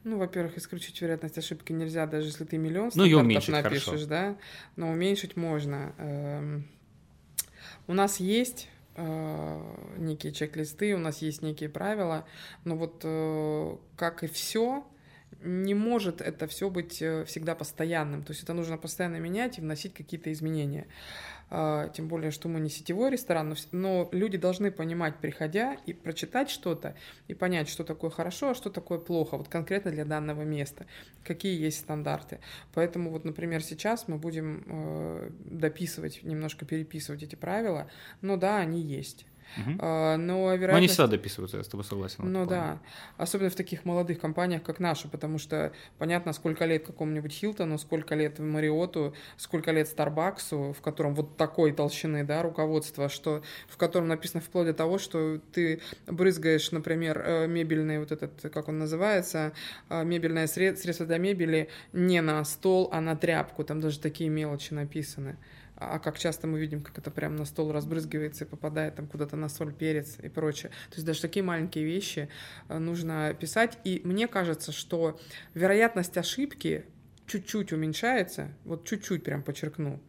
Ну, 0.04 0.18
во-первых, 0.18 0.58
исключить 0.58 1.00
вероятность 1.00 1.38
ошибки 1.38 1.72
нельзя, 1.72 2.06
даже 2.06 2.26
если 2.28 2.44
ты 2.44 2.58
миллион 2.58 2.86
Ну, 2.94 3.06
стандартов 3.06 3.22
уменьшить, 3.22 3.48
напишешь, 3.48 3.84
хорошо. 3.84 4.06
да, 4.06 4.36
но 4.76 4.90
уменьшить 4.90 5.36
можно. 5.36 5.94
Эм, 5.98 6.68
У 7.86 7.94
нас 7.94 8.20
есть 8.20 8.68
э, 8.96 9.74
некие 9.98 10.32
чек-листы, 10.32 10.94
у 10.94 10.98
нас 10.98 11.22
есть 11.22 11.40
некие 11.42 11.68
правила, 11.70 12.26
но 12.64 12.76
вот 12.76 13.00
э, 13.02 13.76
как 13.96 14.22
и 14.24 14.26
все, 14.26 14.86
не 15.42 15.74
может 15.74 16.20
это 16.20 16.46
все 16.46 16.68
быть 16.70 17.00
э, 17.02 17.24
всегда 17.24 17.54
постоянным. 17.54 18.22
То 18.24 18.32
есть 18.32 18.42
это 18.42 18.52
нужно 18.52 18.76
постоянно 18.78 19.16
менять 19.16 19.58
и 19.58 19.62
вносить 19.62 19.94
какие-то 19.94 20.30
изменения. 20.32 20.86
А, 21.50 21.88
Тем 21.88 22.08
более, 22.08 22.30
что 22.30 22.48
мы 22.48 22.60
не 22.60 22.70
сетевой 22.70 23.10
ресторан, 23.10 23.50
но, 23.50 23.56
но 23.72 24.08
люди 24.12 24.38
должны 24.38 24.70
понимать, 24.70 25.16
приходя, 25.16 25.74
и 25.86 25.92
прочитать 25.92 26.50
что-то, 26.50 26.96
и 27.28 27.34
понять, 27.34 27.68
что 27.68 27.84
такое 27.84 28.10
хорошо, 28.10 28.50
а 28.50 28.54
что 28.54 28.70
такое 28.70 28.98
плохо, 28.98 29.36
вот 29.36 29.48
конкретно 29.48 29.90
для 29.90 30.04
данного 30.04 30.42
места, 30.42 30.86
какие 31.22 31.58
есть 31.60 31.78
стандарты. 31.78 32.40
Поэтому 32.72 33.10
вот, 33.10 33.24
например, 33.24 33.62
сейчас 33.62 34.08
мы 34.08 34.16
будем 34.16 34.64
э, 34.66 35.30
дописывать, 35.44 36.22
немножко 36.22 36.66
переписывать 36.66 37.22
эти 37.22 37.34
правила, 37.34 37.90
но 38.20 38.36
да, 38.36 38.58
они 38.58 38.80
есть. 38.80 39.26
А, 39.78 40.16
но 40.16 40.34
Но 40.34 40.48
они 40.48 40.58
вероятность... 40.58 40.94
всегда 40.94 41.06
дописываются, 41.08 41.58
я 41.58 41.64
с 41.64 41.68
тобой 41.68 41.84
согласен. 41.84 42.30
Ну 42.32 42.46
да, 42.46 42.80
особенно 43.16 43.50
в 43.50 43.54
таких 43.54 43.84
молодых 43.84 44.20
компаниях, 44.20 44.62
как 44.62 44.80
наша, 44.80 45.08
потому 45.08 45.38
что 45.38 45.72
понятно, 45.98 46.32
сколько 46.32 46.64
лет 46.64 46.86
какому-нибудь 46.86 47.32
Хилтону, 47.32 47.78
сколько 47.78 48.14
лет 48.14 48.38
Мариоту, 48.38 49.14
сколько 49.36 49.70
лет 49.72 49.88
Старбаксу, 49.88 50.74
в 50.76 50.82
котором 50.82 51.14
вот 51.14 51.36
такой 51.36 51.72
толщины, 51.72 52.24
да, 52.24 52.42
руководство, 52.42 53.08
что 53.08 53.42
в 53.68 53.76
котором 53.76 54.08
написано 54.08 54.40
вплоть 54.40 54.66
до 54.66 54.74
того, 54.74 54.98
что 54.98 55.38
ты 55.52 55.80
брызгаешь, 56.06 56.70
например, 56.72 57.22
э, 57.24 57.46
мебельный 57.46 57.98
вот 57.98 58.12
этот, 58.12 58.32
как 58.52 58.68
он 58.68 58.78
называется, 58.78 59.52
э, 59.88 60.04
мебельное 60.04 60.46
сред- 60.46 60.78
средство 60.78 61.06
для 61.06 61.18
мебели 61.18 61.68
не 61.92 62.20
на 62.20 62.44
стол, 62.44 62.88
а 62.92 63.00
на 63.00 63.16
тряпку, 63.16 63.64
там 63.64 63.80
даже 63.80 64.00
такие 64.00 64.30
мелочи 64.30 64.72
написаны. 64.74 65.36
А 65.90 65.98
как 65.98 66.18
часто 66.18 66.46
мы 66.46 66.58
видим, 66.58 66.82
как 66.82 66.98
это 66.98 67.10
прям 67.10 67.36
на 67.36 67.44
стол 67.44 67.72
разбрызгивается 67.72 68.44
и 68.44 68.48
попадает 68.48 68.96
там 68.96 69.06
куда-то 69.06 69.36
на 69.36 69.48
соль, 69.48 69.72
перец 69.72 70.16
и 70.22 70.28
прочее. 70.28 70.70
То 70.90 70.96
есть 70.96 71.06
даже 71.06 71.20
такие 71.20 71.42
маленькие 71.42 71.84
вещи 71.84 72.28
э, 72.68 72.78
нужно 72.78 73.34
писать. 73.38 73.78
И 73.84 74.00
мне 74.04 74.28
кажется, 74.28 74.72
что 74.72 75.18
вероятность 75.54 76.16
ошибки 76.16 76.84
чуть-чуть 77.26 77.72
уменьшается, 77.72 78.48
вот 78.64 78.86
чуть-чуть 78.86 79.24
прям 79.24 79.42
подчеркну, 79.42 80.00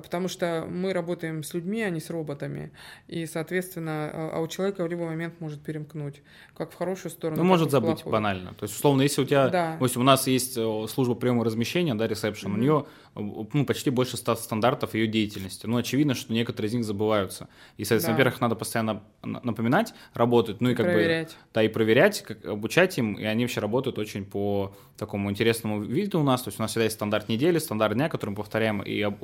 потому 0.00 0.28
что 0.28 0.66
мы 0.68 0.92
работаем 0.92 1.42
с 1.42 1.54
людьми, 1.54 1.82
а 1.82 1.90
не 1.90 2.00
с 2.00 2.10
роботами, 2.10 2.72
и, 3.08 3.26
соответственно, 3.26 4.10
э, 4.12 4.30
а 4.34 4.40
у 4.40 4.48
человека 4.48 4.84
в 4.84 4.88
любой 4.88 5.06
момент 5.06 5.40
может 5.40 5.60
перемкнуть, 5.62 6.22
как 6.56 6.72
в 6.72 6.74
хорошую 6.76 7.10
сторону, 7.12 7.42
Ну, 7.42 7.48
может 7.48 7.70
забыть 7.70 7.94
плохую. 7.96 8.12
банально. 8.12 8.54
То 8.54 8.64
есть, 8.64 8.74
условно, 8.76 9.02
если 9.02 9.22
у 9.22 9.24
тебя, 9.24 9.48
Да. 9.48 9.76
то 9.78 9.84
есть 9.84 9.96
у 9.96 10.02
нас 10.02 10.26
есть 10.26 10.56
э, 10.56 10.86
служба 10.88 11.14
приема 11.14 11.44
размещения, 11.44 11.94
да, 11.94 12.06
ресепшн, 12.08 12.46
у 12.46 12.50
Мгм. 12.50 12.60
нее 12.60 12.86
ну, 13.14 13.66
почти 13.66 13.90
больше 13.90 14.16
100 14.16 14.36
стандартов 14.36 14.94
ее 14.94 15.06
деятельности. 15.06 15.66
Ну, 15.66 15.76
очевидно, 15.76 16.14
что 16.14 16.32
некоторые 16.32 16.70
из 16.70 16.74
них 16.74 16.84
забываются. 16.84 17.46
И, 17.76 17.84
соответственно, 17.84 18.16
Да. 18.16 18.22
во-первых, 18.22 18.40
надо 18.40 18.54
постоянно 18.56 19.02
напоминать, 19.22 19.92
работать, 20.14 20.62
ну 20.62 20.70
и 20.70 20.74
как 20.74 20.86
бы 20.86 20.92
Проверять. 20.92 21.36
да, 21.52 21.62
и 21.62 21.68
проверять, 21.68 22.22
как, 22.22 22.42
обучать 22.46 22.96
им, 22.96 23.14
и 23.14 23.24
они 23.24 23.44
вообще 23.44 23.60
работают 23.60 23.98
очень 23.98 24.24
по 24.24 24.74
такому 24.96 25.30
интересному 25.30 25.82
виду 25.82 26.20
у 26.20 26.22
нас, 26.22 26.40
то 26.42 26.48
есть 26.48 26.58
у 26.58 26.62
нас 26.62 26.70
всегда 26.70 26.84
есть 26.84 26.96
стандарт 26.96 27.28
недели, 27.28 27.58
стандарт 27.58 27.94
дня, 27.94 28.08
который 28.08 28.30
мы 28.30 28.36
повторяем 28.36 28.80
и 28.82 28.98
об- 29.02 29.22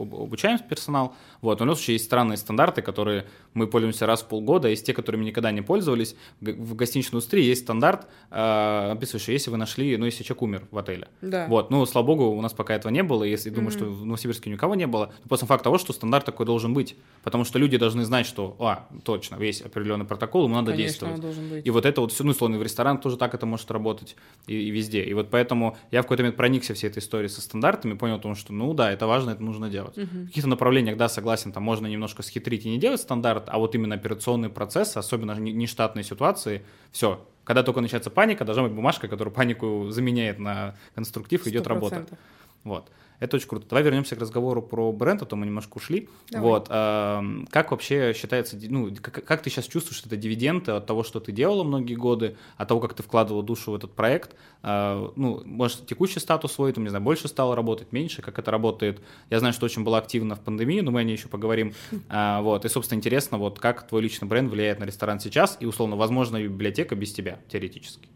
обучаем 0.59 0.69
персонал, 0.69 1.15
вот, 1.41 1.61
но 1.61 1.67
у 1.67 1.69
нас 1.69 1.81
еще 1.81 1.93
есть 1.93 2.05
странные 2.05 2.37
стандарты, 2.37 2.83
которые 2.83 3.27
мы 3.55 3.67
пользуемся 3.67 4.07
раз 4.07 4.23
в 4.23 4.27
полгода, 4.29 4.69
есть 4.69 4.85
те, 4.87 4.93
которыми 4.93 5.25
никогда 5.25 5.51
не 5.51 5.63
пользовались, 5.63 6.15
в 6.41 6.75
гостиничной 6.75 7.17
индустрии 7.17 7.43
есть 7.45 7.63
стандарт, 7.63 8.07
э, 8.31 8.91
описывающий, 8.93 9.33
если 9.33 9.51
вы 9.51 9.57
нашли, 9.57 9.97
ну, 9.97 10.05
если 10.07 10.23
человек 10.25 10.43
умер 10.43 10.69
в 10.71 10.79
отеле, 10.79 11.09
Да. 11.23 11.47
вот, 11.49 11.71
ну, 11.71 11.85
слава 11.87 12.07
богу, 12.07 12.25
у 12.27 12.41
нас 12.41 12.53
пока 12.53 12.75
этого 12.75 12.93
не 12.93 13.03
было, 13.03 13.25
если 13.25 13.51
думаю, 13.51 13.71
Мгм. 13.71 13.79
что 13.79 13.85
в 13.87 14.05
Новосибирске 14.07 14.51
никого 14.51 14.75
не 14.75 14.87
было, 14.87 15.13
то 15.23 15.29
просто 15.29 15.47
факт 15.47 15.65
того, 15.65 15.79
что 15.79 15.93
стандарт 15.93 16.25
такой 16.27 16.47
должен 16.47 16.75
быть, 16.75 16.97
потому 17.23 17.45
что 17.45 17.59
люди 17.59 17.77
должны 17.79 18.05
знать, 18.05 18.27
что, 18.27 18.57
а, 18.59 18.89
точно, 19.05 19.43
есть 19.43 19.63
определенный 19.63 20.05
протокол, 20.05 20.45
ему 20.45 20.55
надо 20.55 20.73
Конечно, 20.73 20.85
действовать. 20.89 21.21
должен 21.21 21.49
быть. 21.49 21.67
И 21.67 21.71
вот 21.71 21.87
это 21.87 22.01
вот 22.01 22.13
все, 22.13 22.25
ну, 22.25 22.31
условно, 22.31 22.59
в 22.59 22.63
ресторан 22.63 22.99
тоже 22.99 23.17
так 23.17 23.35
это 23.35 23.47
может 23.47 23.71
работать 23.71 24.17
и, 24.47 24.55
и 24.55 24.71
везде. 24.71 25.03
И 25.05 25.15
вот 25.15 25.31
поэтому 25.31 25.77
я 25.91 26.01
в 26.01 26.05
какой-то 26.05 26.23
момент 26.23 26.37
проникся 26.37 26.75
всей 26.75 26.89
этой 26.89 26.99
историей 26.99 27.29
со 27.29 27.41
стандартами, 27.41 27.95
понял 27.95 28.17
о 28.17 28.19
том, 28.19 28.35
что, 28.35 28.53
ну 28.53 28.73
да, 28.75 28.91
это 28.93 29.07
важно, 29.07 29.31
это 29.31 29.43
нужно 29.43 29.69
делать. 29.69 29.97
Мгм. 29.97 30.27
В 30.27 30.31
каких-то 30.49 30.57
направлениях, 30.57 30.97
да, 30.97 31.09
согласен, 31.09 31.53
там 31.53 31.63
можно 31.63 31.87
немножко 31.87 32.23
схитрить 32.23 32.67
и 32.67 32.71
не 32.71 32.79
делать 32.79 33.01
стандарт, 33.01 33.45
а 33.49 33.59
вот 33.59 33.75
именно 33.75 33.95
операционные 33.95 34.51
процессы, 34.51 34.99
особенно 34.99 35.33
не- 35.39 35.53
нештатные 35.53 36.05
ситуации, 36.05 36.63
все. 36.93 37.27
Когда 37.45 37.63
только 37.63 37.81
начинается 37.81 38.11
паника, 38.11 38.45
должна 38.45 38.65
быть 38.65 38.73
бумажка, 38.73 39.09
которая 39.09 39.35
панику 39.35 39.91
заменяет 39.91 40.39
на 40.39 40.75
конструктив, 40.95 41.47
идет 41.47 41.63
Сто 41.63 41.75
работа. 41.75 42.07
Вот. 42.65 42.91
Это 43.21 43.37
очень 43.37 43.49
круто. 43.49 43.67
Давай 43.69 43.83
вернемся 43.83 44.15
к 44.15 44.21
разговору 44.21 44.63
про 44.63 44.93
бренд, 44.93 45.23
а 45.23 45.27
то 45.27 45.35
мы 45.35 45.45
немножко 45.47 45.79
ушли. 45.79 46.09
Давай. 46.31 46.49
Вот. 46.51 46.69
эм, 46.71 47.49
Как 47.51 47.73
вообще 47.73 48.13
считается, 48.15 48.57
ну, 48.69 48.95
как, 49.03 49.25
как 49.25 49.43
ты 49.43 49.51
сейчас 49.51 49.67
чувствуешь 49.67 50.01
это 50.07 50.17
дивиденды 50.17 50.71
от 50.71 50.87
того, 50.87 51.03
что 51.03 51.19
ты 51.19 51.33
делала 51.33 51.65
многие 51.65 51.95
годы, 51.95 52.37
от 52.57 52.69
того, 52.69 52.79
как 52.81 52.95
ты 52.95 53.03
вкладывала 53.03 53.43
душу 53.43 53.73
в 53.73 53.75
этот 53.75 53.93
проект? 53.95 54.37
Э, 54.63 55.09
Ну, 55.17 55.43
может, 55.45 55.87
текущий 55.87 56.21
статус 56.21 56.53
свой, 56.53 56.73
там, 56.73 56.85
не 56.85 56.91
знаю, 56.91 57.03
больше 57.03 57.27
стало 57.27 57.57
работать, 57.57 57.91
меньше, 57.91 58.23
как 58.23 58.39
это 58.39 58.53
работает? 58.53 59.01
Я 59.31 59.41
знаю, 59.41 59.53
что 59.53 59.65
очень 59.67 59.83
было 59.83 59.99
активно 59.99 60.37
в 60.37 60.41
пандемии, 60.41 60.81
но 60.81 60.93
мы 60.93 61.01
о 61.01 61.03
ней 61.03 61.15
еще 61.17 61.27
поговорим. 61.29 61.75
А, 62.09 62.41
Вот. 62.49 62.65
И, 62.65 62.69
собственно, 62.69 62.99
интересно, 62.99 63.37
вот 63.39 63.59
как 63.59 63.89
твой 63.89 64.03
личный 64.03 64.29
бренд 64.29 64.49
влияет 64.49 64.79
на 64.79 64.85
ресторан 64.85 65.19
сейчас 65.19 65.57
и, 65.59 65.67
условно, 65.67 65.97
возможно, 65.97 66.41
библиотека 66.41 66.95
без 66.95 67.13
тебя, 67.13 67.41
теоретически. 67.49 68.09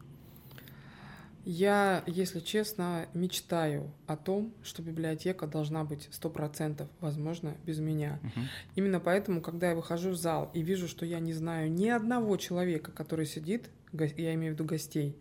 Я, 1.45 2.05
если 2.07 2.41
честно, 2.41 3.09
мечтаю 3.15 3.91
о 4.07 4.17
том, 4.17 4.55
что 4.63 4.81
библиотека 4.83 5.47
должна 5.47 5.83
быть 5.85 6.09
100%, 6.13 6.87
возможно, 7.01 7.57
без 7.67 7.81
меня. 7.81 8.21
Мгм. 8.23 8.49
Именно 8.77 9.01
поэтому, 9.01 9.41
когда 9.41 9.71
я 9.71 9.75
выхожу 9.75 10.11
в 10.11 10.17
зал 10.17 10.51
и 10.55 10.63
вижу, 10.63 10.87
что 10.87 11.05
я 11.05 11.19
не 11.19 11.33
знаю 11.33 11.71
ни 11.73 11.89
одного 11.89 12.37
человека, 12.37 12.93
который 12.93 13.27
сидит, 13.27 13.71
я 13.93 14.35
имею 14.35 14.53
в 14.53 14.55
виду 14.55 14.65
гостей, 14.65 15.17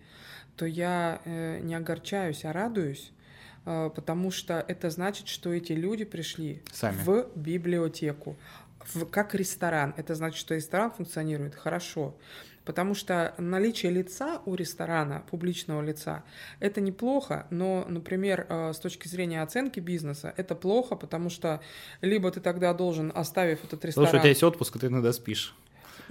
то 0.55 0.65
я 0.65 1.22
э, 1.26 1.59
не 1.61 1.74
огорчаюсь, 1.74 2.45
а 2.45 2.53
радуюсь, 2.53 3.11
э, 3.65 3.89
потому 3.95 4.30
что 4.30 4.63
это 4.67 4.91
значит, 4.91 5.28
что 5.28 5.51
эти 5.51 5.74
люди 5.74 6.05
пришли 6.05 6.61
Сами. 6.72 6.97
в 7.03 7.32
библиотеку, 7.36 8.38
в, 8.93 9.05
как 9.05 9.34
ресторан. 9.34 9.93
Это 9.97 10.15
значит, 10.15 10.39
что 10.39 10.55
ресторан 10.55 10.91
функционирует 10.91 11.55
хорошо. 11.55 12.15
Потому 12.66 12.93
что 12.93 13.34
наличие 13.38 13.91
лица 13.91 14.41
у 14.45 14.55
ресторана, 14.55 15.24
публичного 15.30 15.82
лица, 15.82 16.24
это 16.59 16.80
неплохо, 16.80 17.47
но, 17.49 17.86
например, 17.88 18.45
э, 18.47 18.74
с 18.74 18.80
точки 18.80 19.07
зрения 19.07 19.41
оценки 19.41 19.80
бизнеса, 19.80 20.34
это 20.38 20.55
плохо, 20.55 20.95
потому 20.95 21.30
что 21.30 21.62
либо 22.01 22.30
ты 22.32 22.39
тогда 22.39 22.74
должен, 22.74 23.12
оставив 23.16 23.64
этот 23.64 23.84
ресторан... 23.86 24.07
Слушай, 24.07 24.20
у 24.20 24.22
тебя 24.22 24.30
есть 24.30 24.43
отпуск, 24.43 24.76
и 24.76 24.80
ты 24.80 24.88
иногда 24.88 25.12
спишь. 25.12 25.55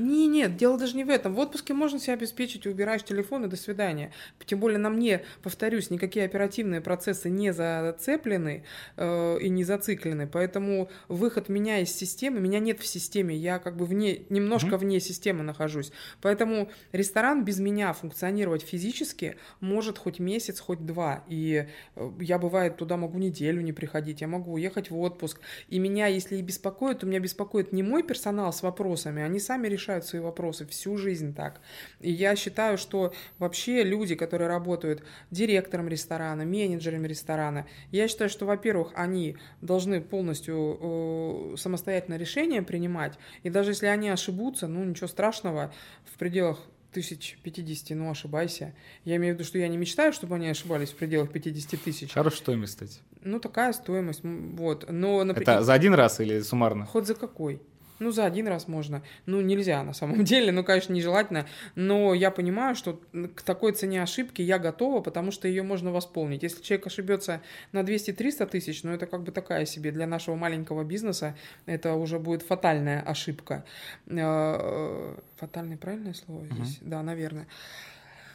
Не, 0.00 0.26
нет, 0.26 0.56
дело 0.56 0.78
даже 0.78 0.96
не 0.96 1.04
в 1.04 1.10
этом. 1.10 1.34
В 1.34 1.38
отпуске 1.38 1.74
можно 1.74 1.98
себя 1.98 2.14
обеспечить, 2.14 2.66
убираешь 2.66 3.04
телефон 3.04 3.44
и 3.44 3.48
до 3.48 3.56
свидания. 3.56 4.12
Тем 4.46 4.58
более 4.58 4.78
на 4.78 4.88
мне, 4.88 5.24
повторюсь, 5.42 5.90
никакие 5.90 6.24
оперативные 6.24 6.80
процессы 6.80 7.28
не 7.28 7.52
зацеплены 7.52 8.64
э, 8.96 9.38
и 9.40 9.48
не 9.50 9.62
зациклены, 9.62 10.26
поэтому 10.26 10.90
выход 11.08 11.50
меня 11.50 11.80
из 11.80 11.94
системы, 11.94 12.40
меня 12.40 12.60
нет 12.60 12.80
в 12.80 12.86
системе, 12.86 13.36
я 13.36 13.58
как 13.58 13.76
бы 13.76 13.84
вне, 13.84 14.22
немножко 14.30 14.78
вне 14.78 15.00
системы 15.00 15.42
нахожусь. 15.42 15.92
Поэтому 16.22 16.70
ресторан 16.92 17.44
без 17.44 17.58
меня 17.58 17.92
функционировать 17.92 18.62
физически 18.62 19.36
может 19.60 19.98
хоть 19.98 20.18
месяц, 20.18 20.60
хоть 20.60 20.84
два. 20.86 21.24
И 21.28 21.66
э, 21.94 22.10
я, 22.20 22.38
бывает, 22.38 22.78
туда 22.78 22.96
могу 22.96 23.18
неделю 23.18 23.60
не 23.60 23.74
приходить, 23.74 24.22
я 24.22 24.28
могу 24.28 24.52
уехать 24.52 24.90
в 24.90 24.98
отпуск. 24.98 25.40
И 25.68 25.78
меня, 25.78 26.06
если 26.06 26.36
и 26.36 26.42
беспокоит, 26.42 27.00
то 27.00 27.06
меня 27.06 27.20
беспокоит 27.20 27.72
не 27.72 27.82
мой 27.82 28.02
персонал 28.02 28.52
с 28.52 28.62
вопросами, 28.62 29.22
они 29.22 29.38
сами 29.38 29.68
решают 29.68 29.89
свои 29.98 30.20
вопросы 30.20 30.66
всю 30.66 30.96
жизнь 30.96 31.34
так. 31.34 31.60
И 32.00 32.10
я 32.10 32.36
считаю, 32.36 32.78
что 32.78 33.12
вообще 33.38 33.82
люди, 33.82 34.14
которые 34.14 34.48
работают 34.48 35.02
директором 35.30 35.88
ресторана, 35.88 36.44
менеджерами 36.44 37.06
ресторана, 37.06 37.66
я 37.90 38.08
считаю, 38.08 38.30
что, 38.30 38.46
во-первых, 38.46 38.92
они 38.94 39.36
должны 39.60 40.00
полностью 40.00 40.78
э, 40.80 41.56
самостоятельно 41.56 42.16
решения 42.16 42.62
принимать, 42.62 43.18
и 43.42 43.50
даже 43.50 43.72
если 43.72 43.86
они 43.86 44.08
ошибутся, 44.08 44.66
ну 44.66 44.84
ничего 44.84 45.08
страшного, 45.08 45.72
в 46.04 46.18
пределах 46.18 46.58
тысяч 46.92 47.38
50, 47.42 47.96
ну 47.96 48.10
ошибайся. 48.10 48.74
Я 49.04 49.16
имею 49.16 49.34
в 49.34 49.38
виду, 49.38 49.46
что 49.46 49.58
я 49.58 49.68
не 49.68 49.76
мечтаю, 49.76 50.12
чтобы 50.12 50.36
они 50.36 50.48
ошибались 50.48 50.90
в 50.90 50.96
пределах 50.96 51.30
50 51.30 51.80
тысяч. 51.80 52.12
Хорошая 52.12 52.38
стоимость, 52.38 52.74
кстати. 52.74 53.00
Ну, 53.22 53.38
такая 53.38 53.72
стоимость, 53.72 54.20
вот. 54.22 54.86
Но, 54.88 55.22
например, 55.24 55.48
Это 55.48 55.62
за 55.62 55.72
один 55.72 55.94
раз 55.94 56.20
или 56.20 56.40
суммарно? 56.40 56.86
Хоть 56.86 57.06
за 57.06 57.14
какой? 57.14 57.60
Ну, 58.00 58.10
за 58.10 58.24
один 58.24 58.48
раз 58.48 58.66
можно. 58.66 59.02
Ну, 59.26 59.40
нельзя 59.40 59.82
на 59.84 59.92
самом 59.92 60.24
деле, 60.24 60.50
ну, 60.50 60.64
конечно, 60.64 60.92
нежелательно. 60.92 61.46
Но 61.76 62.14
я 62.14 62.30
понимаю, 62.32 62.74
что 62.74 63.00
к 63.36 63.42
такой 63.42 63.72
цене 63.72 64.02
ошибки 64.02 64.42
я 64.42 64.58
готова, 64.58 65.00
потому 65.00 65.30
что 65.30 65.46
ее 65.46 65.62
можно 65.62 65.92
восполнить. 65.92 66.42
Если 66.42 66.62
человек 66.62 66.88
ошибется 66.88 67.42
на 67.72 67.80
200-300 67.80 68.46
тысяч, 68.46 68.82
ну, 68.82 68.92
это 68.92 69.06
как 69.06 69.22
бы 69.22 69.30
такая 69.30 69.66
себе 69.66 69.92
для 69.92 70.06
нашего 70.06 70.34
маленького 70.34 70.82
бизнеса, 70.82 71.36
это 71.66 71.94
уже 71.94 72.18
будет 72.18 72.42
фатальная 72.42 73.02
ошибка. 73.02 73.64
Э, 74.06 75.14
Фатальное 75.36 75.76
правильное 75.76 76.14
слово 76.14 76.46
здесь? 76.46 76.78
Да, 76.80 77.02
наверное. 77.02 77.46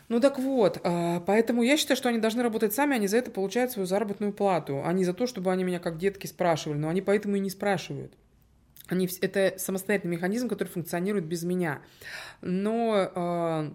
Ну 0.07 0.19
так 0.19 0.37
вот, 0.37 0.79
а, 0.83 1.19
поэтому 1.21 1.63
я 1.63 1.77
считаю, 1.77 1.97
что 1.97 2.09
они 2.09 2.19
должны 2.19 2.43
работать 2.43 2.73
сами, 2.73 2.95
они 2.95 3.07
за 3.07 3.17
это 3.17 3.31
получают 3.31 3.71
свою 3.71 3.87
заработную 3.87 4.33
плату, 4.33 4.83
а 4.85 4.93
не 4.93 5.03
за 5.03 5.13
то, 5.13 5.25
чтобы 5.25 5.51
они 5.51 5.63
меня 5.63 5.79
как 5.79 5.97
детки 5.97 6.27
спрашивали, 6.27 6.77
но 6.77 6.89
они 6.89 7.01
поэтому 7.01 7.37
и 7.37 7.39
не 7.39 7.49
спрашивают. 7.49 8.13
Они, 8.87 9.09
это 9.21 9.53
самостоятельный 9.57 10.15
механизм, 10.15 10.47
который 10.47 10.69
функционирует 10.69 11.25
без 11.25 11.43
меня. 11.43 11.81
Но 12.41 13.11
а, 13.15 13.73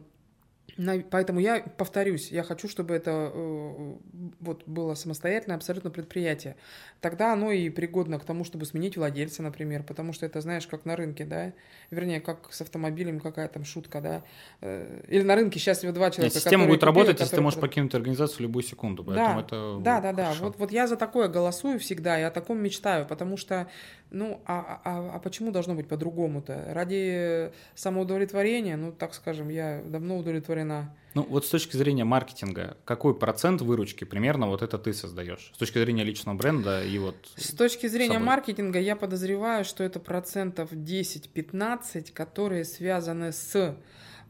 поэтому 1.11 1.41
я 1.41 1.61
повторюсь, 1.61 2.31
я 2.31 2.43
хочу, 2.43 2.69
чтобы 2.69 2.95
это 2.95 3.31
э, 3.33 3.95
вот 4.41 4.63
было 4.67 4.95
самостоятельное 4.95 5.57
абсолютно 5.57 5.91
предприятие. 5.91 6.57
Тогда 7.01 7.33
оно 7.33 7.51
и 7.51 7.71
пригодно 7.71 8.19
к 8.19 8.25
тому, 8.25 8.45
чтобы 8.45 8.65
сменить 8.67 8.97
владельца, 8.97 9.43
например, 9.43 9.83
потому 9.83 10.13
что 10.13 10.27
это, 10.27 10.41
знаешь, 10.41 10.67
как 10.67 10.85
на 10.85 10.97
рынке, 10.97 11.25
да, 11.25 11.53
вернее, 11.91 12.21
как 12.21 12.53
с 12.53 12.61
автомобилем, 12.61 13.21
какая 13.21 13.49
там 13.49 13.65
шутка, 13.65 14.01
да, 14.01 14.23
Э, 14.63 15.03
или 15.09 15.23
на 15.23 15.35
рынке 15.37 15.59
счастливы 15.59 15.93
два 15.93 16.07
Нет, 16.07 16.15
человека. 16.15 16.35
система 16.35 16.65
которые 16.65 16.69
будет 16.69 16.81
купили, 16.81 16.87
работать, 16.87 17.21
если 17.21 17.25
ты 17.25 17.31
которые 17.31 17.45
можешь 17.45 17.61
покинуть 17.61 17.95
организацию 17.95 18.39
в 18.39 18.41
любую 18.41 18.63
секунду. 18.63 19.05
Поэтому 19.05 19.41
это 19.41 19.79
Да, 19.81 20.01
будет 20.01 20.03
да, 20.03 20.13
да. 20.13 20.25
хорошо. 20.25 20.45
Вот, 20.45 20.59
вот 20.59 20.73
я 20.73 20.87
за 20.87 20.97
такое 20.97 21.29
голосую 21.29 21.79
всегда, 21.79 22.19
я 22.19 22.29
о 22.29 22.31
таком 22.31 22.63
мечтаю, 22.63 23.07
потому 23.07 23.37
что, 23.37 23.69
ну, 24.11 24.41
а, 24.45 24.81
а, 24.85 25.11
а 25.15 25.19
почему 25.19 25.51
должно 25.51 25.75
быть 25.75 25.89
по-другому-то? 25.89 26.67
Ради 26.69 27.53
самоудовлетворения, 27.75 28.77
ну, 28.77 28.93
так 28.93 29.15
скажем, 29.15 29.49
я 29.49 29.83
давно 29.85 30.19
удовлетворена. 30.19 30.95
Ну, 31.15 31.27
вот 31.29 31.45
с 31.45 31.49
точки 31.49 31.77
зрения 31.77 32.05
маркетинга, 32.05 32.77
какой 32.85 33.19
процент 33.19 33.63
выручки 33.63 34.05
примерно 34.05 34.47
вот 34.47 34.63
это 34.63 34.79
ты 34.79 34.93
создаешь? 34.93 35.51
С 35.55 35.59
точки 35.59 35.79
зрения 35.79 36.05
личного 36.05 36.37
бренда 36.37 36.85
и 36.85 36.99
вот... 36.99 37.17
С 37.37 37.53
точки 37.53 37.87
зрения 37.89 38.15
собой. 38.15 38.27
маркетинга 38.27 38.79
я 38.79 38.97
подозреваю, 38.97 39.65
что 39.65 39.83
это 39.83 39.99
процентов 39.99 40.73
10-15, 40.73 42.13
которые 42.13 42.65
связаны 42.65 43.33
с 43.33 43.77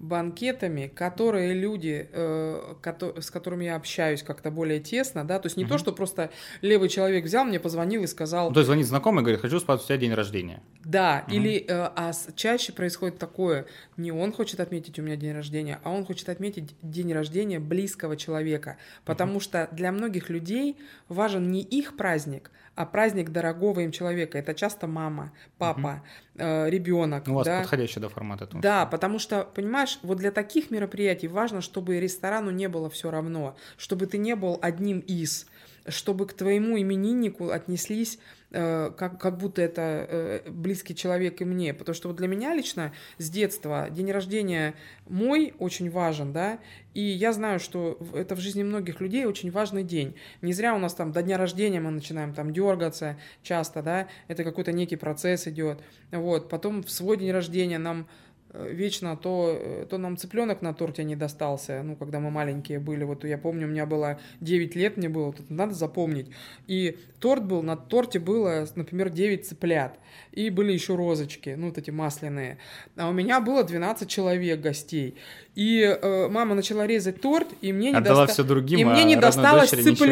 банкетами, 0.01 0.87
которые 0.89 1.53
люди, 1.55 2.09
э, 2.11 2.75
кото- 2.83 3.21
с 3.21 3.31
которыми 3.31 3.67
я 3.67 3.77
общаюсь 3.77 4.23
как-то 4.23 4.51
более 4.51 4.81
тесно, 4.81 5.25
да, 5.25 5.39
то 5.39 5.47
есть 5.47 5.57
не 5.59 5.65
то, 5.65 5.75
Мгм. 5.75 5.79
что 5.79 5.93
просто 5.93 6.31
левый 6.63 6.89
человек 6.89 7.25
взял, 7.25 7.45
мне 7.45 7.61
позвонил 7.61 8.03
и 8.03 8.07
сказал, 8.07 8.49
Ну, 8.49 8.55
то 8.55 8.61
есть 8.61 8.67
звонит 8.67 8.87
знакомый 8.87 9.21
и 9.21 9.25
говорит, 9.25 9.41
хочу 9.41 9.61
спать, 9.61 9.83
у 9.83 9.85
тебя 9.87 9.99
день 9.99 10.15
рождения. 10.15 10.63
Да, 10.85 11.25
Мгм. 11.27 11.37
или 11.37 11.59
э, 11.69 11.91
а 11.95 12.13
чаще 12.35 12.73
происходит 12.73 13.19
такое, 13.19 13.67
не 13.99 14.11
он 14.11 14.33
хочет 14.33 14.59
отметить 14.61 14.99
у 14.99 15.03
меня 15.03 15.17
день 15.17 15.33
рождения, 15.35 15.79
а 15.85 15.91
он 15.91 16.05
хочет 16.07 16.31
отметить 16.31 16.75
день 16.83 17.13
рождения 17.13 17.61
близкого 17.61 18.17
человека, 18.17 18.79
потому 19.05 19.39
что 19.39 19.69
для 19.73 19.93
многих 19.93 20.31
людей 20.31 20.77
важен 21.09 21.51
не 21.51 21.61
их 21.63 21.97
праздник, 21.99 22.51
а 22.81 22.87
праздник 22.87 23.29
дорогого 23.29 23.81
им 23.81 23.93
человека. 23.93 24.39
Это 24.39 24.55
часто 24.55 24.87
мама, 24.87 25.33
папа, 25.59 26.03
ребенок. 26.35 27.27
Ну, 27.27 27.35
У 27.35 27.37
вас 27.37 27.47
да? 27.47 27.61
подходящий, 27.61 28.01
да, 28.01 28.09
формат 28.09 28.41
этого. 28.41 28.63
Да, 28.63 28.87
потому 28.87 29.19
что, 29.19 29.45
понимаешь, 29.45 29.99
вот 30.03 30.17
для 30.17 30.31
таких 30.31 30.71
мероприятий 30.71 31.29
важно, 31.29 31.61
чтобы 31.61 32.01
ресторану 32.01 32.51
не 32.51 32.69
было 32.69 32.89
все 32.89 33.11
равно, 33.11 33.55
чтобы 33.77 34.07
ты 34.07 34.17
не 34.17 34.35
был 34.35 34.59
одним 34.63 35.01
из, 35.01 35.47
чтобы 35.87 36.27
к 36.27 36.33
твоему 36.33 36.79
имениннику 36.81 37.51
отнеслись 37.51 38.19
э, 38.51 38.91
как, 38.97 39.21
как 39.21 39.39
будто 39.39 39.63
это 39.63 40.07
э, 40.09 40.51
близкий 40.51 40.95
человек 40.95 41.41
и 41.41 41.45
мне. 41.45 41.75
Потому 41.75 41.95
что 41.95 42.09
вот 42.09 42.17
для 42.17 42.29
меня 42.29 42.55
лично 42.55 42.93
с 43.19 43.31
детства 43.31 43.89
день 43.91 44.11
рождения 44.11 44.75
мой 45.09 45.55
очень 45.59 45.91
важен, 45.91 46.33
да, 46.33 46.59
и 46.95 47.01
я 47.01 47.33
знаю, 47.33 47.61
что 47.61 47.99
это 48.15 48.35
в 48.35 48.41
жизни 48.41 48.63
многих 48.63 49.01
людей 49.01 49.25
очень 49.25 49.51
важный 49.51 49.85
день. 49.85 50.17
Не 50.43 50.53
зря 50.53 50.75
у 50.75 50.79
нас 50.79 50.95
там 50.95 51.13
до 51.13 51.23
дня 51.23 51.39
рождения 51.39 51.81
мы 51.81 51.91
начинаем 51.91 52.35
там 52.35 52.53
дергаться 52.53 53.17
часто, 53.43 53.83
да, 53.83 54.09
это 54.29 54.45
какой-то 54.45 54.73
некий 54.73 54.97
процесс 54.97 55.47
идет. 55.47 55.81
Вот, 56.11 56.49
потом 56.49 56.83
в 56.83 56.91
свой 56.91 57.17
день 57.17 57.31
рождения 57.31 57.79
нам 57.79 58.07
вечно 58.53 59.17
то, 59.17 59.57
э, 59.61 59.87
то 59.89 59.99
нам 59.99 60.17
цыпленок 60.17 60.63
на 60.63 60.75
торте 60.75 61.05
не 61.05 61.17
достался, 61.17 61.83
ну, 61.83 61.97
когда 61.97 62.19
мы 62.21 62.31
маленькие 62.31 62.79
были, 62.79 63.05
вот 63.05 63.25
я 63.25 63.39
помню, 63.39 63.67
у 63.67 63.71
меня 63.71 63.87
было 63.87 64.19
9 64.41 64.75
лет, 64.75 64.97
мне 64.97 65.09
было, 65.09 65.31
это 65.31 65.43
надо 65.49 65.75
запомнить, 65.75 66.29
и 66.67 66.99
торт 67.21 67.45
был, 67.45 67.63
на 67.63 67.77
торте 67.77 68.19
было, 68.19 68.67
например, 68.75 69.11
9 69.11 69.47
цыплят, 69.47 69.99
и 70.33 70.51
были 70.51 70.73
еще 70.73 70.97
розочки, 70.97 71.55
ну, 71.57 71.69
вот 71.69 71.79
эти 71.79 71.91
масляные, 71.91 72.59
а 72.97 73.09
у 73.09 73.13
меня 73.13 73.41
было 73.41 73.63
12 73.63 74.09
человек 74.09 74.61
гостей, 74.61 75.17
и 75.55 75.83
э, 75.83 76.29
мама 76.29 76.55
начала 76.55 76.87
резать 76.87 77.21
торт, 77.21 77.49
и 77.61 77.73
мне 77.73 77.93
не, 77.93 78.01
доста- 78.01 78.33
все 78.33 78.43
другим, 78.43 78.81
и 78.81 78.85
мне 78.85 79.03
а 79.03 79.05
не 79.05 79.15
родной 79.15 79.31
досталось 79.31 79.71
дочери 79.71 79.83
ничего. 79.91 80.07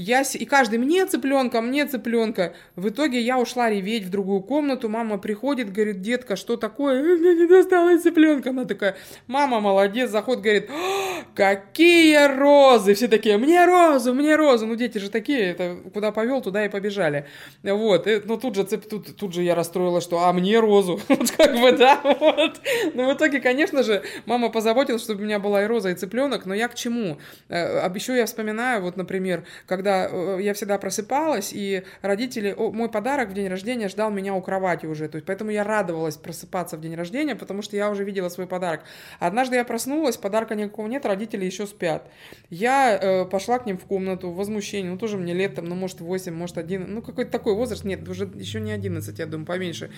Я, 0.00 0.22
и 0.22 0.44
каждый 0.44 0.78
мне 0.78 1.04
цыпленка, 1.06 1.60
мне 1.60 1.84
цыпленка. 1.84 2.52
В 2.76 2.88
итоге 2.88 3.20
я 3.20 3.36
ушла 3.36 3.68
реветь 3.68 4.04
в 4.04 4.10
другую 4.10 4.42
комнату. 4.42 4.88
Мама 4.88 5.18
приходит, 5.18 5.72
говорит, 5.72 6.02
детка, 6.02 6.36
что 6.36 6.56
такое? 6.56 7.02
«Э, 7.02 7.16
Мне 7.16 7.34
не 7.34 7.46
досталось 7.48 8.02
цыпленка. 8.02 8.50
Она 8.50 8.64
такая, 8.64 8.96
мама 9.26 9.58
молодец, 9.58 10.10
заходит, 10.10 10.42
говорит, 10.42 10.70
«А, 10.70 11.24
какие 11.34 12.28
розы. 12.28 12.94
Все 12.94 13.08
такие, 13.08 13.38
мне 13.38 13.66
розу, 13.66 14.14
мне 14.14 14.36
розу. 14.36 14.68
Ну, 14.68 14.76
дети 14.76 14.98
же 14.98 15.10
такие, 15.10 15.50
это 15.50 15.78
куда 15.92 16.12
повел, 16.12 16.42
туда 16.42 16.64
и 16.64 16.68
побежали. 16.68 17.26
Вот, 17.64 18.06
и, 18.06 18.22
ну, 18.24 18.36
тут 18.36 18.54
же, 18.54 18.64
тут, 18.64 19.16
тут 19.16 19.34
же 19.34 19.42
я 19.42 19.56
расстроила, 19.56 20.00
что, 20.00 20.20
а 20.20 20.32
мне 20.32 20.60
розу. 20.60 21.00
Вот 21.08 21.32
как 21.32 21.60
бы, 21.60 21.72
да, 21.72 22.00
вот. 22.04 22.60
Но 22.94 23.10
в 23.10 23.14
итоге, 23.14 23.40
конечно 23.40 23.82
же, 23.82 24.04
мама 24.26 24.48
позаботилась, 24.48 25.02
чтобы 25.02 25.22
у 25.22 25.24
меня 25.24 25.40
была 25.40 25.64
и 25.64 25.66
роза, 25.66 25.90
и 25.90 25.94
цыпленок. 25.94 26.46
Но 26.46 26.54
я 26.54 26.68
к 26.68 26.76
чему? 26.76 27.18
Э, 27.48 27.90
Еще 27.92 28.16
я 28.16 28.26
вспоминаю, 28.26 28.82
вот, 28.82 28.96
например, 28.96 29.42
когда 29.66 29.87
э, 29.88 30.38
я 30.40 30.54
всегда 30.54 30.78
просыпалась, 30.78 31.50
и 31.52 31.82
родители, 32.02 32.54
о, 32.56 32.70
мой 32.70 32.90
подарок 32.90 33.30
в 33.30 33.34
день 33.34 33.48
рождения 33.48 33.88
ждал 33.88 34.10
меня 34.10 34.34
у 34.34 34.42
кровати 34.42 34.86
уже, 34.86 35.08
то 35.08 35.16
есть 35.16 35.26
поэтому 35.26 35.50
я 35.50 35.64
радовалась 35.64 36.16
просыпаться 36.16 36.76
в 36.76 36.80
день 36.80 36.94
рождения, 36.94 37.34
потому 37.34 37.62
что 37.62 37.76
я 37.76 37.90
уже 37.90 38.04
видела 38.04 38.28
свой 38.28 38.46
подарок. 38.46 38.82
Однажды 39.18 39.56
я 39.56 39.64
проснулась, 39.64 40.16
подарка 40.16 40.54
никакого 40.54 40.86
нет, 40.86 41.06
родители 41.06 41.44
еще 41.44 41.66
спят. 41.66 42.10
Я 42.50 42.98
э, 43.00 43.24
пошла 43.24 43.58
к 43.58 43.66
ним 43.66 43.78
в 43.78 43.84
комнату, 43.84 44.30
возмущение, 44.30 44.90
ну 44.90 44.98
тоже 44.98 45.16
мне 45.16 45.34
лет 45.34 45.54
там, 45.54 45.64
ну 45.64 45.74
может 45.74 46.00
8, 46.00 46.34
может 46.34 46.58
1, 46.58 46.94
ну 46.94 47.02
какой-то 47.02 47.30
такой 47.30 47.54
возраст, 47.54 47.84
нет, 47.84 48.08
уже 48.08 48.30
еще 48.34 48.60
не 48.60 48.72
11, 48.72 49.18
я 49.18 49.26
думаю, 49.26 49.46
поменьше. 49.46 49.90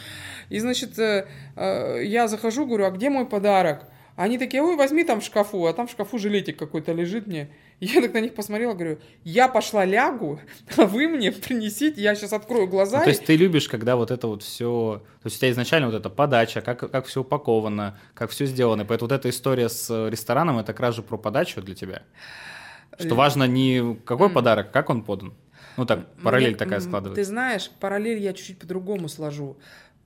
И 0.48 0.58
значит, 0.58 0.98
э, 0.98 1.26
э, 1.56 2.00
я 2.04 2.28
захожу, 2.28 2.66
говорю, 2.66 2.86
а 2.86 2.90
где 2.90 3.10
мой 3.10 3.26
подарок? 3.26 3.86
Они 4.16 4.36
такие, 4.36 4.62
ой, 4.62 4.76
возьми 4.76 5.02
там 5.04 5.20
в 5.20 5.24
шкафу, 5.24 5.66
а 5.66 5.72
там 5.72 5.86
в 5.86 5.90
шкафу 5.90 6.18
жилетик 6.18 6.58
какой-то 6.58 6.92
лежит 6.92 7.26
мне. 7.26 7.48
Я 7.80 8.02
так 8.02 8.12
на 8.12 8.20
них 8.20 8.34
посмотрела, 8.34 8.74
говорю, 8.74 8.98
я 9.24 9.48
пошла 9.48 9.86
лягу, 9.86 10.38
а 10.76 10.84
вы 10.84 11.08
мне 11.08 11.32
принесите, 11.32 12.00
я 12.00 12.14
сейчас 12.14 12.34
открою 12.34 12.68
глаза. 12.68 12.98
Ну, 12.98 13.04
то 13.04 13.10
есть 13.10 13.24
ты 13.24 13.36
любишь, 13.36 13.68
когда 13.68 13.96
вот 13.96 14.10
это 14.10 14.26
вот 14.26 14.42
все, 14.42 15.02
то 15.22 15.26
есть 15.26 15.36
у 15.36 15.40
тебя 15.40 15.50
изначально 15.50 15.86
вот 15.86 15.96
эта 15.96 16.10
подача, 16.10 16.60
как, 16.60 16.90
как 16.90 17.06
все 17.06 17.22
упаковано, 17.22 17.98
как 18.14 18.30
все 18.30 18.44
сделано, 18.44 18.84
поэтому 18.84 19.08
вот 19.08 19.14
эта 19.16 19.30
история 19.30 19.70
с 19.70 20.08
рестораном, 20.08 20.58
это 20.58 20.74
как 20.74 20.80
раз 20.80 20.96
же 20.96 21.02
про 21.02 21.16
подачу 21.16 21.62
для 21.62 21.74
тебя. 21.74 22.02
Что 22.98 23.14
важно 23.14 23.44
не 23.44 23.96
какой 24.04 24.28
подарок, 24.28 24.72
как 24.72 24.90
он 24.90 25.02
подан. 25.02 25.32
Ну 25.78 25.86
так, 25.86 26.12
параллель 26.22 26.50
Мне, 26.50 26.58
такая 26.58 26.80
складывается. 26.80 27.22
Ты 27.22 27.24
знаешь, 27.24 27.70
параллель 27.80 28.18
я 28.18 28.34
чуть-чуть 28.34 28.58
по-другому 28.58 29.08
сложу 29.08 29.56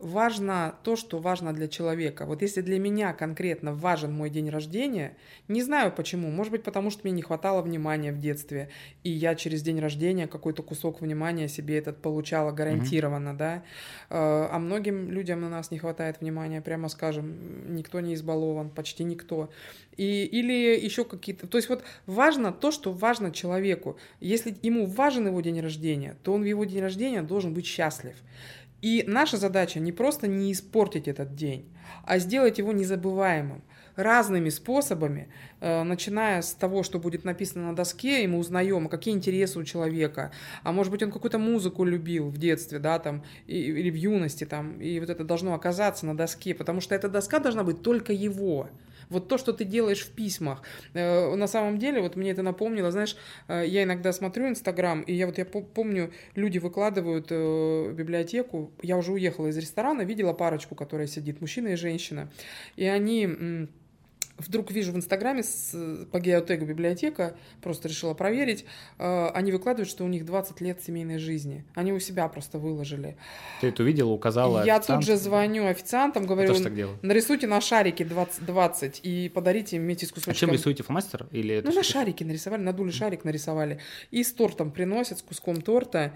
важно 0.04 0.74
то, 0.82 0.96
что 0.96 1.18
важно 1.18 1.52
для 1.52 1.66
человека. 1.66 2.26
Вот 2.26 2.42
если 2.42 2.60
для 2.60 2.78
меня 2.78 3.12
конкретно 3.14 3.72
важен 3.72 4.12
мой 4.12 4.30
день 4.30 4.50
рождения, 4.50 5.16
не 5.48 5.62
знаю 5.62 5.92
почему, 5.92 6.30
может 6.30 6.52
быть 6.52 6.62
потому, 6.62 6.90
что 6.90 7.00
мне 7.04 7.12
не 7.12 7.22
хватало 7.22 7.62
внимания 7.62 8.12
в 8.12 8.18
детстве, 8.18 8.68
и 9.02 9.10
я 9.10 9.34
через 9.34 9.62
день 9.62 9.80
рождения 9.80 10.26
какой-то 10.26 10.62
кусок 10.62 11.00
внимания 11.00 11.48
себе 11.48 11.78
этот 11.78 12.02
получала 12.02 12.52
гарантированно, 12.52 13.30
mm-hmm. 13.30 13.36
да, 13.36 13.62
э, 14.10 14.48
а 14.50 14.58
многим 14.58 15.10
людям 15.10 15.40
на 15.40 15.48
нас 15.48 15.70
не 15.70 15.78
хватает 15.78 16.20
внимания, 16.20 16.60
прямо 16.60 16.88
скажем, 16.88 17.74
никто 17.74 18.00
не 18.00 18.14
избалован, 18.14 18.68
почти 18.68 19.04
никто. 19.04 19.50
И, 19.96 20.24
или 20.24 20.78
еще 20.78 21.04
какие-то... 21.04 21.46
То 21.46 21.56
есть 21.56 21.68
вот 21.68 21.82
важно 22.06 22.52
то, 22.52 22.70
что 22.70 22.92
важно 22.92 23.30
человеку. 23.30 23.96
Если 24.20 24.54
ему 24.62 24.86
важен 24.86 25.26
его 25.28 25.40
день 25.40 25.60
рождения, 25.60 26.16
то 26.22 26.34
он 26.34 26.42
в 26.42 26.46
его 26.46 26.64
день 26.64 26.80
рождения 26.80 27.22
должен 27.22 27.54
быть 27.54 27.66
счастлив. 27.66 28.16
И 28.84 29.02
наша 29.06 29.38
задача 29.38 29.80
не 29.80 29.92
просто 29.92 30.28
не 30.28 30.52
испортить 30.52 31.08
этот 31.08 31.34
день, 31.34 31.64
а 32.04 32.18
сделать 32.18 32.58
его 32.58 32.70
незабываемым. 32.70 33.62
Разными 33.96 34.50
способами, 34.50 35.28
э, 35.60 35.84
начиная 35.84 36.42
с 36.42 36.52
того, 36.52 36.82
что 36.82 36.98
будет 36.98 37.24
написано 37.24 37.68
на 37.68 37.74
доске, 37.74 38.22
и 38.22 38.26
мы 38.26 38.36
узнаем, 38.36 38.90
какие 38.90 39.14
интересы 39.14 39.58
у 39.58 39.64
человека, 39.64 40.32
а 40.64 40.72
может 40.72 40.92
быть 40.92 41.02
он 41.02 41.12
какую-то 41.12 41.38
музыку 41.38 41.82
любил 41.84 42.28
в 42.28 42.36
детстве, 42.36 42.78
да, 42.78 42.98
там, 42.98 43.24
или 43.46 43.88
в 43.88 43.94
юности, 43.94 44.44
там, 44.44 44.78
и 44.78 45.00
вот 45.00 45.08
это 45.08 45.24
должно 45.24 45.54
оказаться 45.54 46.04
на 46.04 46.14
доске, 46.14 46.54
потому 46.54 46.82
что 46.82 46.94
эта 46.94 47.08
доска 47.08 47.38
должна 47.38 47.64
быть 47.64 47.80
только 47.80 48.12
его. 48.12 48.68
Вот 49.08 49.28
то, 49.28 49.38
что 49.38 49.52
ты 49.52 49.64
делаешь 49.64 50.02
в 50.02 50.10
письмах. 50.10 50.62
Э, 50.94 51.34
на 51.34 51.46
самом 51.46 51.78
деле, 51.78 52.00
вот 52.00 52.16
мне 52.16 52.30
это 52.30 52.42
напомнило, 52.42 52.90
знаешь, 52.90 53.16
э, 53.48 53.64
я 53.66 53.82
иногда 53.84 54.12
смотрю 54.12 54.48
Инстаграм, 54.48 55.02
и 55.02 55.12
я 55.12 55.26
вот 55.26 55.38
я 55.38 55.44
помню, 55.44 56.12
люди 56.34 56.58
выкладывают 56.58 57.26
э, 57.30 57.92
библиотеку, 57.92 58.72
я 58.82 58.96
уже 58.96 59.12
уехала 59.12 59.48
из 59.48 59.58
ресторана, 59.58 60.02
видела 60.02 60.32
парочку, 60.32 60.74
которая 60.74 61.06
сидит, 61.06 61.40
мужчина 61.40 61.68
и 61.68 61.76
женщина, 61.76 62.30
и 62.76 62.86
они 62.86 63.68
вдруг 64.38 64.70
вижу 64.70 64.92
в 64.92 64.96
Инстаграме 64.96 65.42
с, 65.42 66.06
по 66.10 66.20
геотегу 66.20 66.64
библиотека, 66.64 67.36
просто 67.62 67.88
решила 67.88 68.14
проверить, 68.14 68.64
э, 68.98 69.28
они 69.28 69.52
выкладывают, 69.52 69.88
что 69.88 70.04
у 70.04 70.08
них 70.08 70.24
20 70.24 70.60
лет 70.60 70.82
семейной 70.82 71.18
жизни. 71.18 71.64
Они 71.74 71.92
у 71.92 72.00
себя 72.00 72.26
просто 72.28 72.58
выложили. 72.58 73.16
Ты 73.60 73.68
это 73.68 73.82
увидела, 73.82 74.10
указала 74.10 74.64
Я 74.64 74.80
тут 74.80 75.02
же 75.04 75.16
звоню 75.16 75.66
официантам, 75.66 76.26
говорю, 76.26 76.54
нарисуйте 77.02 77.46
на 77.46 77.60
шарике 77.60 78.04
20, 78.04 78.44
20 78.44 79.00
и 79.02 79.28
подарите 79.28 79.76
им 79.76 79.82
вместе 79.82 80.06
с 80.06 80.10
кусочком. 80.10 80.32
А 80.32 80.34
чем 80.34 80.50
рисуете, 80.50 80.82
фломастер? 80.82 81.26
Или 81.30 81.62
ну, 81.64 81.72
на 81.72 81.82
шарике 81.82 82.24
нарисовали, 82.24 82.62
надули 82.62 82.90
шарик, 82.90 83.24
нарисовали. 83.24 83.80
И 84.10 84.22
с 84.22 84.32
тортом 84.32 84.70
приносят, 84.70 85.18
с 85.18 85.22
куском 85.22 85.60
торта. 85.60 86.14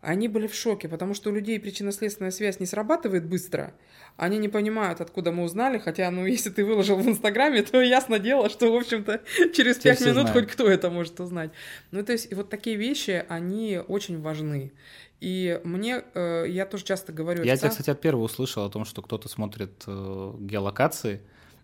Они 0.00 0.28
были 0.28 0.46
в 0.46 0.54
шоке, 0.54 0.88
потому 0.88 1.12
что 1.14 1.30
у 1.30 1.32
людей 1.32 1.58
причинно-следственная 1.58 2.30
связь 2.30 2.60
не 2.60 2.66
срабатывает 2.66 3.26
быстро. 3.26 3.74
Они 4.16 4.38
не 4.38 4.48
понимают, 4.48 5.00
откуда 5.00 5.32
мы 5.32 5.42
узнали, 5.42 5.78
хотя, 5.78 6.08
ну, 6.12 6.24
если 6.24 6.50
ты 6.50 6.64
выложил 6.64 6.96
в 6.96 7.08
Инстаграме, 7.08 7.62
то 7.62 7.80
ясно 7.80 8.20
дело, 8.20 8.48
что, 8.48 8.72
в 8.72 8.76
общем-то, 8.76 9.22
через 9.54 9.78
пять 9.78 10.00
минут 10.00 10.28
знают. 10.28 10.30
хоть 10.30 10.52
кто 10.52 10.68
это 10.68 10.90
может 10.90 11.18
узнать. 11.18 11.50
Ну, 11.90 12.04
то 12.04 12.12
есть, 12.12 12.30
и 12.30 12.34
вот 12.36 12.48
такие 12.48 12.76
вещи, 12.76 13.24
они 13.28 13.80
очень 13.88 14.20
важны. 14.20 14.72
И 15.20 15.60
мне, 15.64 16.04
э, 16.14 16.44
я 16.48 16.64
тоже 16.64 16.84
часто 16.84 17.12
говорю... 17.12 17.42
Я 17.42 17.56
тебя, 17.56 17.68
кстати, 17.68 17.90
от 17.90 18.00
первого 18.00 18.24
услышал 18.24 18.64
о 18.64 18.70
том, 18.70 18.84
что 18.84 19.02
кто-то 19.02 19.28
смотрит 19.28 19.82
э, 19.88 20.32
геолокации, 20.38 21.20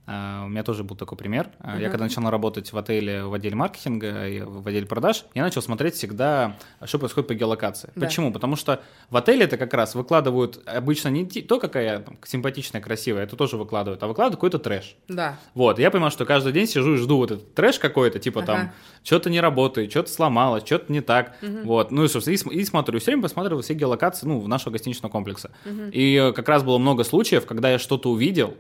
а, 0.07 0.45
у 0.45 0.49
меня 0.49 0.63
тоже 0.63 0.85
был 0.85 0.97
такой 0.97 1.17
пример. 1.17 1.49
Uh-huh. 1.61 1.81
Я 1.81 1.89
когда 1.89 2.05
начал 2.05 2.29
работать 2.29 2.73
в 2.73 2.77
отеле, 2.77 3.25
в 3.25 3.33
отделе 3.33 3.55
маркетинга 3.55 4.29
и 4.29 4.41
в 4.41 4.67
отделе 4.67 4.87
продаж, 4.87 5.25
я 5.35 5.43
начал 5.43 5.63
смотреть 5.63 5.95
всегда, 5.95 6.57
что 6.85 6.99
происходит 6.99 7.29
по 7.29 7.35
геолокации. 7.35 7.91
Да. 7.95 8.07
Почему? 8.07 8.33
Потому 8.33 8.57
что 8.57 8.83
в 9.09 9.17
отеле 9.17 9.45
это 9.45 9.57
как 9.57 9.73
раз 9.73 9.95
выкладывают 9.95 10.61
обычно 10.67 11.09
не 11.09 11.25
то, 11.25 11.59
какая 11.59 12.01
там, 12.01 12.19
симпатичная, 12.25 12.83
красивая, 12.83 13.25
это 13.25 13.37
тоже 13.37 13.57
выкладывают, 13.57 14.03
а 14.03 14.07
выкладывают 14.07 14.37
какой-то 14.37 14.59
трэш. 14.59 14.97
Да. 15.09 15.39
Вот, 15.55 15.79
я 15.79 15.91
понимал, 15.91 16.11
что 16.11 16.27
каждый 16.27 16.53
день 16.53 16.67
сижу 16.67 16.95
и 16.95 16.97
жду 16.99 17.17
вот 17.17 17.31
этот 17.31 17.55
трэш 17.55 17.79
какой-то, 17.79 18.19
типа 18.19 18.41
uh-huh. 18.41 18.47
там, 18.47 18.73
что-то 19.03 19.31
не 19.31 19.41
работает, 19.41 19.91
что-то 19.91 20.11
сломалось, 20.11 20.65
что-то 20.65 20.93
не 20.93 21.01
так. 21.01 21.37
Uh-huh. 21.41 21.65
Вот, 21.65 21.91
ну 21.91 22.05
и, 22.05 22.09
собственно, 22.09 22.35
и, 22.53 22.59
и 22.61 22.65
смотрю, 22.65 22.99
все 22.99 23.13
время 23.13 23.23
посматривал 23.23 23.63
все 23.63 23.73
геолокации, 23.75 24.27
ну, 24.27 24.47
нашего 24.47 24.73
гостиничного 24.73 25.11
комплекса. 25.11 25.51
Uh-huh. 25.65 25.91
И 25.93 26.33
как 26.35 26.49
раз 26.49 26.63
было 26.63 26.77
много 26.77 27.05
случаев, 27.05 27.47
когда 27.47 27.71
я 27.71 27.79
что-то 27.79 28.11
увидел, 28.11 28.55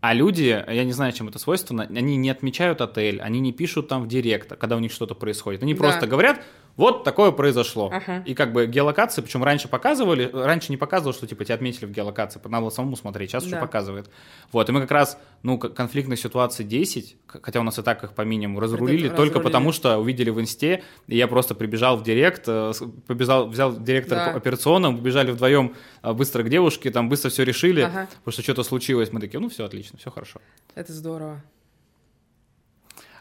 а 0.00 0.14
люди, 0.14 0.64
я 0.68 0.84
не 0.84 0.92
знаю, 0.92 1.12
чем 1.12 1.28
это 1.28 1.38
свойственно, 1.38 1.82
они 1.84 2.16
не 2.16 2.30
отмечают 2.30 2.80
отель, 2.80 3.20
они 3.20 3.40
не 3.40 3.52
пишут 3.52 3.88
там 3.88 4.04
в 4.04 4.08
директ, 4.08 4.56
когда 4.56 4.76
у 4.76 4.78
них 4.78 4.92
что-то 4.92 5.14
происходит. 5.14 5.62
Они 5.62 5.74
да. 5.74 5.78
просто 5.78 6.06
говорят, 6.06 6.40
вот 6.78 7.02
такое 7.02 7.32
произошло. 7.32 7.90
Ага. 7.92 8.22
И 8.24 8.34
как 8.34 8.52
бы 8.52 8.66
геолокации, 8.68 9.20
причем 9.20 9.42
раньше 9.42 9.66
показывали, 9.66 10.30
раньше 10.32 10.70
не 10.70 10.76
показывал, 10.76 11.12
что 11.12 11.26
типа 11.26 11.44
тебя 11.44 11.56
отметили 11.56 11.86
в 11.86 11.90
геолокации, 11.90 12.40
надо 12.44 12.62
было 12.62 12.70
самому 12.70 12.94
смотреть, 12.94 13.30
сейчас 13.30 13.42
да. 13.42 13.48
уже 13.48 13.56
показывает. 13.56 14.08
Вот, 14.52 14.68
и 14.68 14.72
мы 14.72 14.82
как 14.82 14.92
раз, 14.92 15.18
ну, 15.42 15.58
конфликтной 15.58 16.16
ситуации 16.16 16.62
10, 16.62 17.16
хотя 17.26 17.58
у 17.58 17.64
нас 17.64 17.80
и 17.80 17.82
так 17.82 18.04
их 18.04 18.12
по 18.12 18.22
минимуму 18.22 18.60
разрулили, 18.60 19.06
Это 19.06 19.16
только 19.16 19.34
разрулили. 19.34 19.44
потому 19.48 19.72
что 19.72 19.98
увидели 19.98 20.30
в 20.30 20.40
инсте, 20.40 20.84
и 21.08 21.16
я 21.16 21.26
просто 21.26 21.56
прибежал 21.56 21.96
в 21.96 22.04
директ, 22.04 22.44
э, 22.46 22.72
побежал, 23.08 23.48
взял 23.48 23.76
директора 23.76 24.26
да. 24.26 24.34
операционным, 24.34 24.98
побежали 24.98 25.32
вдвоем 25.32 25.74
э, 26.04 26.12
быстро 26.12 26.44
к 26.44 26.48
девушке, 26.48 26.92
там 26.92 27.08
быстро 27.08 27.30
все 27.30 27.42
решили, 27.42 27.80
ага. 27.80 28.06
потому 28.18 28.32
что 28.32 28.42
что-то 28.42 28.62
случилось, 28.62 29.10
мы 29.10 29.18
такие, 29.18 29.40
ну 29.40 29.48
все 29.48 29.64
отлично, 29.64 29.87
все 29.96 30.10
хорошо. 30.10 30.40
Это 30.74 30.92
здорово. 30.92 31.42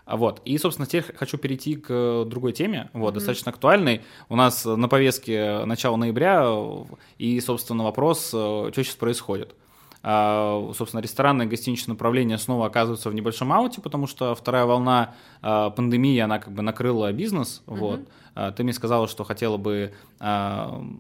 А 0.06 0.16
вот. 0.16 0.42
И, 0.46 0.58
собственно, 0.58 0.86
теперь 0.86 1.16
хочу 1.16 1.38
перейти 1.38 1.76
к 1.76 2.24
другой 2.26 2.54
теме, 2.54 2.90
вот, 2.94 3.12
mm-hmm. 3.12 3.14
достаточно 3.16 3.52
актуальной. 3.52 4.02
У 4.30 4.36
нас 4.36 4.64
на 4.66 4.88
повестке 4.88 5.66
начало 5.66 5.98
ноября, 5.98 6.50
и, 7.18 7.40
собственно, 7.42 7.84
вопрос, 7.84 8.28
что 8.28 8.72
сейчас 8.74 8.96
происходит. 8.96 9.56
А, 10.04 10.72
собственно, 10.74 11.02
ресторанное 11.02 11.46
и 11.46 11.50
гостиничное 11.50 11.94
направление 11.94 12.38
снова 12.38 12.68
оказывается 12.68 13.10
в 13.10 13.14
небольшом 13.14 13.52
ауте, 13.52 13.82
потому 13.82 14.08
что 14.08 14.34
вторая 14.36 14.66
волна 14.66 15.16
а, 15.42 15.72
пандемии, 15.72 16.18
она 16.20 16.40
как 16.40 16.54
бы 16.54 16.62
накрыла 16.62 17.12
бизнес. 17.12 17.62
Mm-hmm. 17.66 17.76
Вот. 17.76 18.00
А, 18.34 18.52
ты 18.54 18.64
мне 18.64 18.72
сказала, 18.72 19.10
что 19.10 19.26
хотела 19.26 19.58
бы 19.58 19.94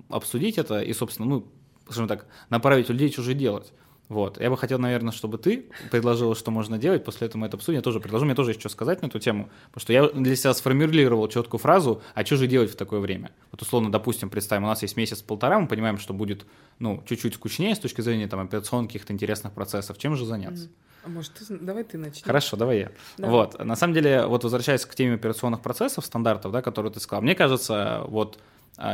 обсудить 0.09 0.57
это 0.57 0.81
и, 0.81 0.91
собственно, 0.91 1.29
ну, 1.29 1.47
скажем 1.85 2.09
так, 2.09 2.25
направить 2.49 2.89
людей, 2.89 3.09
что 3.09 3.21
же 3.21 3.33
делать. 3.33 3.71
Вот. 4.09 4.39
Я 4.39 4.49
бы 4.49 4.57
хотел, 4.57 4.79
наверное, 4.79 5.11
чтобы 5.11 5.37
ты 5.37 5.65
предложила, 5.91 6.33
что 6.33 6.49
можно 6.49 6.77
делать. 6.77 7.03
После 7.03 7.27
этого 7.27 7.41
мы 7.41 7.47
это 7.47 7.57
обсудим. 7.57 7.77
Я 7.77 7.81
тоже 7.81 7.99
предложу. 7.99 8.25
Мне 8.25 8.35
тоже 8.35 8.53
что 8.53 8.69
сказать 8.69 9.01
на 9.01 9.07
эту 9.07 9.19
тему. 9.19 9.49
Потому 9.71 9.81
что 9.81 9.93
я 9.93 10.07
для 10.07 10.35
себя 10.35 10.53
сформулировал 10.53 11.27
четкую 11.27 11.59
фразу, 11.59 12.01
а 12.13 12.25
что 12.25 12.37
же 12.37 12.47
делать 12.47 12.71
в 12.71 12.75
такое 12.75 12.99
время? 12.99 13.31
Вот 13.51 13.61
условно, 13.61 13.91
допустим, 13.91 14.29
представим, 14.29 14.63
у 14.63 14.67
нас 14.67 14.81
есть 14.81 14.95
месяц-полтора, 14.95 15.59
мы 15.59 15.67
понимаем, 15.67 15.97
что 15.97 16.13
будет 16.13 16.45
ну, 16.79 17.03
чуть-чуть 17.05 17.35
скучнее 17.35 17.75
с 17.75 17.79
точки 17.79 18.01
зрения 18.01 18.27
там, 18.27 18.39
операционных 18.39 18.89
каких-то 18.89 19.11
интересных 19.11 19.53
процессов. 19.53 19.97
Чем 19.97 20.15
же 20.15 20.25
заняться? 20.25 20.69
А 21.03 21.09
может, 21.09 21.33
ты, 21.33 21.57
давай 21.57 21.83
ты 21.83 21.97
начнешь. 21.97 22.23
Хорошо, 22.23 22.57
давай 22.57 22.79
я. 22.79 22.91
Давай. 23.17 23.31
Вот. 23.31 23.63
На 23.63 23.75
самом 23.75 23.93
деле, 23.93 24.25
вот 24.25 24.43
возвращаясь 24.43 24.85
к 24.85 24.93
теме 24.95 25.15
операционных 25.15 25.61
процессов, 25.61 26.05
стандартов, 26.05 26.51
да, 26.51 26.61
которые 26.61 26.91
ты 26.91 26.99
сказал, 26.99 27.21
мне 27.21 27.35
кажется, 27.35 28.03
вот 28.07 28.39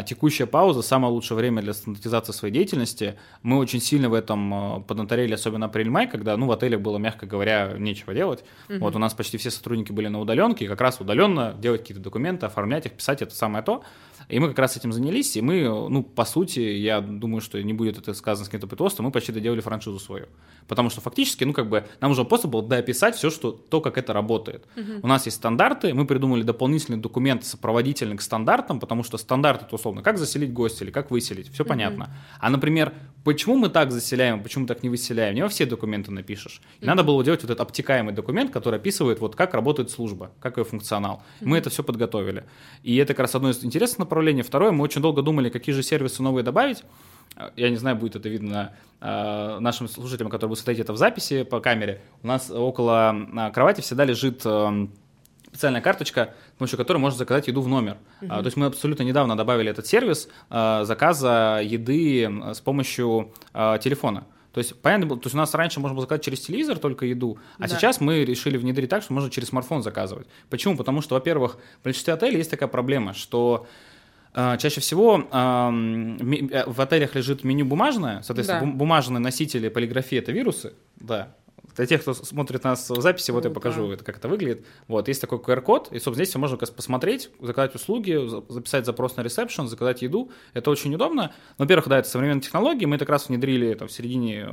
текущая 0.06 0.46
пауза– 0.46 0.82
самое 0.84 1.14
лучшее 1.14 1.38
время 1.38 1.62
для 1.62 1.74
стандартизации 1.74 2.32
своей 2.32 2.54
деятельности. 2.54 3.16
Мы 3.42 3.58
очень 3.58 3.82
сильно 3.82 4.10
в 4.10 4.14
этом 4.14 4.54
а, 4.54 4.80
поднаторели, 4.80 5.34
особенно 5.34 5.66
апрель-май, 5.66 6.10
когда 6.10 6.38
ну, 6.38 6.48
в 6.48 6.52
отеле 6.52 6.78
было, 6.78 6.98
мягко 6.98 7.26
говоря, 7.26 7.74
нечего 7.78 8.14
делать. 8.14 8.44
Угу. 8.70 8.80
Вот 8.80 8.96
у 8.96 9.00
нас 9.00 9.14
почти 9.14 9.38
все 9.38 9.52
сотрудники 9.52 9.92
были 9.92 10.08
на 10.08 10.22
удаленке, 10.22 10.66
и 10.66 10.68
как 10.68 10.80
раз 10.80 11.02
удаленно 11.02 11.54
делать 11.60 11.82
какие-то 11.82 12.02
документы, 12.02 12.46
оформлять 12.46 12.86
их, 12.86 12.94
писать– 12.94 13.22
это 13.22 13.36
самое 13.36 13.64
то. 13.64 13.84
И 14.30 14.40
мы 14.40 14.48
как 14.50 14.60
раз 14.60 14.78
этим 14.78 14.94
занялись, 14.94 15.36
и 15.36 15.42
мы, 15.42 15.64
ну, 15.64 16.04
по 16.04 16.26
сути, 16.26 16.60
я 16.60 17.02
думаю, 17.02 17.42
что 17.42 17.62
не 17.62 17.74
будет 17.74 17.98
это 17.98 18.14
сказано 18.14 18.46
с 18.46 18.48
каким-то 18.48 18.68
предпосылом, 18.68 19.06
мы 19.06 19.12
почти 19.12 19.32
доделали 19.32 19.60
франшизу 19.60 20.00
свою. 20.00 20.28
Потому 20.68 20.90
что 20.90 21.02
фактически, 21.02 21.44
ну, 21.44 21.54
как 21.54 21.68
бы, 21.68 21.86
нам 22.00 22.12
уже 22.12 22.24
просто 22.24 22.48
было 22.48 22.64
дописать 22.64 23.16
все, 23.16 23.30
что, 23.30 23.52
то, 23.52 23.82
как 23.82 23.98
это 23.98 24.14
работает. 24.14 24.66
Угу. 24.78 25.02
У 25.04 25.08
нас 25.08 25.26
есть 25.26 25.38
стандарты, 25.38 25.94
мы 25.94 26.06
придумали 26.06 26.44
дополнительные 26.44 27.02
документы 27.02 27.46
сопроводительные 27.46 28.18
к 28.18 28.22
стандартам, 28.22 28.80
потому 28.80 29.04
что 29.04 29.18
стандарты 29.18 29.66
условно, 29.74 30.02
как 30.02 30.18
заселить 30.18 30.54
гостя 30.54 30.84
или 30.84 30.92
как 30.92 31.12
выселить, 31.12 31.52
все 31.52 31.66
понятно. 31.66 32.10
А, 32.40 32.50
например, 32.50 32.94
почему 33.24 33.58
мы 33.58 33.70
так 33.70 33.92
заселяем, 33.92 34.44
почему 34.44 34.66
так 34.66 34.84
не 34.84 34.90
выселяем, 34.90 35.36
не 35.36 35.42
во 35.42 35.50
все 35.50 35.66
документы 35.66 36.12
напишешь. 36.12 36.62
И 36.80 36.86
надо 36.86 37.04
было 37.04 37.24
делать 37.24 37.42
вот 37.42 37.52
этот 37.52 37.62
обтекаемый 37.62 38.14
документ, 38.14 38.52
который 38.52 38.80
описывает, 38.80 39.20
вот 39.20 39.36
как 39.36 39.54
работает 39.54 39.90
служба, 39.90 40.32
как 40.40 40.58
ее 40.58 40.64
функционал. 40.64 41.24
Мы 41.42 41.58
это 41.58 41.70
все 41.70 41.84
подготовили. 41.84 42.46
И 42.84 42.96
это 42.98 43.14
как 43.14 43.22
раз 43.22 43.36
одно 43.36 43.50
из 43.50 43.64
интересных 43.64 44.00
направлений. 44.00 44.42
Второе, 44.42 44.72
мы 44.72 44.84
очень 44.84 45.02
долго 45.02 45.22
думали, 45.22 45.50
какие 45.50 45.74
же 45.74 45.84
сервисы 45.84 46.22
новые 46.24 46.44
добавить. 46.44 46.84
Я 47.56 47.70
не 47.70 47.78
знаю, 47.78 47.96
будет 47.96 48.16
это 48.16 48.30
видно 48.30 48.76
э, 49.02 49.58
нашим 49.60 49.88
слушателям, 49.88 50.30
которые 50.30 50.50
будут 50.50 50.60
смотреть 50.60 50.82
это 50.82 50.94
в 50.94 50.98
записи 50.98 51.44
по 51.44 51.60
камере. 51.60 52.02
У 52.22 52.28
нас 52.28 52.52
около 52.52 53.52
кровати 53.54 53.82
всегда 53.82 54.06
лежит 54.06 54.42
э, 54.46 54.88
специальная 55.54 55.82
карточка, 55.82 56.34
с 56.56 56.58
помощью 56.58 56.78
которой 56.78 56.98
можно 56.98 57.18
заказать 57.18 57.48
еду 57.48 57.62
в 57.62 57.68
номер. 57.68 57.98
Uh-huh. 58.22 58.40
То 58.40 58.46
есть 58.46 58.58
мы 58.58 58.66
абсолютно 58.66 59.04
недавно 59.04 59.38
добавили 59.38 59.70
этот 59.70 59.86
сервис 59.86 60.28
а, 60.50 60.84
заказа 60.84 61.62
еды 61.64 62.28
с 62.54 62.60
помощью 62.60 63.32
а, 63.54 63.78
телефона. 63.78 64.26
То 64.52 64.58
есть, 64.60 64.80
понятно 64.82 65.06
было, 65.08 65.20
то 65.20 65.28
есть 65.28 65.36
у 65.36 65.38
нас 65.38 65.54
раньше 65.54 65.80
можно 65.80 65.94
было 65.96 66.04
заказать 66.04 66.24
через 66.24 66.40
телевизор 66.42 66.80
только 66.80 67.06
еду, 67.06 67.38
а 67.58 67.62
да. 67.62 67.68
сейчас 67.68 68.02
мы 68.02 68.24
решили 68.24 68.58
внедрить 68.58 68.90
так, 68.90 69.04
что 69.04 69.14
можно 69.14 69.30
через 69.30 69.50
смартфон 69.50 69.84
заказывать. 69.84 70.28
Почему? 70.50 70.76
Потому 70.76 71.02
что, 71.02 71.16
во-первых, 71.16 71.58
в 71.82 71.84
большинстве 71.84 72.14
отелей 72.14 72.38
есть 72.38 72.52
такая 72.52 72.70
проблема, 72.70 73.14
что 73.14 73.68
чаще 74.34 74.82
всего 74.82 75.28
э, 75.32 76.64
в 76.68 76.82
отелях 76.82 77.16
лежит 77.16 77.44
меню 77.44 77.66
бумажное, 77.66 78.22
соответственно, 78.24 78.62
да. 78.62 78.68
бумажные 78.68 79.20
носители 79.20 79.70
полиграфии 79.70 80.18
это 80.18 80.32
вирусы, 80.32 80.74
да, 80.96 81.36
для 81.76 81.86
тех, 81.86 82.02
кто 82.02 82.14
смотрит 82.14 82.64
нас 82.64 82.90
в 82.90 83.02
записи, 83.02 83.32
вот 83.32 83.46
я 83.46 83.52
покажу, 83.52 83.92
это, 83.92 84.04
как 84.04 84.18
это 84.18 84.28
выглядит. 84.28 84.66
Вот, 84.88 85.08
есть 85.08 85.22
такой 85.22 85.40
QR-код, 85.40 85.90
и, 85.92 85.96
собственно, 85.96 86.16
здесь 86.16 86.30
все 86.30 86.40
можно 86.40 86.58
посмотреть, 86.58 87.30
заказать 87.40 87.76
услуги, 87.76 88.20
записать 88.50 88.86
запрос 88.86 89.16
на 89.16 89.22
ресепшн, 89.22 89.68
заказать 89.68 90.02
еду. 90.02 90.32
Это 90.54 90.72
очень 90.72 90.94
удобно. 90.94 91.34
Во-первых, 91.58 91.88
да, 91.88 92.00
это 92.00 92.08
современные 92.08 92.42
технологии, 92.42 92.86
мы 92.86 92.96
это 92.96 93.06
как 93.06 93.14
раз 93.14 93.30
внедрили 93.30 93.68
это 93.68 93.88
в 93.88 93.92
середине, 93.92 94.50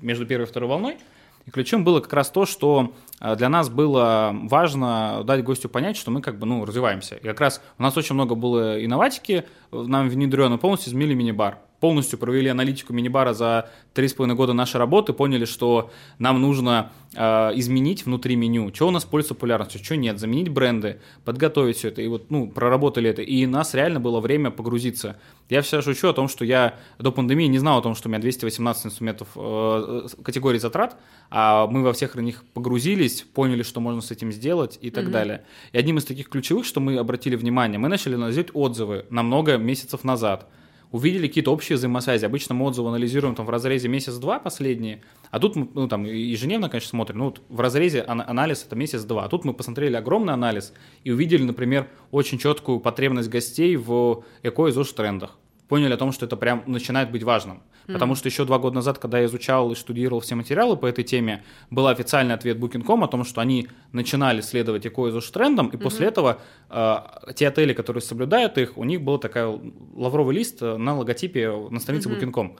между 0.00 0.26
первой 0.26 0.44
и 0.44 0.46
второй 0.46 0.68
волной. 0.68 0.98
И 1.46 1.50
ключом 1.50 1.84
было 1.84 2.00
как 2.00 2.12
раз 2.12 2.30
то, 2.30 2.44
что 2.44 2.92
э, 3.18 3.34
для 3.36 3.48
нас 3.48 3.70
было 3.70 4.30
важно 4.42 5.22
дать 5.24 5.42
гостю 5.42 5.68
понять, 5.68 5.96
что 5.96 6.10
мы 6.10 6.20
как 6.20 6.38
бы, 6.38 6.46
ну, 6.46 6.64
развиваемся. 6.64 7.16
И 7.16 7.22
как 7.22 7.40
раз 7.40 7.62
у 7.78 7.82
нас 7.82 7.96
очень 7.96 8.14
много 8.14 8.34
было 8.34 8.84
инноватики, 8.84 9.46
нам 9.72 10.08
внедрено, 10.08 10.58
полностью 10.58 10.90
изменили 10.90 11.14
мини-бар 11.14 11.58
полностью 11.80 12.18
провели 12.18 12.48
аналитику 12.48 12.92
мини-бара 12.92 13.32
за 13.32 13.70
3,5 13.94 14.34
года 14.34 14.52
нашей 14.52 14.76
работы, 14.76 15.12
поняли, 15.12 15.46
что 15.46 15.90
нам 16.18 16.40
нужно 16.40 16.92
э, 17.14 17.22
изменить 17.56 18.04
внутри 18.04 18.36
меню, 18.36 18.72
что 18.72 18.88
у 18.88 18.90
нас 18.90 19.04
пользуется 19.04 19.34
популярностью, 19.34 19.82
что 19.82 19.96
нет, 19.96 20.18
заменить 20.18 20.50
бренды, 20.50 21.00
подготовить 21.24 21.78
все 21.78 21.88
это, 21.88 22.02
и 22.02 22.08
вот, 22.08 22.30
ну, 22.30 22.48
проработали 22.48 23.08
это, 23.08 23.22
и 23.22 23.46
у 23.46 23.48
нас 23.48 23.74
реально 23.74 23.98
было 23.98 24.20
время 24.20 24.50
погрузиться. 24.50 25.16
Я 25.48 25.62
всегда 25.62 25.82
шучу 25.82 26.08
о 26.08 26.12
том, 26.12 26.28
что 26.28 26.44
я 26.44 26.76
до 26.98 27.10
пандемии 27.10 27.46
не 27.46 27.58
знал 27.58 27.78
о 27.78 27.82
том, 27.82 27.94
что 27.94 28.08
у 28.08 28.10
меня 28.10 28.20
218 28.20 28.86
инструментов 28.86 29.28
э, 29.34 30.06
категории 30.22 30.58
затрат, 30.58 30.96
а 31.30 31.66
мы 31.66 31.82
во 31.82 31.92
всех 31.94 32.14
них 32.16 32.44
погрузились, 32.52 33.22
поняли, 33.22 33.62
что 33.62 33.80
можно 33.80 34.02
с 34.02 34.10
этим 34.10 34.30
сделать 34.30 34.78
и 34.82 34.90
так 34.90 35.06
mm-hmm. 35.06 35.10
далее. 35.10 35.44
И 35.72 35.78
одним 35.78 35.96
из 35.96 36.04
таких 36.04 36.28
ключевых, 36.28 36.66
что 36.66 36.80
мы 36.80 36.98
обратили 36.98 37.36
внимание, 37.36 37.78
мы 37.78 37.88
начали 37.88 38.14
анализировать 38.14 38.50
отзывы 38.54 39.06
на 39.08 39.22
много 39.22 39.56
месяцев 39.56 40.04
назад– 40.04 40.46
увидели 40.90 41.26
какие-то 41.28 41.52
общие 41.52 41.76
взаимосвязи. 41.76 42.24
Обычно 42.24 42.54
мы 42.54 42.66
отзывы 42.66 42.88
анализируем 42.88 43.34
там 43.34 43.46
в 43.46 43.50
разрезе 43.50 43.88
месяц-два 43.88 44.38
последние, 44.38 45.02
а 45.30 45.38
тут 45.38 45.56
мы 45.56 45.68
ну, 45.74 45.88
там 45.88 46.04
ежедневно, 46.04 46.68
конечно, 46.68 46.90
смотрим. 46.90 47.18
Ну, 47.18 47.24
вот 47.26 47.42
в 47.48 47.60
разрезе 47.60 48.02
анализ 48.02 48.64
это 48.64 48.76
месяц-два. 48.76 49.24
А 49.24 49.28
тут 49.28 49.44
мы 49.44 49.54
посмотрели 49.54 49.96
огромный 49.96 50.34
анализ 50.34 50.72
и 51.04 51.10
увидели, 51.10 51.42
например, 51.42 51.88
очень 52.10 52.38
четкую 52.38 52.80
потребность 52.80 53.28
гостей 53.28 53.76
в 53.76 54.24
эко 54.42 54.66
и 54.66 54.72
трендах 54.72 55.36
поняли 55.70 55.92
о 55.92 55.96
том, 55.96 56.10
что 56.10 56.26
это 56.26 56.36
прям 56.36 56.64
начинает 56.66 57.12
быть 57.12 57.22
важным. 57.22 57.62
Mm-hmm. 57.90 57.94
Потому 57.94 58.14
что 58.14 58.28
еще 58.28 58.44
два 58.44 58.58
года 58.58 58.76
назад, 58.76 58.98
когда 58.98 59.18
я 59.18 59.24
изучал 59.26 59.72
и 59.72 59.74
штудировал 59.74 60.20
все 60.20 60.34
материалы 60.34 60.76
по 60.76 60.86
этой 60.86 61.02
теме, 61.04 61.42
был 61.70 61.88
официальный 61.88 62.34
ответ 62.34 62.56
Booking.com 62.58 63.04
о 63.04 63.08
том, 63.08 63.24
что 63.24 63.40
они 63.40 63.68
начинали 63.92 64.40
следовать 64.40 64.86
эко 64.86 65.10
трендам, 65.32 65.68
и 65.68 65.76
mm-hmm. 65.76 65.82
после 65.82 66.06
этого 66.06 66.40
э, 66.68 66.96
те 67.34 67.48
отели, 67.48 67.72
которые 67.72 68.02
соблюдают 68.02 68.58
их, 68.58 68.78
у 68.78 68.84
них 68.84 69.02
был 69.02 69.18
такой 69.18 69.60
лавровый 69.94 70.36
лист 70.36 70.60
на 70.60 70.96
логотипе 70.96 71.50
на 71.70 71.80
странице 71.80 72.08
mm-hmm. 72.08 72.20
Booking.com. 72.20 72.56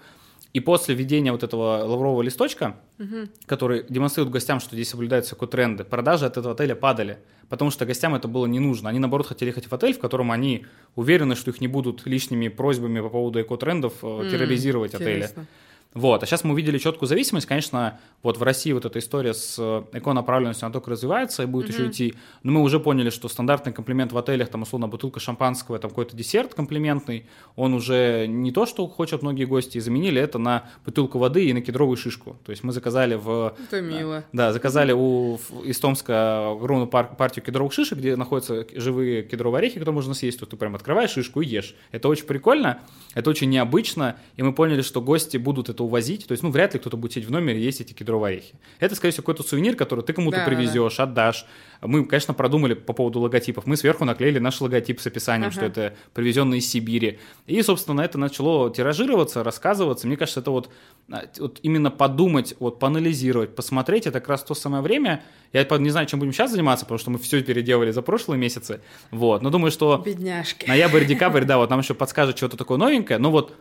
И 0.53 0.59
после 0.59 0.97
введения 0.97 1.31
вот 1.31 1.45
этого 1.45 1.85
лаврового 1.85 2.23
листочка, 2.23 2.77
угу. 2.99 3.29
который 3.47 3.85
демонстрирует 3.89 4.33
гостям, 4.33 4.59
что 4.59 4.75
здесь 4.75 4.89
соблюдаются 4.89 5.37
эко-тренды, 5.37 5.85
продажи 5.85 6.27
от 6.27 6.37
этого 6.37 6.55
отеля 6.55 6.75
падали, 6.75 7.19
потому 7.49 7.71
что 7.71 7.87
гостям 7.87 8.17
это 8.17 8.27
было 8.27 8.47
не 8.47 8.59
нужно. 8.59 8.91
Они, 8.91 8.99
наоборот, 8.99 9.29
хотели 9.29 9.51
ехать 9.51 9.71
в 9.71 9.73
отель, 9.73 9.95
в 9.95 10.01
котором 10.01 10.33
они 10.33 10.67
уверены, 10.97 11.37
что 11.37 11.51
их 11.51 11.61
не 11.61 11.69
будут 11.69 12.05
лишними 12.05 12.49
просьбами 12.49 13.01
по 13.01 13.11
поводу 13.11 13.41
эко-трендов 13.41 14.03
mm, 14.03 14.31
терроризировать 14.31 14.95
интересно. 14.95 15.43
отели. 15.43 15.47
Вот. 15.95 16.23
А 16.23 16.27
сейчас 16.27 16.45
мы 16.45 16.53
увидели 16.53 16.79
четкую 16.79 17.09
зависимость. 17.09 17.47
Конечно, 17.47 17.99
вот 18.23 18.37
в 18.37 18.43
России 18.43 18.73
вот 18.73 18.85
эта 18.85 18.99
история 19.01 19.35
с 19.35 19.57
э, 19.59 19.83
эко-направленностью, 19.93 20.67
она 20.67 20.73
только 20.73 20.91
развивается 20.91 21.43
и 21.43 21.47
будет 21.47 21.69
mm-hmm. 21.69 21.73
еще 21.73 21.89
идти. 21.89 22.15
Но 22.43 22.53
мы 22.53 22.63
уже 22.63 22.79
поняли, 22.79 23.11
что 23.11 23.29
стандартный 23.29 23.73
комплимент 23.73 24.13
в 24.13 24.19
отелях, 24.19 24.49
там, 24.49 24.63
условно, 24.63 24.89
бутылка 24.89 25.19
шампанского, 25.19 25.79
там 25.79 25.91
какой-то 25.91 26.17
десерт 26.17 26.55
комплиментный, 26.55 27.27
он 27.57 27.75
уже 27.75 28.27
не 28.29 28.53
то, 28.53 28.67
что 28.67 28.87
хотят 28.87 29.23
многие 29.23 29.45
гости, 29.45 29.79
и 29.79 29.81
заменили 29.81 30.21
это 30.21 30.39
на 30.39 30.65
бутылку 30.85 31.19
воды 31.19 31.47
и 31.47 31.53
на 31.53 31.61
кедровую 31.61 31.97
шишку. 31.97 32.37
То 32.45 32.51
есть 32.51 32.63
мы 32.63 32.73
заказали 32.73 33.17
в... 33.17 33.57
Это 33.67 33.81
мило. 33.81 34.25
Да, 34.33 34.53
заказали 34.53 34.93
у 34.93 35.39
из 35.65 35.79
Томска 35.81 36.53
огромную 36.53 36.89
пар- 36.89 37.17
партию 37.17 37.45
кедровых 37.45 37.73
шишек, 37.73 37.99
где 37.99 38.17
находятся 38.17 38.67
живые 38.75 39.23
кедровые 39.23 39.59
орехи, 39.59 39.75
которые 39.75 39.95
можно 39.95 40.15
съесть. 40.15 40.39
Тут 40.39 40.51
ты 40.51 40.57
прям 40.57 40.75
открываешь 40.75 41.11
шишку 41.11 41.41
и 41.41 41.47
ешь. 41.47 41.75
Это 41.91 42.09
очень 42.09 42.27
прикольно, 42.27 42.81
это 43.15 43.31
очень 43.31 43.51
необычно, 43.51 44.17
и 44.37 44.43
мы 44.43 44.53
поняли, 44.53 44.83
что 44.83 45.01
гости 45.01 45.37
будут 45.37 45.69
это 45.69 45.80
увозить. 45.85 46.27
То 46.27 46.33
есть, 46.33 46.43
ну, 46.43 46.51
вряд 46.51 46.75
ли 46.75 46.81
кто-то 46.81 46.97
будет 46.97 47.13
сидеть 47.13 47.29
в 47.29 47.31
номере 47.33 47.61
и 47.61 47.63
есть 47.63 47.81
эти 47.81 47.93
кедровые 47.93 48.35
орехи. 48.35 48.55
Это, 48.79 48.95
скорее 48.95 49.13
всего, 49.13 49.23
какой-то 49.23 49.43
сувенир, 49.43 49.77
который 49.77 50.05
ты 50.05 50.13
кому-то 50.13 50.39
да, 50.39 50.45
привезешь, 50.45 50.97
да. 50.97 51.05
отдашь. 51.05 51.47
Мы, 51.83 52.05
конечно, 52.05 52.35
продумали 52.35 52.75
по 52.75 52.93
поводу 52.93 53.21
логотипов. 53.21 53.67
Мы 53.67 53.77
сверху 53.77 54.05
наклеили 54.05 54.39
наш 54.39 54.61
логотип 54.61 55.01
с 55.01 55.07
описанием, 55.07 55.49
ага. 55.49 55.55
что 55.55 55.65
это 55.65 55.95
привезенный 56.15 56.59
из 56.59 56.69
Сибири. 56.69 57.19
И, 57.47 57.63
собственно, 57.63 58.03
это 58.03 58.19
начало 58.19 58.73
тиражироваться, 58.73 59.43
рассказываться. 59.43 60.07
Мне 60.07 60.17
кажется, 60.17 60.41
это 60.41 60.51
вот, 60.51 60.71
а, 61.11 61.25
вот 61.39 61.61
именно 61.63 61.91
подумать, 61.91 62.55
вот 62.59 62.79
поанализировать, 62.79 63.55
посмотреть, 63.55 64.07
это 64.07 64.21
как 64.21 64.29
раз 64.29 64.43
то 64.45 64.55
самое 64.55 64.83
время. 64.83 65.23
Я 65.53 65.67
не 65.79 65.91
знаю, 65.91 66.07
чем 66.07 66.21
будем 66.21 66.33
сейчас 66.33 66.53
заниматься, 66.53 66.85
потому 66.85 66.99
что 66.99 67.11
мы 67.11 67.19
все 67.19 67.43
переделали 67.43 67.91
за 67.91 68.03
прошлые 68.03 68.39
месяцы. 68.39 68.81
Вот. 69.11 69.43
Но 69.43 69.51
думаю, 69.51 69.71
что 69.71 70.03
Бедняжки. 70.05 70.67
ноябрь, 70.69 71.05
декабрь, 71.05 71.45
да, 71.45 71.59
вот 71.59 71.71
нам 71.71 71.81
еще 71.81 71.95
подскажет 71.95 72.37
что-то 72.37 72.57
такое 72.57 72.79
новенькое. 72.79 73.19
Но 73.19 73.31
вот 73.31 73.55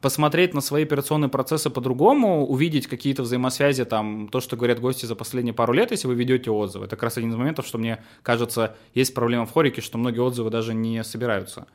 посмотреть 0.00 0.54
на 0.54 0.60
свои 0.60 0.84
операционные 0.84 1.28
процессы 1.28 1.70
по-другому, 1.70 2.46
увидеть 2.46 2.86
какие-то 2.86 3.22
взаимосвязи, 3.22 3.84
там, 3.84 4.28
то, 4.28 4.40
что 4.40 4.56
говорят 4.56 4.80
гости 4.80 5.06
за 5.06 5.14
последние 5.14 5.54
пару 5.54 5.72
лет, 5.72 5.90
если 5.90 6.08
вы 6.08 6.14
ведете 6.14 6.50
отзывы. 6.50 6.86
Это 6.86 6.96
как 6.96 7.04
раз 7.04 7.18
один 7.18 7.30
из 7.30 7.36
моментов, 7.36 7.66
что 7.66 7.78
мне 7.78 8.02
кажется, 8.22 8.76
есть 8.94 9.14
проблема 9.14 9.46
в 9.46 9.52
хорике, 9.52 9.80
что 9.80 9.98
многие 9.98 10.20
отзывы 10.20 10.50
даже 10.50 10.74
не 10.74 11.02
собираются. 11.04 11.66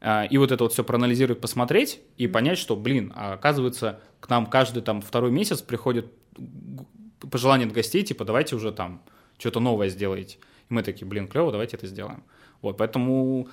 А, 0.00 0.24
и 0.24 0.38
вот 0.38 0.50
это 0.50 0.64
вот 0.64 0.72
все 0.72 0.82
проанализировать, 0.82 1.40
посмотреть 1.40 2.00
и 2.16 2.26
понять, 2.26 2.58
что, 2.58 2.74
блин, 2.76 3.12
а 3.14 3.34
оказывается, 3.34 4.00
к 4.20 4.28
нам 4.28 4.46
каждый 4.46 4.82
там 4.82 5.00
второй 5.00 5.30
месяц 5.30 5.62
приходит 5.62 6.12
пожелание 7.30 7.66
от 7.66 7.72
гостей, 7.72 8.02
типа, 8.02 8.24
давайте 8.24 8.56
уже 8.56 8.72
там 8.72 9.02
что-то 9.38 9.60
новое 9.60 9.88
сделаете. 9.88 10.38
И 10.68 10.74
мы 10.74 10.82
такие, 10.82 11.06
блин, 11.06 11.28
клево, 11.28 11.52
давайте 11.52 11.76
это 11.76 11.86
сделаем. 11.86 12.24
Вот, 12.62 12.76
поэтому 12.76 13.48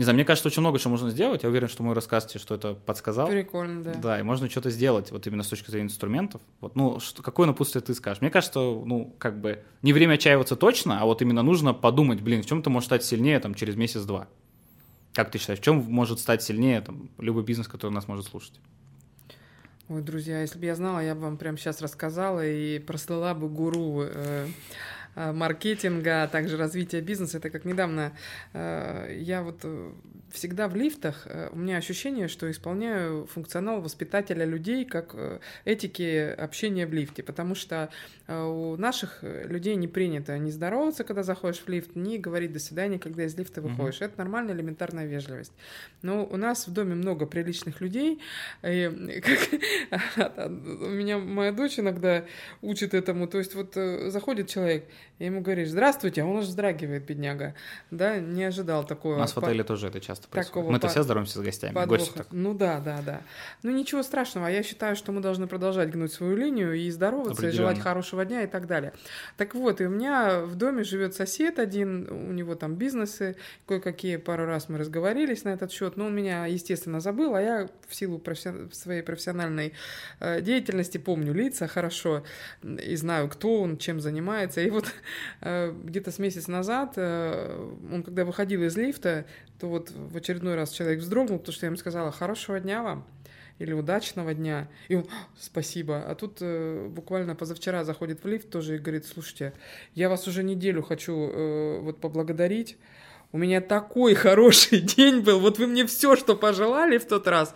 не 0.00 0.04
знаю, 0.04 0.14
мне 0.14 0.24
кажется, 0.24 0.48
очень 0.48 0.62
много 0.62 0.78
чего 0.78 0.92
можно 0.92 1.10
сделать. 1.10 1.42
Я 1.42 1.50
уверен, 1.50 1.68
что 1.68 1.82
мой 1.82 1.94
рассказ 1.94 2.24
тебе 2.24 2.40
что 2.40 2.54
это 2.54 2.72
подсказал. 2.72 3.28
Прикольно, 3.28 3.82
да. 3.82 3.94
Да, 3.96 4.18
и 4.18 4.22
можно 4.22 4.48
что-то 4.48 4.70
сделать, 4.70 5.10
вот 5.10 5.26
именно 5.26 5.42
с 5.42 5.48
точки 5.48 5.70
зрения 5.70 5.88
инструментов. 5.88 6.40
Вот, 6.62 6.74
ну, 6.74 7.00
что, 7.00 7.22
какое 7.22 7.46
напутствие 7.46 7.82
ты 7.82 7.92
скажешь? 7.92 8.22
Мне 8.22 8.30
кажется, 8.30 8.60
ну, 8.60 9.14
как 9.18 9.38
бы, 9.42 9.62
не 9.82 9.92
время 9.92 10.14
отчаиваться 10.14 10.56
точно, 10.56 11.02
а 11.02 11.04
вот 11.04 11.20
именно 11.20 11.42
нужно 11.42 11.74
подумать, 11.74 12.22
блин, 12.22 12.42
в 12.42 12.46
чем 12.46 12.62
ты 12.62 12.70
можешь 12.70 12.86
стать 12.86 13.04
сильнее 13.04 13.40
там 13.40 13.54
через 13.54 13.76
месяц-два. 13.76 14.28
Как 15.12 15.30
ты 15.30 15.36
считаешь, 15.36 15.60
в 15.60 15.62
чем 15.62 15.76
может 15.76 16.18
стать 16.18 16.42
сильнее 16.42 16.80
там, 16.80 17.10
любой 17.18 17.42
бизнес, 17.42 17.68
который 17.68 17.92
нас 17.92 18.08
может 18.08 18.24
слушать? 18.24 18.58
Ой, 19.90 20.00
друзья, 20.00 20.40
если 20.40 20.58
бы 20.58 20.64
я 20.64 20.76
знала, 20.76 21.00
я 21.00 21.14
бы 21.14 21.20
вам 21.20 21.36
прямо 21.36 21.58
сейчас 21.58 21.82
рассказала 21.82 22.46
и 22.46 22.78
прослала 22.78 23.34
бы 23.34 23.50
гуру 23.50 24.04
Э, 24.04 24.46
маркетинга, 25.32 26.24
а 26.24 26.28
также 26.28 26.56
развития 26.56 27.00
бизнеса. 27.00 27.38
Это 27.38 27.50
как 27.50 27.64
недавно 27.64 28.12
э, 28.52 29.16
я 29.20 29.42
вот 29.42 29.60
э, 29.64 29.92
всегда 30.30 30.68
в 30.68 30.76
лифтах, 30.76 31.26
у 31.52 31.58
меня 31.58 31.76
ощущение, 31.76 32.28
что 32.28 32.50
исполняю 32.50 33.26
функционал 33.26 33.80
воспитателя 33.80 34.44
людей 34.44 34.84
как 34.84 35.16
этики 35.64 36.34
общения 36.38 36.86
в 36.86 36.92
лифте, 36.92 37.22
потому 37.22 37.56
что 37.56 37.90
у 38.28 38.76
наших 38.76 39.18
людей 39.22 39.74
не 39.74 39.88
принято 39.88 40.38
не 40.38 40.52
здороваться, 40.52 41.02
когда 41.02 41.24
заходишь 41.24 41.60
в 41.60 41.68
лифт, 41.68 41.96
не 41.96 42.18
говорить 42.18 42.52
до 42.52 42.60
свидания, 42.60 42.98
когда 42.98 43.24
из 43.24 43.36
лифта 43.36 43.60
выходишь. 43.60 44.00
Mm-hmm. 44.00 44.04
Это 44.04 44.18
нормальная 44.18 44.54
элементарная 44.54 45.06
вежливость. 45.06 45.52
Но 46.02 46.24
у 46.24 46.36
нас 46.36 46.66
в 46.66 46.72
доме 46.72 46.94
много 46.94 47.26
приличных 47.26 47.80
людей. 47.80 48.20
И 48.62 49.20
как, 50.16 50.48
у 50.50 50.88
меня 50.88 51.18
моя 51.18 51.52
дочь 51.52 51.78
иногда 51.78 52.24
учит 52.62 52.94
этому. 52.94 53.26
То 53.26 53.38
есть 53.38 53.54
вот 53.54 53.74
заходит 53.74 54.48
человек– 54.48 54.84
И 55.20 55.26
ему 55.26 55.42
говоришь, 55.42 55.68
здравствуйте, 55.68 56.22
а 56.22 56.24
он 56.24 56.38
аж 56.38 56.46
вздрагивает, 56.46 57.04
бедняга. 57.04 57.54
Да, 57.90 58.18
не 58.18 58.42
ожидал 58.42 58.86
такого. 58.86 59.16
У 59.16 59.18
нас 59.18 59.36
в 59.36 59.38
отеле 59.38 59.62
тоже 59.62 59.88
это 59.88 60.00
часто 60.00 60.28
происходит. 60.28 60.70
Мы-то 60.70 60.88
все 60.88 61.02
здороваемся 61.02 61.38
с 61.38 61.42
гостями. 61.42 61.84
Гости 61.84 62.12
так. 62.16 62.28
Ну 62.30 62.54
да, 62.54 62.80
да, 62.80 63.02
да. 63.04 63.20
Ну 63.62 63.70
ничего 63.70 64.02
страшного. 64.02 64.46
Я 64.46 64.62
считаю, 64.62 64.96
что 64.96 65.12
мы 65.12 65.20
должны 65.20 65.46
продолжать 65.46 65.90
гнуть 65.90 66.10
свою 66.14 66.36
линию 66.36 66.72
и 66.72 66.88
здороваться, 66.90 67.48
и 67.48 67.50
желать 67.50 67.78
хорошего 67.78 68.24
дня 68.24 68.44
и 68.44 68.46
так 68.46 68.66
далее. 68.66 68.94
Так 69.36 69.54
вот, 69.54 69.82
и 69.82 69.86
у 69.86 69.90
меня 69.90 70.40
в 70.40 70.54
доме 70.54 70.84
живет 70.84 71.14
сосед 71.14 71.58
один, 71.58 72.08
у 72.10 72.32
него 72.32 72.54
там 72.54 72.76
бизнесы, 72.76 73.36
кое-какие 73.66 74.16
пару 74.16 74.46
раз 74.46 74.70
мы 74.70 74.78
разговорились 74.78 75.44
на 75.44 75.50
этот 75.50 75.70
счет, 75.70 75.98
но 75.98 76.06
он 76.06 76.14
меня, 76.14 76.46
естественно, 76.46 77.00
забыл, 77.00 77.34
а 77.34 77.42
я 77.42 77.68
в 77.86 77.94
силу 77.94 78.18
профессион... 78.18 78.72
своей 78.72 79.02
профессиональной 79.02 79.74
э, 80.18 80.40
деятельности 80.40 80.96
помню 80.96 81.34
лица 81.34 81.66
хорошо 81.66 82.24
и 82.62 82.96
знаю, 82.96 83.28
кто 83.28 83.60
он, 83.60 83.76
чем 83.76 84.00
занимается. 84.00 84.62
И 84.62 84.70
вот 84.70 84.86
где-то 85.40 86.10
с 86.10 86.18
месяц 86.18 86.48
назад, 86.48 86.94
э, 86.96 87.74
он 87.92 88.02
когда 88.02 88.24
выходил 88.24 88.62
из 88.62 88.76
лифта, 88.76 89.26
то 89.58 89.68
вот 89.68 89.90
в 89.90 90.16
очередной 90.16 90.54
раз 90.54 90.70
человек 90.70 91.00
вздрогнул, 91.00 91.38
потому 91.38 91.54
что 91.54 91.66
я 91.66 91.68
ему 91.68 91.76
сказала 91.76 92.10
«хорошего 92.10 92.60
дня 92.60 92.82
вам» 92.82 93.06
или 93.60 93.74
удачного 93.74 94.32
дня. 94.32 94.68
И 94.88 94.94
он, 94.94 95.06
спасибо. 95.38 96.02
А 96.08 96.14
тут 96.14 96.38
э, 96.40 96.88
буквально 96.88 97.34
позавчера 97.34 97.84
заходит 97.84 98.24
в 98.24 98.26
лифт 98.26 98.50
тоже 98.50 98.76
и 98.76 98.78
говорит, 98.78 99.04
слушайте, 99.06 99.52
я 99.94 100.08
вас 100.08 100.26
уже 100.26 100.42
неделю 100.42 100.82
хочу 100.82 101.12
э, 101.14 101.78
вот 101.80 102.00
поблагодарить. 102.00 102.78
У 103.32 103.38
меня 103.38 103.60
такой 103.60 104.14
хороший 104.26 104.80
день 104.80 105.20
был. 105.20 105.40
Вот 105.40 105.58
вы 105.58 105.66
мне 105.66 105.86
все, 105.86 106.16
что 106.16 106.36
пожелали 106.36 106.96
в 106.96 107.06
тот 107.06 107.28
раз. 107.28 107.54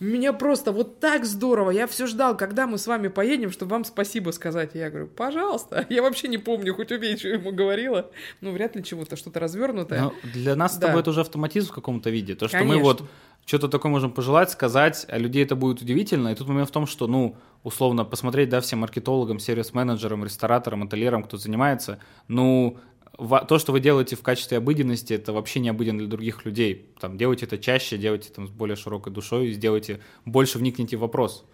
Меня 0.00 0.32
просто 0.32 0.72
вот 0.72 1.00
так 1.00 1.24
здорово. 1.24 1.70
Я 1.70 1.86
все 1.86 2.06
ждал, 2.06 2.36
когда 2.36 2.66
мы 2.66 2.78
с 2.78 2.86
вами 2.86 3.08
поедем, 3.08 3.50
чтобы 3.50 3.72
вам 3.72 3.84
спасибо 3.84 4.30
сказать. 4.30 4.70
я 4.74 4.90
говорю, 4.90 5.08
пожалуйста. 5.08 5.86
Я 5.90 6.02
вообще 6.02 6.28
не 6.28 6.38
помню, 6.38 6.74
хоть 6.74 6.92
убей, 6.92 7.16
что 7.16 7.28
ему 7.28 7.52
говорила. 7.52 8.10
Ну, 8.40 8.52
вряд 8.52 8.76
ли 8.76 8.82
чего-то, 8.82 9.16
что-то 9.16 9.40
развернутое. 9.40 10.00
Но 10.00 10.14
для 10.32 10.56
нас 10.56 10.72
да. 10.72 10.78
с 10.78 10.80
тобой 10.80 11.00
это 11.00 11.10
уже 11.10 11.20
автоматизм 11.20 11.70
в 11.70 11.74
каком-то 11.74 12.10
виде. 12.10 12.34
То, 12.34 12.48
что 12.48 12.58
Конечно. 12.58 12.78
мы 12.78 12.82
вот 12.82 13.02
что-то 13.46 13.68
такое 13.68 13.92
можем 13.92 14.10
пожелать, 14.10 14.50
сказать, 14.50 15.06
а 15.08 15.18
людей 15.18 15.44
это 15.44 15.54
будет 15.54 15.82
удивительно. 15.82 16.28
И 16.28 16.34
тут 16.34 16.48
момент 16.48 16.68
в 16.68 16.72
том, 16.72 16.86
что, 16.86 17.06
ну, 17.06 17.36
условно, 17.62 18.04
посмотреть, 18.04 18.48
да, 18.48 18.60
всем 18.60 18.80
маркетологам, 18.80 19.38
сервис-менеджерам, 19.38 20.24
рестораторам, 20.24 20.84
ательерам, 20.84 21.22
кто 21.22 21.36
занимается, 21.36 21.98
ну, 22.28 22.78
то, 23.16 23.58
что 23.58 23.72
вы 23.72 23.80
делаете 23.80 24.16
в 24.16 24.22
качестве 24.22 24.58
обыденности, 24.58 25.12
это 25.12 25.32
вообще 25.32 25.60
не 25.60 25.68
обыденно 25.68 26.00
для 26.00 26.08
других 26.08 26.44
людей. 26.44 26.88
Там, 27.00 27.16
делайте 27.16 27.46
это 27.46 27.58
чаще, 27.58 27.96
делайте 27.96 28.30
там 28.30 28.48
с 28.48 28.50
более 28.50 28.76
широкой 28.76 29.12
душой, 29.12 29.52
сделайте 29.52 30.00
больше 30.24 30.58
вникните 30.58 30.96
в 30.96 31.00
вопрос. 31.00 31.44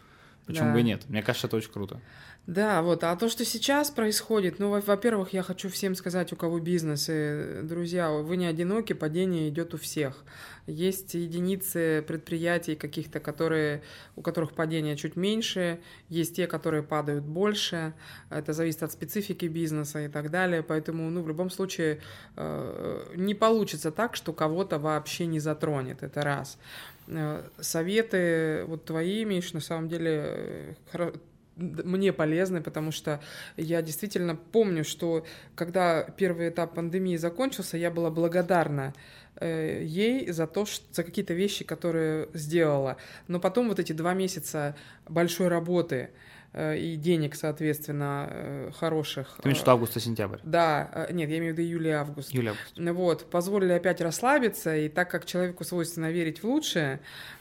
Почему 0.47 0.69
да. 0.69 0.73
бы 0.75 0.81
и 0.81 0.83
нет? 0.83 1.03
Мне 1.09 1.23
кажется, 1.23 1.47
это 1.47 1.57
очень 1.57 1.71
круто. 1.71 2.01
Да, 2.47 2.83
вот. 2.83 3.05
А 3.05 3.15
то, 3.17 3.29
что 3.29 3.45
сейчас 3.45 3.91
происходит, 3.91 4.59
ну, 4.59 4.71
во-первых, 4.71 5.33
я 5.33 5.43
хочу 5.43 5.69
всем 5.69 5.95
сказать, 5.95 6.33
у 6.33 6.37
кого 6.37 6.59
бизнесы, 6.59 7.61
друзья, 7.63 8.11
вы 8.11 8.37
не 8.37 8.47
одиноки, 8.47 8.93
падение 8.93 9.49
идет 9.49 9.75
у 9.75 9.79
всех. 9.79 10.25
Есть 10.67 11.15
единицы 11.15 12.03
предприятий 12.07 12.77
каких-то, 12.77 13.21
которые, 13.21 13.83
у 14.17 14.23
которых 14.23 14.53
падение 14.53 14.97
чуть 14.97 15.17
меньше, 15.17 15.81
есть 16.09 16.35
те, 16.35 16.47
которые 16.47 16.83
падают 16.83 17.25
больше. 17.25 17.95
Это 18.31 18.53
зависит 18.53 18.83
от 18.83 18.93
специфики 18.93 19.47
бизнеса 19.47 20.01
и 20.01 20.09
так 20.09 20.31
далее. 20.31 20.63
Поэтому, 20.63 21.09
ну, 21.11 21.23
в 21.23 21.29
любом 21.29 21.51
случае, 21.51 22.01
э, 22.37 23.13
не 23.17 23.35
получится 23.35 23.91
так, 23.93 24.17
что 24.17 24.33
кого-то 24.33 24.79
вообще 24.79 25.27
не 25.27 25.41
затронет. 25.41 26.03
Это 26.03 26.23
раз 26.23 26.59
э, 27.07 27.43
советы 27.61 28.65
вот 28.67 28.87
твои, 28.87 29.25
Миш, 29.25 29.53
на 29.53 29.61
самом 29.61 29.89
деле 29.89 30.77
э, 30.93 31.13
мне 31.61 32.13
полезны, 32.13 32.61
потому 32.61 32.91
что 32.91 33.21
я 33.57 33.83
действительно 33.83 34.37
помню, 34.37 34.85
что 34.85 35.25
когда 35.55 36.03
первый 36.03 36.49
этап 36.49 36.75
пандемии 36.75 37.17
закончился, 37.17 37.77
я 37.77 37.91
была 37.91 38.11
благодарна 38.11 38.95
э, 39.37 39.83
ей 39.85 40.31
за 40.31 40.47
то, 40.47 40.67
что, 40.67 40.85
за 40.93 41.05
какие-то 41.05 41.35
вещи, 41.35 41.65
которые 41.65 42.29
сделала. 42.35 42.97
Но 43.29 43.41
потом 43.41 43.69
вот 43.69 43.79
эти 43.79 43.93
два 43.93 44.15
месяца 44.15 44.75
большой 45.07 45.49
работы, 45.49 46.11
Э, 46.53 46.77
и 46.77 46.97
денег, 46.97 47.37
соответственно, 47.37 48.29
э, 48.29 48.71
хороших. 48.77 49.39
Ты 49.41 49.49
имеешь 49.49 49.59
в 49.59 49.63
виду 49.63 49.71
август-сентябрь? 49.71 50.39
Да, 50.43 51.07
нет, 51.13 51.31
я 51.31 51.39
имею 51.39 51.55
в 51.55 51.59
виду 51.59 51.69
июль 51.69 51.87
и 51.87 51.91
август. 51.91 52.35
Июль 52.35 52.49
август. 52.49 52.77
Вот, 52.77 53.31
позволили 53.31 53.73
опять 53.73 54.01
расслабиться, 54.01 54.77
и 54.77 54.89
так 54.89 55.11
как 55.11 55.27
человеку 55.27 55.63
свойственно 55.63 56.11
верить 56.11 56.43
в 56.43 56.47
лучшее 56.47 57.01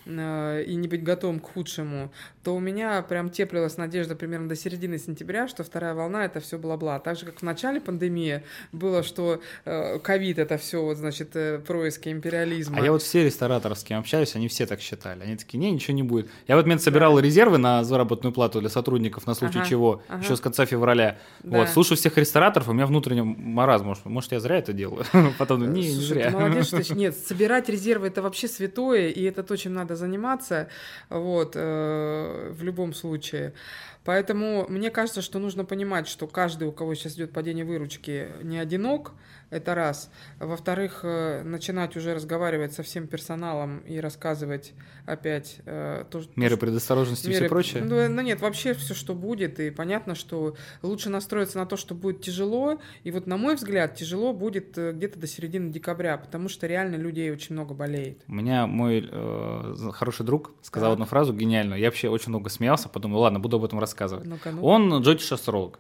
и 0.10 0.76
не 0.76 0.88
быть 0.88 1.04
готовым 1.04 1.40
к 1.40 1.52
худшему, 1.52 2.12
то 2.44 2.56
у 2.56 2.60
меня 2.60 3.02
прям 3.02 3.30
теплилась 3.30 3.78
надежда 3.78 4.16
примерно 4.16 4.50
до 4.50 4.56
середины 4.56 4.98
сентября, 4.98 5.48
что 5.48 5.64
вторая 5.64 5.94
волна 5.94 6.26
это 6.26 6.40
все 6.40 6.58
бла-бла. 6.58 7.00
Так 7.00 7.18
же, 7.18 7.26
как 7.26 7.40
в 7.40 7.44
начале 7.44 7.80
пандемии 7.82 8.44
было, 8.72 9.04
что 9.04 9.42
ковид 10.04 10.40
это 10.40 10.58
все, 10.58 10.84
вот, 10.84 10.98
значит, 10.98 11.36
происки 11.66 12.10
империализма. 12.10 12.78
А 12.80 12.82
я 12.82 12.92
вот 12.92 13.02
все 13.02 13.24
рестораторы, 13.24 13.76
с 13.76 13.84
кем 13.84 14.00
общаюсь, 14.00 14.36
они 14.36 14.48
все 14.48 14.66
так 14.66 14.82
считали. 14.82 15.24
Они 15.24 15.36
такие, 15.36 15.58
не, 15.58 15.72
ничего 15.72 15.94
не 15.94 16.04
будет. 16.04 16.30
Я 16.48 16.56
в 16.56 16.60
этот 16.60 16.68
момент 16.68 16.82
собирал 16.82 17.16
да. 17.16 17.22
резервы 17.22 17.58
на 17.58 17.84
заработную 17.84 18.34
плату 18.34 18.60
для 18.60 18.70
сотрудников 18.70 18.90
сотрудников 18.90 19.28
на 19.28 19.34
случай 19.34 19.60
ага, 19.60 19.70
чего, 19.70 20.02
ага. 20.08 20.24
еще 20.24 20.36
с 20.36 20.40
конца 20.40 20.66
февраля. 20.66 21.18
Да. 21.44 21.60
Вот, 21.60 21.70
слушаю 21.70 21.98
всех 21.98 22.18
рестораторов, 22.18 22.70
у 22.70 22.74
меня 22.74 22.86
внутренний 22.86 23.22
маразм, 23.22 23.86
может, 23.86 24.06
может 24.06 24.32
я 24.32 24.40
зря 24.40 24.58
это 24.58 24.74
делаю? 24.74 25.06
Потом, 25.38 25.74
не, 25.74 25.82
не 25.82 25.90
зря. 25.90 26.32
молодец, 26.32 26.68
что 26.68 26.96
нет, 26.96 27.16
собирать 27.16 27.70
резервы 27.70 28.08
это 28.08 28.22
вообще 28.22 28.48
святое, 28.48 29.10
и 29.10 29.24
это 29.24 29.44
то, 29.44 29.56
чем 29.56 29.74
надо 29.74 29.96
заниматься, 30.00 30.68
вот, 31.10 31.54
э, 31.56 32.50
в 32.52 32.64
любом 32.64 32.94
случае. 32.94 33.54
Поэтому 34.06 34.66
мне 34.70 34.90
кажется, 34.90 35.22
что 35.22 35.40
нужно 35.40 35.66
понимать, 35.66 36.08
что 36.08 36.28
каждый, 36.28 36.68
у 36.68 36.72
кого 36.72 36.96
сейчас 36.96 37.16
идет 37.16 37.32
падение 37.32 37.66
выручки, 37.66 38.30
не 38.44 38.58
одинок, 38.58 39.14
это 39.50 39.76
раз. 39.76 40.12
Во-вторых, 40.40 41.02
э, 41.04 41.42
начинать 41.44 41.96
уже 41.98 42.14
разговаривать 42.14 42.74
со 42.74 42.84
всем 42.84 43.08
персоналом 43.08 43.80
и 43.80 44.00
рассказывать 44.00 44.74
опять 45.06 45.58
э, 45.66 46.06
то, 46.10 46.22
меры 46.36 46.56
то, 46.56 46.62
предосторожности 46.62 47.28
меры, 47.28 47.38
и 47.38 47.40
все 47.40 47.50
прочее. 47.50 47.84
Ну, 47.84 48.08
ну 48.08 48.22
нет, 48.22 48.42
вообще 48.42 48.74
все, 48.74 48.94
что 48.94 49.16
будет, 49.16 49.60
и 49.60 49.72
понятно, 49.72 50.14
что 50.14 50.56
лучше 50.84 51.10
настроиться 51.10 51.58
на 51.58 51.66
то, 51.66 51.78
что 51.78 51.96
будет 51.96 52.22
тяжело. 52.22 52.80
И 53.04 53.12
вот 53.12 53.26
на 53.26 53.38
мой 53.38 53.56
взгляд, 53.56 53.96
тяжело 53.96 54.34
будет 54.34 54.78
э, 54.78 54.92
где-то 54.92 55.20
до 55.20 55.28
середины 55.28 55.72
декабря, 55.72 56.18
потому 56.18 56.48
что 56.48 56.68
реально 56.68 56.96
людей 56.96 57.32
очень 57.32 57.56
много 57.56 57.74
болеет. 57.74 58.22
У 58.28 58.34
меня 58.34 58.68
мой 58.68 59.08
э, 59.12 59.76
хороший 59.94 60.26
друг 60.26 60.52
сказал 60.62 60.92
да. 60.92 60.94
одну 60.94 61.06
фразу 61.06 61.34
гениальную. 61.34 61.80
Я 61.80 61.88
вообще 61.88 62.10
очень 62.10 62.30
много 62.30 62.50
смеялся, 62.50 62.88
подумал, 62.88 63.22
ладно, 63.22 63.40
буду 63.40 63.58
об 63.58 63.66
этом 63.66 63.80
рассказывать. 63.80 63.89
Ну 64.26 64.38
ну 64.44 64.66
Он 64.66 65.02
джотиш-астролог. 65.02 65.80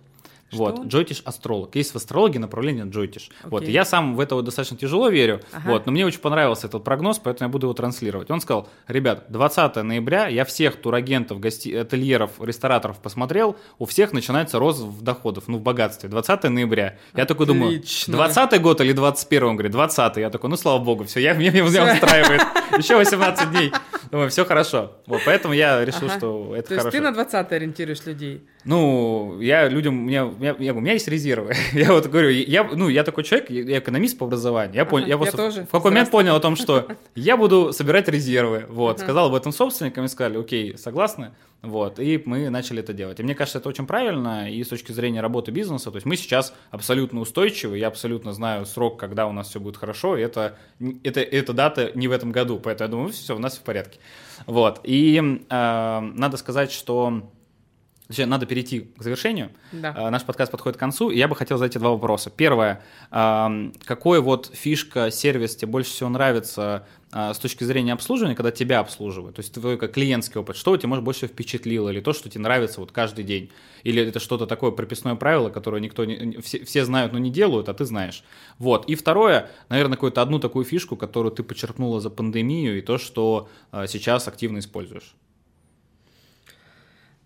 Вот, 0.51 0.85
Джойтиш 0.85 1.21
астролог. 1.25 1.75
Есть 1.75 1.93
в 1.93 1.95
астрологии 1.95 2.37
направление 2.37 2.85
Джойтиш. 2.85 3.29
Okay. 3.43 3.49
Вот, 3.49 3.67
я 3.67 3.85
сам 3.85 4.15
в 4.15 4.19
это 4.19 4.35
вот 4.35 4.45
достаточно 4.45 4.77
тяжело 4.77 5.09
верю, 5.09 5.41
ага. 5.51 5.71
вот, 5.71 5.85
но 5.85 5.91
мне 5.91 6.05
очень 6.05 6.19
понравился 6.19 6.67
этот 6.67 6.83
прогноз, 6.83 7.19
поэтому 7.19 7.49
я 7.49 7.51
буду 7.51 7.67
его 7.67 7.73
транслировать. 7.73 8.31
Он 8.31 8.41
сказал, 8.41 8.67
ребят, 8.87 9.25
20 9.29 9.75
ноября 9.77 10.27
я 10.27 10.45
всех 10.45 10.77
турагентов, 10.77 11.39
гости... 11.39 11.73
ательеров, 11.73 12.31
рестораторов 12.39 12.99
посмотрел, 12.99 13.57
у 13.77 13.85
всех 13.85 14.13
начинается 14.13 14.59
рост 14.59 14.81
в 14.81 15.01
доходов, 15.01 15.47
ну, 15.47 15.57
в 15.57 15.61
богатстве. 15.61 16.09
20 16.09 16.43
ноября. 16.45 16.97
Я 17.15 17.23
Отлично. 17.23 17.25
такой 17.25 17.45
думаю, 17.45 17.83
20 18.07 18.61
год 18.61 18.81
или 18.81 18.93
21 18.93 19.47
Он 19.47 19.55
говорит, 19.55 19.71
20 19.71 20.17
Я 20.17 20.29
такой, 20.29 20.49
ну, 20.49 20.57
слава 20.57 20.79
богу, 20.79 21.03
все, 21.05 21.19
я, 21.19 21.33
меня, 21.33 21.51
меня 21.51 21.93
устраивает. 21.93 22.41
Еще 22.77 22.95
18 22.95 23.51
дней. 23.51 23.71
Думаю, 24.11 24.29
все 24.29 24.45
хорошо. 24.45 24.93
Вот, 25.05 25.21
поэтому 25.25 25.53
я 25.53 25.85
решил, 25.85 26.07
ага. 26.07 26.17
что 26.17 26.55
это 26.55 26.69
То 26.69 26.75
хорошо. 26.75 26.89
То 26.91 26.97
есть 26.97 26.97
ты 26.97 27.01
на 27.01 27.11
20 27.11 27.51
ориентируешь 27.51 28.05
людей? 28.05 28.47
Ну, 28.69 29.41
я 29.41 29.67
людям, 29.67 29.97
у 29.97 30.05
меня, 30.05 30.27
у 30.27 30.37
меня, 30.37 30.73
у 30.75 30.79
меня 30.79 30.93
есть 30.93 31.07
резервы. 31.07 31.55
я 31.73 31.91
вот 31.91 32.05
говорю, 32.05 32.29
я, 32.29 32.63
ну, 32.63 32.87
я 32.87 33.03
такой 33.03 33.23
человек, 33.23 33.49
я 33.49 33.79
экономист 33.79 34.15
по 34.15 34.27
образованию. 34.27 34.75
Я, 34.75 34.85
понял, 34.85 35.07
я, 35.07 35.17
я 35.17 35.31
тоже. 35.31 35.63
в 35.63 35.71
какой 35.71 35.89
момент 35.89 36.11
понял 36.11 36.35
о 36.35 36.39
том, 36.39 36.55
что 36.55 36.87
я 37.15 37.35
буду 37.35 37.73
собирать 37.73 38.07
резервы. 38.09 38.67
Вот, 38.69 38.99
сказал 38.99 39.29
об 39.29 39.33
этом 39.33 39.53
собственникам 39.53 40.05
и 40.05 40.07
сказали, 40.07 40.37
окей, 40.37 40.77
согласны. 40.77 41.31
Вот, 41.63 41.99
и 41.99 42.21
мы 42.23 42.51
начали 42.51 42.81
это 42.81 42.93
делать. 42.93 43.19
И 43.19 43.23
мне 43.23 43.33
кажется, 43.33 43.57
это 43.57 43.69
очень 43.69 43.87
правильно 43.87 44.51
и 44.51 44.63
с 44.63 44.67
точки 44.67 44.91
зрения 44.91 45.21
работы 45.21 45.49
бизнеса. 45.49 45.89
То 45.89 45.97
есть 45.97 46.05
мы 46.05 46.15
сейчас 46.15 46.53
абсолютно 46.69 47.21
устойчивы, 47.21 47.79
я 47.79 47.87
абсолютно 47.87 48.33
знаю 48.33 48.67
срок, 48.67 48.99
когда 48.99 49.25
у 49.25 49.31
нас 49.31 49.49
все 49.49 49.59
будет 49.59 49.77
хорошо, 49.77 50.15
и 50.15 50.21
это, 50.21 50.59
это, 51.03 51.21
эта 51.21 51.53
дата 51.53 51.91
не 51.95 52.07
в 52.07 52.11
этом 52.11 52.31
году, 52.31 52.59
поэтому 52.59 52.87
я 52.87 52.91
думаю, 52.91 53.09
все, 53.13 53.35
у 53.35 53.39
нас 53.39 53.53
все 53.53 53.61
в 53.61 53.63
порядке. 53.63 53.97
Вот, 54.45 54.79
и 54.83 55.17
э, 55.17 55.99
надо 56.13 56.37
сказать, 56.37 56.71
что 56.71 57.23
Точнее, 58.09 58.25
надо 58.25 58.47
перейти 58.47 58.91
к 58.97 59.03
завершению. 59.03 59.51
Да. 59.71 59.91
Uh, 59.91 60.09
наш 60.09 60.23
подкаст 60.23 60.51
подходит 60.51 60.77
к 60.77 60.79
концу, 60.79 61.11
и 61.11 61.17
я 61.19 61.27
бы 61.27 61.35
хотел 61.35 61.59
задать 61.59 61.77
два 61.77 61.91
вопроса. 61.91 62.31
Первое. 62.31 62.81
Uh, 63.11 63.71
какой 63.85 64.19
вот 64.19 64.49
фишка, 64.51 65.11
сервис 65.11 65.55
тебе 65.55 65.71
больше 65.71 65.91
всего 65.91 66.09
нравится 66.09 66.87
uh, 67.11 67.31
с 67.35 67.37
точки 67.37 67.63
зрения 67.65 67.93
обслуживания, 67.93 68.33
когда 68.33 68.49
тебя 68.49 68.79
обслуживают? 68.79 69.35
То 69.35 69.41
есть 69.41 69.53
твой 69.53 69.77
как 69.77 69.91
клиентский 69.91 70.39
опыт. 70.39 70.57
Что 70.57 70.71
у 70.71 70.77
тебя, 70.77 70.89
может, 70.89 71.05
больше 71.05 71.27
впечатлило? 71.27 71.89
Или 71.89 71.99
то, 71.99 72.13
что 72.13 72.29
тебе 72.29 72.41
нравится 72.41 72.79
вот 72.79 72.91
каждый 72.91 73.23
день? 73.23 73.51
Или 73.83 74.01
это 74.01 74.19
что-то 74.19 74.47
такое 74.47 74.71
прописное 74.71 75.13
правило, 75.13 75.51
которое 75.51 75.79
никто 75.79 76.03
не, 76.03 76.41
все, 76.41 76.65
все 76.65 76.85
знают, 76.85 77.13
но 77.13 77.19
не 77.19 77.29
делают, 77.29 77.69
а 77.69 77.75
ты 77.75 77.85
знаешь? 77.85 78.23
Вот. 78.57 78.89
И 78.89 78.95
второе, 78.95 79.51
наверное, 79.69 79.97
какую-то 79.97 80.23
одну 80.23 80.39
такую 80.39 80.65
фишку, 80.65 80.97
которую 80.97 81.31
ты 81.31 81.43
почерпнула 81.43 82.01
за 82.01 82.09
пандемию, 82.09 82.79
и 82.79 82.81
то, 82.81 82.97
что 82.97 83.49
сейчас 83.71 84.27
активно 84.27 84.57
используешь. 84.57 85.13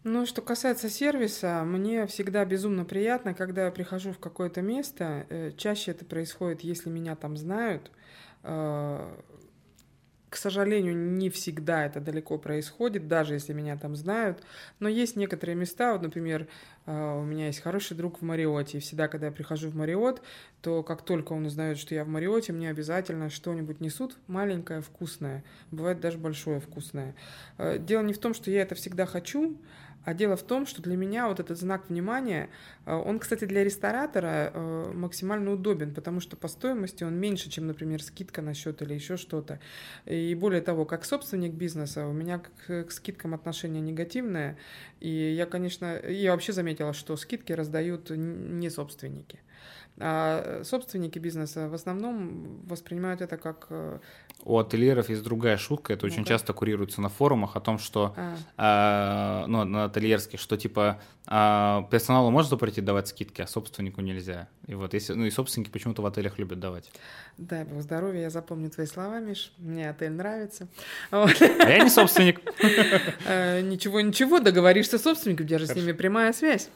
Ну, 0.05 0.25
что 0.25 0.41
касается 0.41 0.89
сервиса, 0.89 1.63
мне 1.63 2.05
всегда 2.07 2.43
безумно 2.43 2.83
приятно, 2.83 3.33
когда 3.33 3.65
я 3.65 3.71
прихожу 3.71 4.11
в 4.11 4.19
какое-то 4.19 4.61
место. 4.61 5.25
Э, 5.29 5.51
чаще 5.55 5.91
это 5.91 6.03
происходит, 6.03 6.61
если 6.61 6.89
меня 6.89 7.15
там 7.15 7.37
знают. 7.37 7.89
Э, 8.43 9.15
к 10.29 10.35
сожалению, 10.35 10.97
не 10.97 11.29
всегда 11.29 11.85
это 11.85 12.01
далеко 12.01 12.37
происходит, 12.37 13.07
даже 13.07 13.35
если 13.35 13.53
меня 13.53 13.77
там 13.77 13.95
знают. 13.95 14.43
Но 14.79 14.89
есть 14.89 15.15
некоторые 15.15 15.55
места, 15.55 15.93
вот, 15.93 16.01
например, 16.01 16.49
э, 16.85 17.17
у 17.17 17.23
меня 17.23 17.45
есть 17.45 17.61
хороший 17.61 17.95
друг 17.95 18.19
в 18.19 18.23
Мариоте, 18.23 18.79
и 18.79 18.81
всегда, 18.81 19.07
когда 19.07 19.27
я 19.27 19.31
прихожу 19.31 19.69
в 19.69 19.75
Мариот, 19.75 20.21
то 20.61 20.83
как 20.83 21.03
только 21.03 21.31
он 21.31 21.45
узнает, 21.45 21.77
что 21.77 21.95
я 21.95 22.03
в 22.03 22.09
Мариоте, 22.09 22.51
мне 22.51 22.69
обязательно 22.69 23.29
что-нибудь 23.29 23.79
несут 23.79 24.17
маленькое, 24.27 24.81
вкусное. 24.81 25.45
Бывает 25.71 26.01
даже 26.01 26.17
большое 26.17 26.59
вкусное. 26.59 27.15
Дело 27.57 28.01
не 28.01 28.11
в 28.11 28.17
том, 28.17 28.33
что 28.33 28.51
я 28.51 28.63
это 28.63 28.75
всегда 28.75 29.05
хочу, 29.05 29.57
а 30.03 30.13
дело 30.13 30.35
в 30.35 30.43
том, 30.43 30.65
что 30.65 30.81
для 30.81 30.97
меня 30.97 31.27
вот 31.27 31.39
этот 31.39 31.57
знак 31.57 31.89
внимания, 31.89 32.49
э, 32.85 32.93
он, 32.93 33.19
кстати, 33.19 33.45
для 33.45 33.63
ресторатора 33.63 34.51
э, 34.53 34.91
максимально 34.93 35.51
удобен, 35.51 35.93
потому 35.93 36.19
что 36.19 36.35
по 36.35 36.47
стоимости 36.47 37.03
он 37.03 37.15
меньше, 37.15 37.49
чем, 37.49 37.67
например, 37.67 38.03
скидка 38.03 38.41
на 38.41 38.53
счет 38.53 38.81
или 38.81 38.93
еще 38.93 39.17
что-то. 39.17 39.59
И 40.05 40.35
более 40.35 40.61
того, 40.61 40.85
как 40.85 41.05
собственник 41.05 41.53
бизнеса, 41.53 42.07
у 42.07 42.13
меня 42.13 42.39
к, 42.39 42.91
скидкам 42.91 43.33
отношение 43.33 43.81
негативное. 43.81 44.57
И 44.99 45.09
я, 45.09 45.45
конечно, 45.45 45.99
я 46.07 46.31
вообще 46.31 46.53
заметила, 46.53 46.93
что 46.93 47.15
скидки 47.15 47.53
раздают 47.53 48.09
не 48.09 48.69
собственники. 48.69 49.39
А 49.99 50.61
собственники 50.63 51.19
бизнеса 51.19 51.69
в 51.69 51.73
основном 51.73 52.61
воспринимают 52.65 53.21
это 53.21 53.37
как 53.37 53.67
э, 53.69 53.99
у 54.45 54.57
ательеров 54.57 55.09
есть 55.09 55.23
другая 55.23 55.57
шутка, 55.57 55.93
это 55.93 56.05
ну 56.05 56.11
очень 56.11 56.25
часто 56.25 56.51
курируется 56.53 56.99
на 57.01 57.09
форумах 57.09 57.55
о 57.55 57.61
том, 57.61 57.79
что, 57.79 58.13
а. 58.57 59.43
э, 59.43 59.47
ну, 59.47 59.63
на 59.63 59.85
ательерских, 59.85 60.39
что 60.39 60.57
типа 60.57 60.99
э, 61.27 61.81
персоналу 61.91 62.29
можно 62.29 62.49
запретить 62.49 62.83
давать 62.83 63.07
скидки, 63.07 63.41
а 63.41 63.47
собственнику 63.47 64.01
нельзя. 64.01 64.49
И 64.67 64.75
вот 64.75 64.93
если, 64.93 65.13
ну 65.13 65.25
и 65.25 65.31
собственники 65.31 65.69
почему-то 65.69 66.01
в 66.01 66.05
отелях 66.05 66.39
любят 66.39 66.59
давать. 66.59 66.91
Дай 67.37 67.63
бог 67.63 67.81
здоровья, 67.81 68.21
я 68.21 68.29
запомню 68.29 68.69
твои 68.69 68.85
слова, 68.85 69.19
Миш, 69.19 69.53
мне 69.57 69.89
отель 69.89 70.11
нравится. 70.11 70.67
А 71.11 71.29
я 71.69 71.83
не 71.83 71.89
собственник. 71.89 72.41
Э, 73.25 73.61
ничего, 73.61 74.01
ничего, 74.01 74.39
договоришься 74.39 74.97
с 74.97 75.03
собственником, 75.03 75.45
держи 75.45 75.67
с 75.67 75.75
ними 75.75 75.91
прямая 75.93 76.33
связь. 76.33 76.69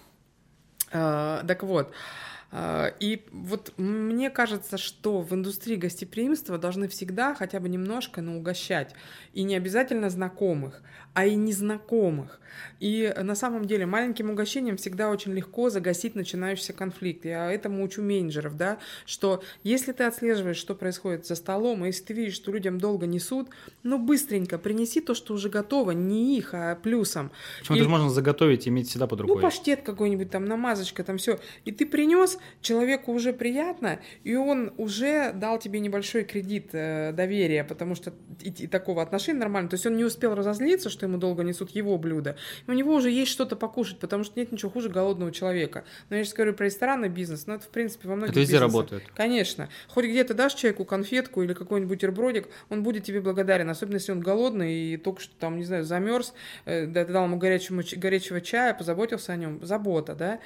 Э, 0.92 1.44
так 1.46 1.64
вот, 1.64 1.92
а, 1.92 2.27
и 2.54 3.26
вот 3.32 3.74
мне 3.78 4.30
кажется, 4.30 4.78
что 4.78 5.22
в 5.22 5.34
индустрии 5.34 5.76
гостеприимства 5.76 6.58
должны 6.58 6.88
всегда 6.88 7.36
хотя 7.36 7.60
бы 7.60 7.68
немножко, 7.68 8.22
но 8.22 8.38
угощать. 8.38 8.94
И 9.34 9.44
не 9.44 9.56
обязательно 9.56 10.10
знакомых, 10.10 10.82
а 11.14 11.26
и 11.26 11.36
незнакомых. 11.36 12.40
И 12.80 13.14
на 13.22 13.36
самом 13.36 13.66
деле 13.66 13.86
маленьким 13.86 14.30
угощением 14.30 14.78
всегда 14.78 15.10
очень 15.10 15.34
легко 15.34 15.70
загасить 15.70 16.16
начинающийся 16.16 16.74
конфликт. 16.74 17.26
Я 17.26 17.52
этому 17.52 17.84
учу 17.84 18.02
менеджеров, 18.02 18.56
да, 18.56 18.78
что 19.06 19.44
если 19.64 19.92
ты 19.92 20.06
отслеживаешь, 20.06 20.58
что 20.58 20.74
происходит 20.74 21.26
за 21.26 21.36
столом, 21.36 21.84
и 21.84 21.88
если 21.88 22.06
ты 22.06 22.14
видишь, 22.14 22.36
что 22.36 22.52
людям 22.52 22.80
долго 22.80 23.06
несут, 23.06 23.50
ну 23.84 24.00
быстренько 24.00 24.58
принеси 24.58 25.02
то, 25.02 25.14
что 25.14 25.34
уже 25.34 25.50
готово, 25.50 25.92
не 25.92 26.38
их, 26.38 26.54
а 26.54 26.76
плюсом. 26.76 27.32
Почему 27.60 27.78
и... 27.78 27.82
же 27.82 27.90
можно 27.90 28.10
заготовить 28.10 28.66
и 28.68 28.70
иметь 28.70 28.90
всегда 28.90 29.08
под 29.08 29.22
рукой? 29.22 29.36
Ну, 29.36 29.42
паштет 29.42 29.82
какой-нибудь, 29.82 30.30
там, 30.30 30.46
намазочка, 30.46 31.04
там 31.04 31.18
все. 31.18 31.40
И 31.66 31.72
ты 31.72 31.86
принес, 31.86 32.37
человеку 32.62 33.12
уже 33.12 33.34
приятно, 33.34 34.00
и 34.24 34.36
он 34.36 34.74
уже 34.78 35.32
дал 35.34 35.60
тебе 35.60 35.80
небольшой 35.80 36.24
кредит 36.24 36.70
э, 36.74 37.12
доверия, 37.14 37.64
потому 37.64 37.96
что 37.96 38.14
и, 38.42 38.50
и 38.50 38.68
такого 38.68 39.02
отношения 39.02 39.40
нормально. 39.40 39.70
То 39.70 39.76
есть 39.76 39.86
он 39.86 39.96
не 39.98 40.04
успел 40.04 40.36
разозлиться, 40.36 40.90
что 40.90 41.06
ему 41.06 41.18
долго 41.18 41.44
несут 41.44 41.72
его 41.72 41.98
блюдо 41.98 42.36
у 42.68 42.74
него 42.74 42.94
уже 42.94 43.10
есть 43.10 43.32
что-то 43.32 43.56
покушать, 43.56 44.00
потому 44.00 44.24
что 44.24 44.40
нет 44.40 44.52
ничего 44.52 44.72
хуже 44.72 44.90
голодного 44.90 45.32
человека. 45.32 45.84
Но 46.10 46.16
я 46.16 46.24
сейчас 46.24 46.36
говорю 46.36 46.54
про 46.54 46.66
ресторанный 46.66 47.10
бизнес, 47.10 47.48
но 47.48 47.56
это, 47.56 47.66
в 47.66 47.70
принципе, 47.70 48.08
во 48.08 48.16
многих 48.16 48.32
Это 48.32 48.40
везде 48.40 48.54
бизнесах. 48.54 48.74
работает. 48.74 49.04
Конечно. 49.16 49.70
Хоть 49.88 50.06
где-то 50.06 50.34
дашь 50.34 50.54
человеку 50.54 50.86
конфетку 50.86 51.42
или 51.44 51.54
какой-нибудь 51.54 51.90
бутербродик, 51.90 52.48
он 52.70 52.84
будет 52.84 53.04
тебе 53.04 53.22
благодарен, 53.22 53.70
особенно 53.70 53.96
если 53.96 54.12
он 54.12 54.20
голодный 54.20 54.74
и 54.74 54.98
только 54.98 55.22
что 55.22 55.36
там, 55.40 55.58
не 55.58 55.64
знаю, 55.64 55.84
замерз, 55.84 56.34
э, 56.66 56.86
дал 56.86 57.26
ему 57.26 57.38
горячему, 57.38 57.82
горячего 57.96 58.42
чая, 58.42 58.74
позаботился 58.74 59.34
о 59.34 59.36
нем. 59.36 59.66
Забота, 59.66 60.16
да? 60.16 60.40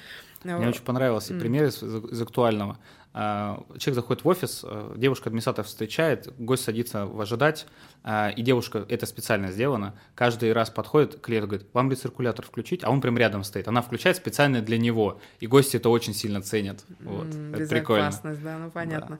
Мне 0.44 0.68
очень 0.68 0.82
понравился 0.82 1.34
mm. 1.34 1.40
пример 1.40 1.64
из, 1.66 1.82
из 1.82 2.20
актуального. 2.22 2.78
А, 3.14 3.62
человек 3.78 3.96
заходит 3.96 4.24
в 4.24 4.28
офис, 4.28 4.64
э, 4.64 4.94
девушка-администратор 4.96 5.66
встречает, 5.66 6.32
гость 6.38 6.64
садится 6.64 7.04
в 7.04 7.20
ожидать, 7.20 7.66
а, 8.04 8.30
и 8.30 8.40
девушка, 8.40 8.86
это 8.88 9.04
специально 9.04 9.52
сделано, 9.52 9.94
каждый 10.14 10.52
раз 10.54 10.70
подходит, 10.70 11.20
клиент 11.20 11.46
говорит, 11.46 11.68
вам 11.74 11.90
рециркулятор 11.90 12.46
включить, 12.46 12.82
а 12.84 12.90
он 12.90 13.02
прям 13.02 13.18
рядом 13.18 13.44
стоит. 13.44 13.68
Она 13.68 13.82
включает 13.82 14.16
специально 14.16 14.62
для 14.62 14.78
него, 14.78 15.20
и 15.40 15.46
гости 15.46 15.76
это 15.76 15.90
очень 15.90 16.14
сильно 16.14 16.40
ценят. 16.40 16.84
Вот. 17.00 17.26
Mm, 17.26 17.56
это 17.56 17.68
прикольно. 17.68 18.10
да, 18.22 18.58
ну 18.58 18.70
понятно. 18.70 19.18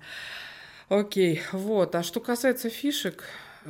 Да. 0.89 0.97
Окей, 1.01 1.43
вот. 1.53 1.95
А 1.95 2.03
что 2.03 2.21
касается 2.21 2.71
фишек, 2.71 3.25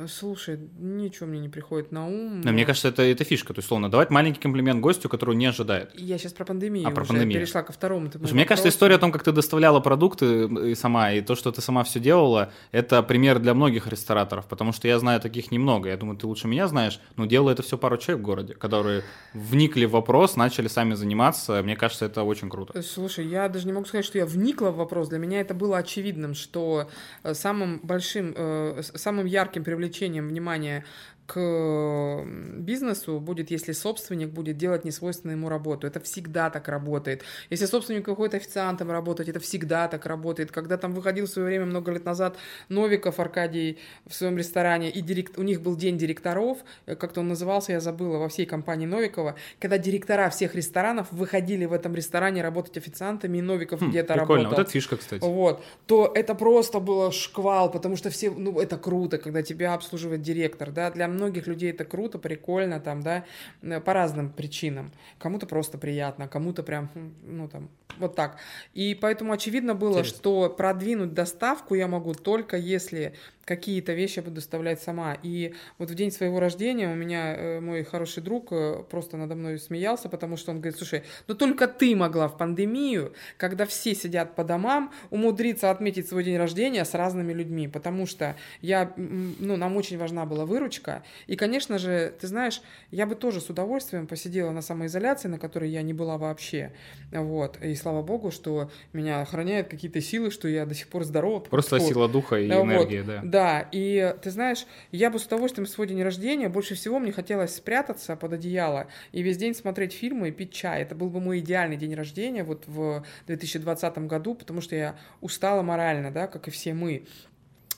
Слушай, 0.07 0.59
ничего 0.79 1.27
мне 1.27 1.39
не 1.39 1.49
приходит 1.49 1.91
на 1.91 2.07
ум. 2.07 2.41
Но, 2.41 2.45
но... 2.45 2.51
мне 2.51 2.65
кажется, 2.65 2.87
это, 2.87 3.03
это 3.03 3.23
фишка. 3.23 3.53
То 3.53 3.59
есть, 3.59 3.67
словно, 3.67 3.91
давать 3.91 4.09
маленький 4.09 4.41
комплимент 4.41 4.81
гостю, 4.81 5.07
которого 5.07 5.35
не 5.35 5.45
ожидает. 5.45 5.91
Я 5.93 6.17
сейчас 6.17 6.33
про 6.33 6.45
пандемию 6.45 6.87
а, 6.87 6.91
про 6.91 7.05
пандемию. 7.05 7.39
перешла 7.39 7.61
ко 7.61 7.71
второму. 7.71 8.09
Слушай, 8.11 8.33
мне 8.33 8.45
кажется, 8.45 8.69
история 8.69 8.95
о 8.95 8.97
том, 8.97 9.11
как 9.11 9.23
ты 9.23 9.31
доставляла 9.31 9.79
продукты 9.79 10.45
и 10.71 10.75
сама, 10.75 11.11
и 11.11 11.21
то, 11.21 11.35
что 11.35 11.51
ты 11.51 11.61
сама 11.61 11.83
все 11.83 11.99
делала, 11.99 12.51
это 12.71 13.03
пример 13.03 13.39
для 13.39 13.53
многих 13.53 13.87
рестораторов, 13.87 14.47
потому 14.47 14.73
что 14.73 14.87
я 14.87 14.97
знаю 14.97 15.21
таких 15.21 15.51
немного. 15.51 15.89
Я 15.89 15.97
думаю, 15.97 16.17
ты 16.17 16.25
лучше 16.25 16.47
меня 16.47 16.67
знаешь, 16.67 16.99
но 17.15 17.25
делала 17.25 17.51
это 17.51 17.61
все 17.61 17.77
пару 17.77 17.97
человек 17.97 18.23
в 18.23 18.25
городе, 18.25 18.53
которые 18.55 19.03
вникли 19.33 19.85
в 19.85 19.91
вопрос, 19.91 20.35
начали 20.35 20.67
сами 20.67 20.95
заниматься. 20.95 21.61
Мне 21.61 21.75
кажется, 21.75 22.05
это 22.05 22.23
очень 22.23 22.49
круто. 22.49 22.81
Слушай, 22.81 23.27
я 23.27 23.47
даже 23.47 23.67
не 23.67 23.73
могу 23.73 23.85
сказать, 23.85 24.05
что 24.05 24.17
я 24.17 24.25
вникла 24.25 24.69
в 24.69 24.77
вопрос. 24.77 25.09
Для 25.09 25.19
меня 25.19 25.39
это 25.39 25.53
было 25.53 25.77
очевидным, 25.77 26.33
что 26.33 26.89
э, 27.23 27.33
самым 27.35 27.79
большим, 27.83 28.33
э, 28.35 28.81
самым 28.95 29.27
ярким 29.27 29.63
привлечением 29.63 29.82
привлечением 29.83 30.29
внимания 30.29 30.85
к 31.25 32.25
бизнесу 32.57 33.19
будет, 33.19 33.49
если 33.49 33.71
собственник 33.71 34.29
будет 34.29 34.57
делать 34.57 34.83
несвойственную 34.83 35.37
ему 35.37 35.49
работу. 35.49 35.87
Это 35.87 35.99
всегда 35.99 36.49
так 36.49 36.67
работает. 36.67 37.23
Если 37.49 37.65
собственник 37.65 38.03
какой-то 38.03 38.37
официантом 38.37 38.91
работать, 38.91 39.29
это 39.29 39.39
всегда 39.39 39.87
так 39.87 40.05
работает. 40.05 40.51
Когда 40.51 40.77
там 40.77 40.93
выходил 40.93 41.25
в 41.25 41.29
свое 41.29 41.47
время 41.47 41.65
много 41.65 41.91
лет 41.91 42.05
назад 42.05 42.37
Новиков 42.69 43.19
Аркадий 43.19 43.79
в 44.05 44.13
своем 44.13 44.37
ресторане, 44.37 44.89
и 44.89 45.01
директ... 45.01 45.37
у 45.37 45.43
них 45.43 45.61
был 45.61 45.75
день 45.77 45.97
директоров, 45.97 46.57
э, 46.85 46.95
как-то 46.95 47.21
он 47.21 47.29
назывался, 47.29 47.71
я 47.71 47.79
забыла, 47.79 48.17
во 48.17 48.27
всей 48.27 48.45
компании 48.45 48.85
Новикова, 48.85 49.35
когда 49.59 49.77
директора 49.77 50.29
всех 50.29 50.55
ресторанов 50.55 51.11
выходили 51.11 51.65
в 51.65 51.73
этом 51.73 51.95
ресторане 51.95 52.41
работать 52.41 52.77
официантами, 52.77 53.37
и 53.37 53.41
Новиков 53.41 53.81
хм, 53.81 53.89
где-то 53.89 54.15
работал. 54.15 54.49
вот 54.49 54.59
это 54.59 54.69
фишка, 54.71 54.97
кстати. 54.97 55.21
Вот. 55.23 55.63
То 55.85 56.11
это 56.13 56.35
просто 56.35 56.79
было 56.79 57.11
шквал, 57.11 57.71
потому 57.71 57.95
что 57.95 58.09
все, 58.09 58.29
ну, 58.29 58.59
это 58.59 58.77
круто, 58.77 59.17
когда 59.17 59.41
тебя 59.41 59.73
обслуживает 59.73 60.21
директор, 60.21 60.71
да, 60.71 60.91
для 60.91 61.12
многих 61.13 61.47
людей 61.47 61.71
это 61.71 61.85
круто, 61.85 62.19
прикольно, 62.19 62.79
там, 62.79 63.01
да, 63.01 63.25
э, 63.61 63.79
по 63.79 63.93
разным 63.93 64.29
причинам. 64.29 64.91
Кому-то 65.19 65.45
просто 65.45 65.77
приятно, 65.77 66.27
кому-то 66.27 66.63
прям, 66.63 66.89
ну, 67.23 67.47
там, 67.47 67.69
вот 67.97 68.15
так. 68.15 68.37
И 68.73 68.97
поэтому 68.99 69.33
очевидно 69.33 69.75
было, 69.75 69.99
Интересно. 69.99 70.17
что 70.17 70.49
продвинуть 70.49 71.13
доставку 71.13 71.75
я 71.75 71.87
могу 71.87 72.13
только 72.13 72.57
если 72.57 73.13
какие-то 73.45 73.93
вещи 73.93 74.17
я 74.17 74.23
буду 74.23 74.35
доставлять 74.35 74.81
сама. 74.81 75.17
И 75.21 75.53
вот 75.77 75.89
в 75.89 75.95
день 75.95 76.11
своего 76.11 76.39
рождения 76.39 76.91
у 76.91 76.95
меня 76.95 77.35
э, 77.35 77.59
мой 77.59 77.83
хороший 77.83 78.23
друг 78.23 78.47
э, 78.51 78.83
просто 78.89 79.17
надо 79.17 79.35
мной 79.35 79.59
смеялся, 79.59 80.09
потому 80.09 80.37
что 80.37 80.51
он 80.51 80.61
говорит, 80.61 80.77
слушай, 80.77 81.03
ну 81.27 81.35
только 81.35 81.67
ты 81.67 81.95
могла 81.95 82.27
в 82.27 82.37
пандемию, 82.37 83.13
когда 83.37 83.65
все 83.65 83.95
сидят 83.95 84.35
по 84.35 84.43
домам, 84.43 84.93
умудриться 85.09 85.71
отметить 85.71 86.07
свой 86.07 86.23
день 86.23 86.37
рождения 86.37 86.85
с 86.85 86.93
разными 86.93 87.33
людьми, 87.33 87.67
потому 87.67 88.05
что 88.05 88.35
я, 88.61 88.93
ну, 88.95 89.57
нам 89.57 89.75
очень 89.75 89.97
важна 89.97 90.25
была 90.25 90.45
выручка. 90.45 91.02
И, 91.27 91.35
конечно 91.35 91.77
же, 91.77 92.13
ты 92.19 92.27
знаешь, 92.27 92.61
я 92.91 93.05
бы 93.05 93.15
тоже 93.15 93.41
с 93.41 93.49
удовольствием 93.49 94.07
посидела 94.07 94.51
на 94.51 94.61
самоизоляции, 94.61 95.27
на 95.27 95.39
которой 95.39 95.69
я 95.69 95.81
не 95.81 95.93
была 95.93 96.17
вообще. 96.17 96.73
Вот. 97.11 97.57
И 97.61 97.75
слава 97.75 98.01
богу, 98.01 98.31
что 98.31 98.69
меня 98.91 99.21
охраняют 99.21 99.67
какие-то 99.67 100.01
силы, 100.01 100.31
что 100.31 100.47
я 100.47 100.65
до 100.65 100.75
сих 100.75 100.87
пор 100.87 101.03
здорова. 101.03 101.39
Просто 101.39 101.79
сила 101.79 102.07
духа 102.07 102.37
и 102.37 102.47
энергия, 102.47 103.03
да. 103.03 103.21
Да, 103.23 103.69
и 103.71 104.15
ты 104.21 104.31
знаешь, 104.31 104.65
я 104.91 105.09
бы 105.09 105.19
с 105.19 105.25
удовольствием 105.25 105.65
в 105.65 105.69
свой 105.69 105.87
день 105.87 106.01
рождения, 106.03 106.49
больше 106.49 106.75
всего 106.75 106.99
мне 106.99 107.11
хотелось 107.11 107.55
спрятаться 107.55 108.15
под 108.15 108.33
одеяло 108.33 108.87
и 109.11 109.21
весь 109.21 109.37
день 109.37 109.55
смотреть 109.55 109.93
фильмы 109.93 110.29
и 110.29 110.31
пить 110.31 110.51
чай. 110.51 110.81
Это 110.81 110.95
был 110.95 111.09
бы 111.09 111.19
мой 111.19 111.39
идеальный 111.39 111.77
день 111.77 111.95
рождения 111.95 112.43
вот 112.43 112.63
в 112.67 113.03
2020 113.27 113.97
году, 113.99 114.35
потому 114.35 114.61
что 114.61 114.75
я 114.75 114.95
устала 115.21 115.61
морально, 115.61 116.11
да, 116.11 116.27
как 116.27 116.47
и 116.47 116.51
все 116.51 116.73
мы. 116.73 117.05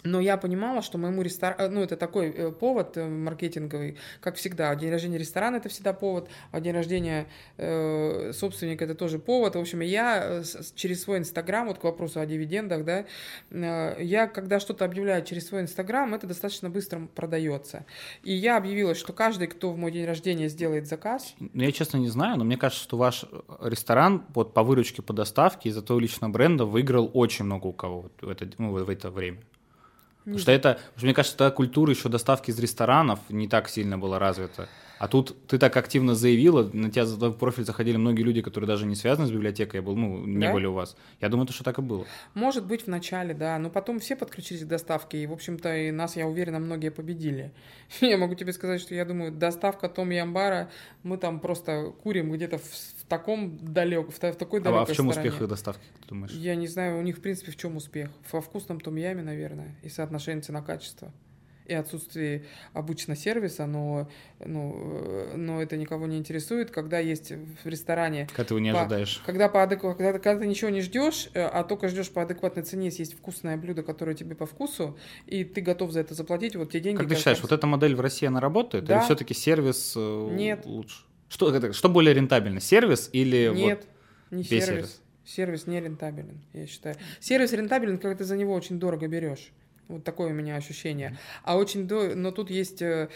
Но 0.05 0.19
я 0.19 0.37
понимала, 0.37 0.81
что 0.81 0.97
моему 0.97 1.21
ресторану, 1.23 1.75
ну, 1.75 1.81
это 1.81 1.97
такой 1.97 2.29
э, 2.29 2.51
повод 2.51 2.95
э, 2.95 3.05
маркетинговый, 3.05 3.97
как 4.21 4.35
всегда. 4.35 4.73
День 4.75 4.91
рождения 4.91 5.17
ресторана– 5.17 5.55
это 5.57 5.67
всегда 5.67 5.93
повод, 5.93 6.29
а 6.51 6.61
день 6.61 6.73
рождения 6.73 7.27
э, 7.57 8.31
собственника– 8.33 8.83
это 8.85 8.93
тоже 8.93 9.17
повод. 9.19 9.55
В 9.55 9.59
общем, 9.59 9.81
я 9.81 10.43
через 10.75 11.03
свой 11.03 11.17
Инстаграм, 11.17 11.67
вот 11.67 11.79
к 11.79 11.83
вопросу 11.83 12.19
о 12.19 12.25
дивидендах, 12.25 12.85
да, 12.85 13.05
э, 13.49 13.97
я, 13.99 14.27
когда 14.27 14.59
что-то 14.59 14.85
объявляю 14.85 15.25
через 15.25 15.47
свой 15.47 15.61
Инстаграм, 15.61 16.13
это 16.13 16.27
достаточно 16.27 16.69
быстро 16.69 17.07
продается. 17.15 17.85
И 18.23 18.33
я 18.33 18.57
объявила, 18.57 18.93
что 18.93 19.11
каждый, 19.11 19.47
кто 19.47 19.71
в 19.71 19.77
мой 19.77 19.91
день 19.91 20.05
рождения 20.05 20.49
сделает 20.49 20.87
заказ… 20.87 21.33
Ну, 21.39 21.63
я, 21.63 21.71
честно, 21.71 21.97
не 21.97 22.09
знаю, 22.09 22.37
но 22.37 22.43
мне 22.43 22.57
кажется, 22.57 22.83
что 22.83 22.97
ваш 22.97 23.25
ресторан 23.59 24.23
вот 24.35 24.53
по 24.53 24.63
выручке 24.63 25.01
по 25.01 25.13
доставке 25.13 25.69
из-за 25.69 25.81
твоего 25.81 26.01
личного 26.01 26.31
бренда 26.31 26.65
выиграл 26.65 27.09
очень 27.13 27.45
много 27.45 27.67
у 27.67 27.73
кого 27.73 28.11
в 28.21 28.29
это, 28.29 28.47
ну, 28.59 28.71
в 28.71 28.89
это 28.89 29.09
время. 29.09 29.39
Потому 30.25 30.39
что 30.39 30.51
это, 30.51 30.79
мне 31.01 31.13
кажется, 31.13 31.37
та 31.37 31.51
культура 31.51 31.91
еще 31.91 32.09
доставки 32.09 32.49
из 32.49 32.59
ресторанов 32.59 33.19
не 33.29 33.47
так 33.47 33.69
сильно 33.69 33.97
была 33.97 34.17
развита. 34.17 34.67
А 34.97 35.07
тут 35.07 35.35
ты 35.47 35.57
так 35.57 35.75
активно 35.75 36.15
заявила, 36.15 36.69
на 36.71 36.89
тебя 36.89 37.05
в 37.05 37.33
профиль 37.33 37.65
заходили 37.65 37.97
многие 37.97 38.23
люди, 38.23 38.41
которые 38.41 38.67
даже 38.67 38.85
не 38.85 38.95
связаны 38.95 39.27
с 39.27 39.31
библиотекой, 39.31 39.81
был, 39.81 39.95
ну, 39.95 40.25
не 40.25 40.47
да? 40.47 40.53
были 40.53 40.65
у 40.65 40.73
вас. 40.73 40.95
Я 41.21 41.29
думаю, 41.29 41.47
что 41.49 41.63
так 41.63 41.79
и 41.79 41.81
было. 41.81 42.05
Может 42.33 42.65
быть, 42.65 42.83
в 42.83 42.87
начале, 42.87 43.33
да, 43.33 43.57
но 43.59 43.69
потом 43.69 43.99
все 43.99 44.15
подключились 44.15 44.63
к 44.63 44.67
доставке, 44.67 45.21
и, 45.21 45.27
в 45.27 45.33
общем-то, 45.33 45.75
и 45.75 45.91
нас, 45.91 46.15
я 46.15 46.27
уверена, 46.27 46.59
многие 46.59 46.91
победили. 46.91 47.53
Я 48.01 48.17
могу 48.17 48.35
тебе 48.35 48.53
сказать, 48.53 48.81
что 48.81 48.95
я 48.95 49.05
думаю, 49.05 49.31
доставка 49.31 49.89
Том 49.89 50.11
и 50.11 50.17
Амбара, 50.17 50.69
мы 51.03 51.17
там 51.17 51.39
просто 51.39 51.93
курим 52.03 52.31
где-то 52.31 52.57
в, 52.57 52.63
в 52.63 53.05
таком 53.07 53.57
далек, 53.57 54.09
в, 54.09 54.15
в 54.15 54.35
такой 54.35 54.59
далекой 54.61 54.79
А, 54.79 54.81
а 54.83 54.85
в 54.85 54.93
чем 54.93 55.11
стороне. 55.11 55.29
успех 55.29 55.41
их 55.41 55.49
доставки, 55.49 55.83
ты 56.01 56.07
думаешь? 56.07 56.31
Я 56.31 56.55
не 56.55 56.67
знаю, 56.67 56.97
у 56.97 57.01
них, 57.01 57.17
в 57.17 57.21
принципе, 57.21 57.51
в 57.51 57.57
чем 57.57 57.75
успех? 57.75 58.09
Во 58.31 58.41
вкусном 58.41 58.79
Том 58.79 58.95
Яме, 58.95 59.23
наверное, 59.23 59.75
и 59.83 59.89
соотношение 59.89 60.41
цена-качество 60.41 61.11
и 61.65 61.73
отсутствие 61.73 62.45
обычно 62.73 63.15
сервиса, 63.15 63.65
но, 63.65 64.09
ну, 64.43 64.75
э, 64.77 65.35
но 65.35 65.61
это 65.61 65.77
никого 65.77 66.05
не 66.07 66.17
интересует, 66.17 66.71
когда 66.71 66.99
есть 66.99 67.31
в 67.31 67.67
ресторане... 67.67 68.27
Когда 68.27 68.43
ты 68.43 68.53
его 68.53 68.59
не 68.59 68.73
по, 68.73 68.81
ожидаешь. 68.81 69.21
Когда, 69.25 69.49
по 69.49 69.63
адекват, 69.63 69.97
когда, 69.97 70.13
когда 70.13 70.39
ты 70.39 70.47
ничего 70.47 70.69
не 70.69 70.81
ждешь, 70.81 71.29
э, 71.33 71.41
а 71.41 71.63
только 71.63 71.87
ждешь 71.87 72.09
по 72.09 72.21
адекватной 72.21 72.63
цене, 72.63 72.89
есть 72.89 73.17
вкусное 73.17 73.57
блюдо, 73.57 73.83
которое 73.83 74.15
тебе 74.15 74.35
по 74.35 74.45
вкусу, 74.45 74.97
и 75.25 75.43
ты 75.43 75.61
готов 75.61 75.91
за 75.91 76.01
это 76.01 76.13
заплатить, 76.13 76.55
вот 76.55 76.71
те 76.71 76.79
деньги... 76.79 76.99
Как 76.99 77.09
ты 77.09 77.15
считаешь, 77.15 77.41
вот 77.41 77.51
эта 77.51 77.65
модель 77.67 77.95
в 77.95 78.01
России, 78.01 78.27
она 78.27 78.39
работает? 78.39 78.85
Да. 78.85 78.97
Или 78.97 79.03
все-таки 79.03 79.33
сервис 79.33 79.93
э, 79.95 80.29
Нет. 80.31 80.65
лучше? 80.65 81.03
Что, 81.27 81.73
что 81.73 81.89
более 81.89 82.13
рентабельно, 82.13 82.59
сервис 82.59 83.09
или 83.11 83.51
Нет, 83.53 83.87
вот 84.29 84.37
не 84.37 84.43
сервис. 84.43 84.65
сервис. 84.65 85.01
Сервис 85.25 85.65
не 85.65 85.81
рентабелен, 85.81 86.39
я 86.53 86.67
считаю. 86.67 86.95
Сервис 87.19 87.51
рентабелен, 87.51 87.97
когда 87.97 88.15
ты 88.15 88.23
за 88.23 88.37
него 88.37 88.53
очень 88.53 88.79
дорого 88.79 89.07
берешь. 89.07 89.51
Вот 89.87 90.03
такое 90.03 90.29
у 90.29 90.33
меня 90.33 90.55
ощущение. 90.55 91.17
А 91.43 91.57
очень 91.57 91.87
до... 91.87 92.15
Но 92.15 92.31
тут 92.31 92.49
есть 92.49 92.81
э, 92.81 93.09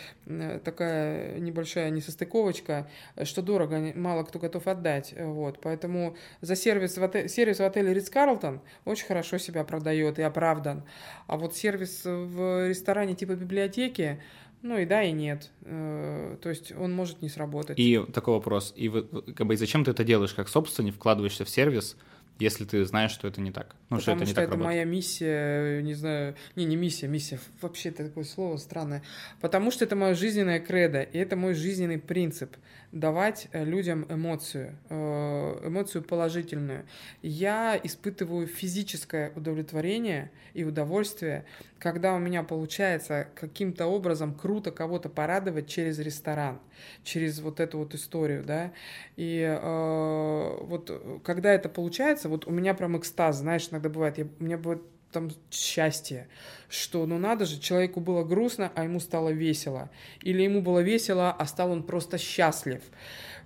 такая 0.63 1.39
небольшая 1.39 1.89
несостыковочка, 1.89 2.89
что 3.23 3.41
дорого, 3.41 3.91
мало 3.95 4.23
кто 4.23 4.37
готов 4.37 4.67
отдать. 4.67 5.13
Вот. 5.17 5.59
Поэтому 5.61 6.15
за 6.41 6.55
сервис 6.55 6.97
в, 6.97 7.03
отель... 7.03 7.27
сервис 7.27 7.57
в 7.57 7.63
отеле 7.63 7.93
Ридс 7.93 8.09
Карлтон 8.09 8.61
очень 8.85 9.07
хорошо 9.07 9.37
себя 9.39 9.63
продает 9.63 10.19
и 10.19 10.21
оправдан. 10.21 10.83
А 11.27 11.37
вот 11.37 11.55
сервис 11.55 12.01
в 12.05 12.67
ресторане 12.69 13.15
типа 13.15 13.33
библиотеки, 13.33 14.21
ну 14.61 14.77
и 14.77 14.85
да, 14.85 15.03
и 15.03 15.11
нет. 15.11 15.51
Э, 15.61 16.37
то 16.41 16.49
есть 16.49 16.71
он 16.71 16.93
может 16.93 17.21
не 17.21 17.29
сработать. 17.29 17.79
И 17.79 18.03
такой 18.13 18.35
вопрос. 18.35 18.73
И, 18.75 18.89
вы, 18.89 19.03
как 19.03 19.47
бы, 19.47 19.53
и 19.53 19.57
зачем 19.57 19.85
ты 19.85 19.91
это 19.91 20.03
делаешь 20.03 20.33
как 20.33 20.49
собственник, 20.49 20.95
вкладываешься 20.95 21.45
в 21.45 21.49
сервис, 21.49 21.95
если 22.39 22.65
ты 22.65 22.83
знаешь, 22.85 23.11
что 23.11 23.27
это 23.27 23.41
не 23.41 23.51
так. 23.51 23.75
Ну, 23.89 23.97
Потому 23.97 24.01
что 24.01 24.11
это, 24.11 24.19
не 24.21 24.25
что 24.27 24.35
так 24.35 24.43
это 24.45 24.51
работает. 24.53 24.75
моя 24.75 24.85
миссия, 24.85 25.81
не 25.81 25.93
знаю, 25.93 26.35
не, 26.55 26.65
не 26.65 26.75
миссия, 26.75 27.07
миссия, 27.07 27.39
вообще 27.61 27.91
такое 27.91 28.23
слово 28.23 28.57
странное. 28.57 29.03
Потому 29.41 29.71
что 29.71 29.85
это 29.85 29.95
мое 29.95 30.15
жизненное 30.15 30.59
кредо, 30.59 31.01
и 31.01 31.17
это 31.17 31.35
мой 31.35 31.53
жизненный 31.53 31.99
принцип– 31.99 32.55
давать 32.91 33.47
э, 33.51 33.63
людям 33.63 34.05
эмоцию, 34.09 34.75
э, 34.89 35.67
эмоцию 35.67 36.03
положительную. 36.03 36.85
Я 37.21 37.79
испытываю 37.81 38.47
физическое 38.47 39.31
удовлетворение 39.35 40.31
и 40.53 40.63
удовольствие, 40.63 41.45
когда 41.77 42.15
у 42.15 42.19
меня 42.19 42.43
получается 42.43 43.27
каким-то 43.35 43.85
образом 43.85 44.33
круто 44.33 44.71
кого-то 44.71 45.09
порадовать 45.09 45.67
через 45.67 45.99
ресторан, 45.99 46.59
через 47.03 47.39
вот 47.39 47.59
эту 47.59 47.77
вот 47.77 47.93
историю, 47.93 48.43
да, 48.43 48.73
и 49.15 49.39
э, 49.41 50.57
вот 50.61 51.21
когда 51.23 51.53
это 51.53 51.69
получается, 51.69 52.27
вот 52.29 52.47
у 52.47 52.51
меня 52.51 52.73
прям 52.73 52.97
экстаз, 52.97 53.37
знаешь, 53.37 53.67
иногда 53.69 53.89
бывает, 53.89 54.17
я, 54.17 54.27
у 54.39 54.43
меня 54.43 54.57
бывает 54.57 54.81
там 55.11 55.29
счастье, 55.51 56.27
что 56.69 57.05
ну 57.05 57.17
надо 57.17 57.45
же, 57.45 57.59
человеку 57.59 57.99
было 57.99 58.23
грустно, 58.23 58.71
а 58.75 58.83
ему 58.83 58.99
стало 58.99 59.29
весело. 59.29 59.89
Или 60.21 60.43
ему 60.43 60.61
было 60.61 60.79
весело, 60.79 61.31
а 61.31 61.45
стал 61.45 61.71
он 61.71 61.83
просто 61.83 62.17
счастлив. 62.17 62.81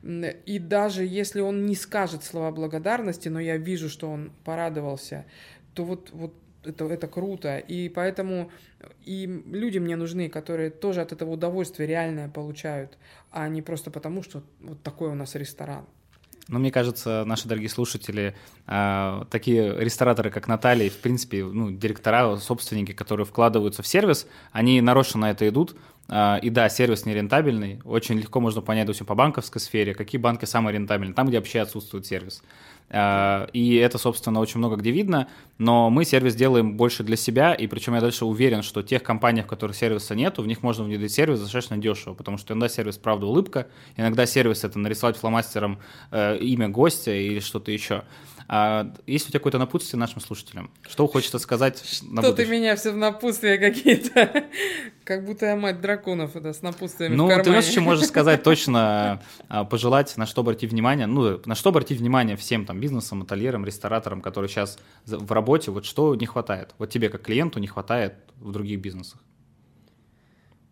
И 0.04 0.60
даже 0.60 1.06
если 1.06 1.42
он 1.42 1.66
не 1.66 1.76
скажет 1.76 2.24
слова 2.24 2.52
благодарности, 2.52 3.30
но 3.30 3.40
я 3.40 3.58
вижу, 3.58 3.90
что 3.90 4.10
он 4.10 4.34
порадовался, 4.44 5.26
то 5.74 5.86
вот, 5.86 6.10
вот 6.12 6.34
это, 6.66 6.86
это 6.86 7.08
круто. 7.08 7.58
И 7.58 7.90
поэтому 7.90 8.52
и 9.06 9.26
люди 9.46 9.80
мне 9.80 9.96
нужны, 9.96 10.30
которые 10.30 10.70
тоже 10.70 11.02
от 11.02 11.12
этого 11.12 11.32
удовольствие 11.32 11.88
реальное 11.88 12.30
получают, 12.30 12.98
а 13.32 13.48
не 13.48 13.62
просто 13.62 13.92
потому, 13.92 14.24
что 14.24 14.44
вот 14.60 14.82
такой 14.84 15.10
у 15.10 15.16
нас 15.16 15.36
ресторан. 15.36 15.86
Ну, 16.50 16.60
мне 16.60 16.72
кажется, 16.72 17.24
наши 17.26 17.48
дорогие 17.48 17.70
слушатели, 17.70 18.36
э, 18.68 19.24
такие 19.30 19.80
рестораторы, 19.80 20.30
как 20.30 20.48
Наталья, 20.48 20.90
в 20.90 20.98
принципе, 20.98 21.44
ну, 21.46 21.72
директора, 21.72 22.36
собственники, 22.36 22.92
которые 22.92 23.26
вкладываются 23.26 23.82
в 23.82 23.88
сервис, 23.88 24.28
они 24.52 24.82
нарочно 24.82 25.22
на 25.22 25.32
это 25.32 25.48
идут. 25.48 25.76
Э, 26.10 26.40
и 26.42 26.50
да, 26.50 26.68
сервис 26.68 27.06
нерентабельный. 27.06 27.80
Очень 27.86 28.18
легко 28.20 28.42
можно 28.42 28.62
понять, 28.62 28.88
допустим, 28.88 29.06
по 29.06 29.16
банковской 29.16 29.62
сфере, 29.62 29.94
какие 29.94 30.20
банки 30.20 30.44
самые 30.44 30.74
рентабельные, 30.74 31.16
там, 31.16 31.28
где 31.28 31.38
вообще 31.38 31.62
отсутствует 31.62 32.06
сервис. 32.06 32.44
А, 32.96 33.48
и 33.54 33.76
это, 33.78 33.98
собственно, 33.98 34.40
очень 34.40 34.60
много 34.60 34.76
где 34.76 34.92
видно, 34.92 35.28
но 35.58 35.90
мы 35.90 36.06
сервис 36.06 36.36
делаем 36.36 36.78
больше 36.78 37.04
для 37.04 37.16
себя, 37.16 37.56
и 37.56 37.66
причем 37.66 37.96
я 37.96 38.02
дальше 38.02 38.24
уверен, 38.24 38.62
что 38.62 38.84
тех 38.84 39.02
компаниях, 39.02 39.48
в 39.48 39.50
которых 39.50 39.76
сервиса 39.76 40.14
нету, 40.14 40.44
в 40.44 40.48
них 40.48 40.62
можно 40.62 40.84
внедрить 40.84 41.12
сервис 41.12 41.40
достаточно 41.40 41.78
дешево, 41.78 42.14
потому 42.14 42.38
что 42.38 42.54
иногда 42.54 42.70
сервис, 42.70 42.98
правда, 42.98 43.26
улыбка, 43.26 43.68
иногда 43.98 44.28
сервис— 44.28 44.64
это 44.64 44.78
нарисовать 44.78 45.18
фломастером 45.18 45.80
э, 46.12 46.38
имя 46.38 46.70
гостя 46.70 47.12
или 47.12 47.40
что-то 47.40 47.72
еще. 47.72 48.04
А 48.48 48.94
есть 49.08 49.28
у 49.28 49.30
тебя 49.30 49.40
какое-то 49.40 49.58
напутствие 49.58 50.00
нашим 50.00 50.22
слушателям? 50.22 50.72
Что 50.88 51.08
хочется 51.08 51.40
сказать 51.40 51.84
что 51.84 52.06
на 52.06 52.22
Что 52.22 52.34
ты 52.34 52.46
меня 52.46 52.76
все 52.76 52.92
в 52.92 52.98
напутствия 52.98 53.58
какие-то? 53.58 54.46
Как 55.04 55.26
будто 55.26 55.46
я 55.46 55.56
мать 55.56 55.82
драконов, 55.82 56.36
это 56.36 56.54
с 56.54 56.62
напутствиями 56.62 57.16
Ну, 57.16 57.28
ты 57.28 57.44
знаешь, 57.44 57.68
еще 57.68 57.82
можешь 57.82 58.06
сказать 58.06 58.44
точно, 58.44 59.22
а, 59.50 59.66
пожелать, 59.66 60.16
на 60.18 60.26
что 60.26 60.42
обратить 60.42 60.72
внимание, 60.72 61.08
ну, 61.08 61.42
на 61.46 61.56
что 61.56 61.70
обратить 61.70 62.00
внимание 62.00 62.38
всем 62.38 62.66
там 62.66 62.80
бизнесам, 62.80 63.22
ательерам, 63.24 63.66
рестораторам, 63.66 64.22
которые 64.22 64.50
сейчас 64.50 64.80
в 65.06 65.32
работе, 65.32 65.72
вот 65.72 65.86
что 65.86 66.16
не 66.16 66.26
хватает? 66.26 66.74
Вот 66.78 66.90
тебе 66.90 67.10
как 67.10 67.24
клиенту 67.24 67.60
не 67.60 67.68
хватает 67.68 68.16
в 68.38 68.52
других 68.52 68.80
бизнесах? 68.80 69.20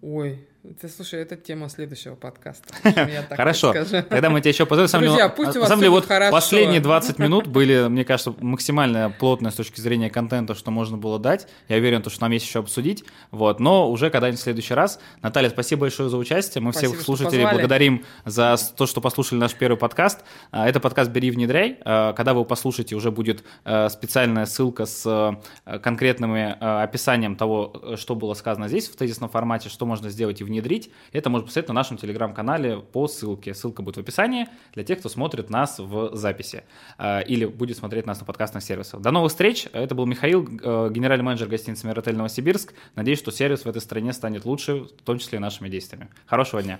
Ой, 0.01 0.47
ты, 0.79 0.89
слушай, 0.89 1.19
это 1.19 1.35
тема 1.37 1.69
следующего 1.69 2.13
подкаста. 2.13 2.71
Хорошо, 3.31 3.73
тогда 4.09 4.29
мы 4.29 4.41
тебе 4.41 4.51
еще 4.51 4.67
позовем. 4.67 5.07
Друзья, 5.07 5.27
пусть 5.27 5.57
у 5.57 5.61
вас 5.61 5.69
деле, 5.75 5.89
вот 5.89 6.05
хорошо. 6.05 6.31
последние 6.31 6.79
20 6.79 7.17
минут 7.17 7.47
были, 7.47 7.87
мне 7.87 8.05
кажется, 8.05 8.35
максимально 8.39 9.09
плотные 9.09 9.51
с 9.51 9.55
точки 9.55 9.81
зрения 9.81 10.11
контента, 10.11 10.53
что 10.53 10.69
можно 10.69 10.97
было 10.97 11.17
дать. 11.17 11.47
Я 11.67 11.77
уверен, 11.77 12.07
что 12.07 12.21
нам 12.21 12.31
есть 12.31 12.45
еще 12.45 12.59
обсудить. 12.59 13.03
Вот. 13.31 13.59
Но 13.59 13.89
уже 13.89 14.11
когда-нибудь 14.11 14.39
в 14.39 14.43
следующий 14.43 14.75
раз. 14.75 14.99
Наталья, 15.23 15.49
спасибо 15.49 15.81
большое 15.81 16.09
за 16.09 16.17
участие. 16.17 16.61
Мы 16.61 16.73
всех 16.73 17.01
слушателей 17.01 17.49
благодарим 17.49 18.05
за 18.25 18.55
то, 18.77 18.85
что 18.85 19.01
послушали 19.01 19.39
наш 19.39 19.55
первый 19.55 19.77
подкаст. 19.77 20.19
А, 20.51 20.69
это 20.69 20.79
подкаст 20.79 21.09
«Бери, 21.09 21.31
внедряй». 21.31 21.79
А, 21.83 22.13
когда 22.13 22.35
вы 22.35 22.45
послушаете, 22.45 22.95
уже 22.95 23.09
будет 23.09 23.43
а, 23.65 23.89
специальная 23.89 24.45
ссылка 24.45 24.85
с 24.85 25.39
конкретным 25.81 26.55
описанием 26.59 27.35
того, 27.35 27.95
что 27.95 28.13
было 28.13 28.35
сказано 28.35 28.67
здесь 28.67 28.89
в 28.89 28.95
тезисном 28.95 29.29
формате, 29.29 29.69
что 29.69 29.87
можно 29.87 30.09
сделать 30.09 30.39
и 30.39 30.43
внедрить, 30.51 30.91
это 31.11 31.29
можно 31.29 31.47
посмотреть 31.47 31.69
на 31.69 31.73
нашем 31.73 31.97
телеграм-канале 31.97 32.77
по 32.77 33.07
ссылке. 33.07 33.53
Ссылка 33.53 33.81
будет 33.81 33.97
в 33.97 33.99
описании 33.99 34.47
для 34.73 34.83
тех, 34.83 34.99
кто 34.99 35.09
смотрит 35.09 35.49
нас 35.49 35.79
в 35.79 36.15
записи 36.15 36.63
э, 36.97 37.23
или 37.23 37.45
будет 37.45 37.77
смотреть 37.77 38.05
нас 38.05 38.19
на 38.19 38.25
подкастных 38.25 38.63
сервисах. 38.63 39.01
До 39.01 39.11
новых 39.11 39.31
встреч. 39.31 39.67
Это 39.73 39.95
был 39.95 40.05
Михаил, 40.05 40.43
э, 40.43 40.89
генеральный 40.91 41.23
менеджер 41.23 41.47
гостиницы 41.47 41.87
«Миротель 41.87 42.15
Новосибирск». 42.15 42.73
Надеюсь, 42.95 43.19
что 43.19 43.31
сервис 43.31 43.65
в 43.65 43.67
этой 43.67 43.81
стране 43.81 44.13
станет 44.13 44.45
лучше, 44.45 44.83
в 44.83 45.03
том 45.03 45.17
числе 45.17 45.37
и 45.37 45.41
нашими 45.41 45.69
действиями. 45.69 46.09
Хорошего 46.25 46.61
дня. 46.61 46.79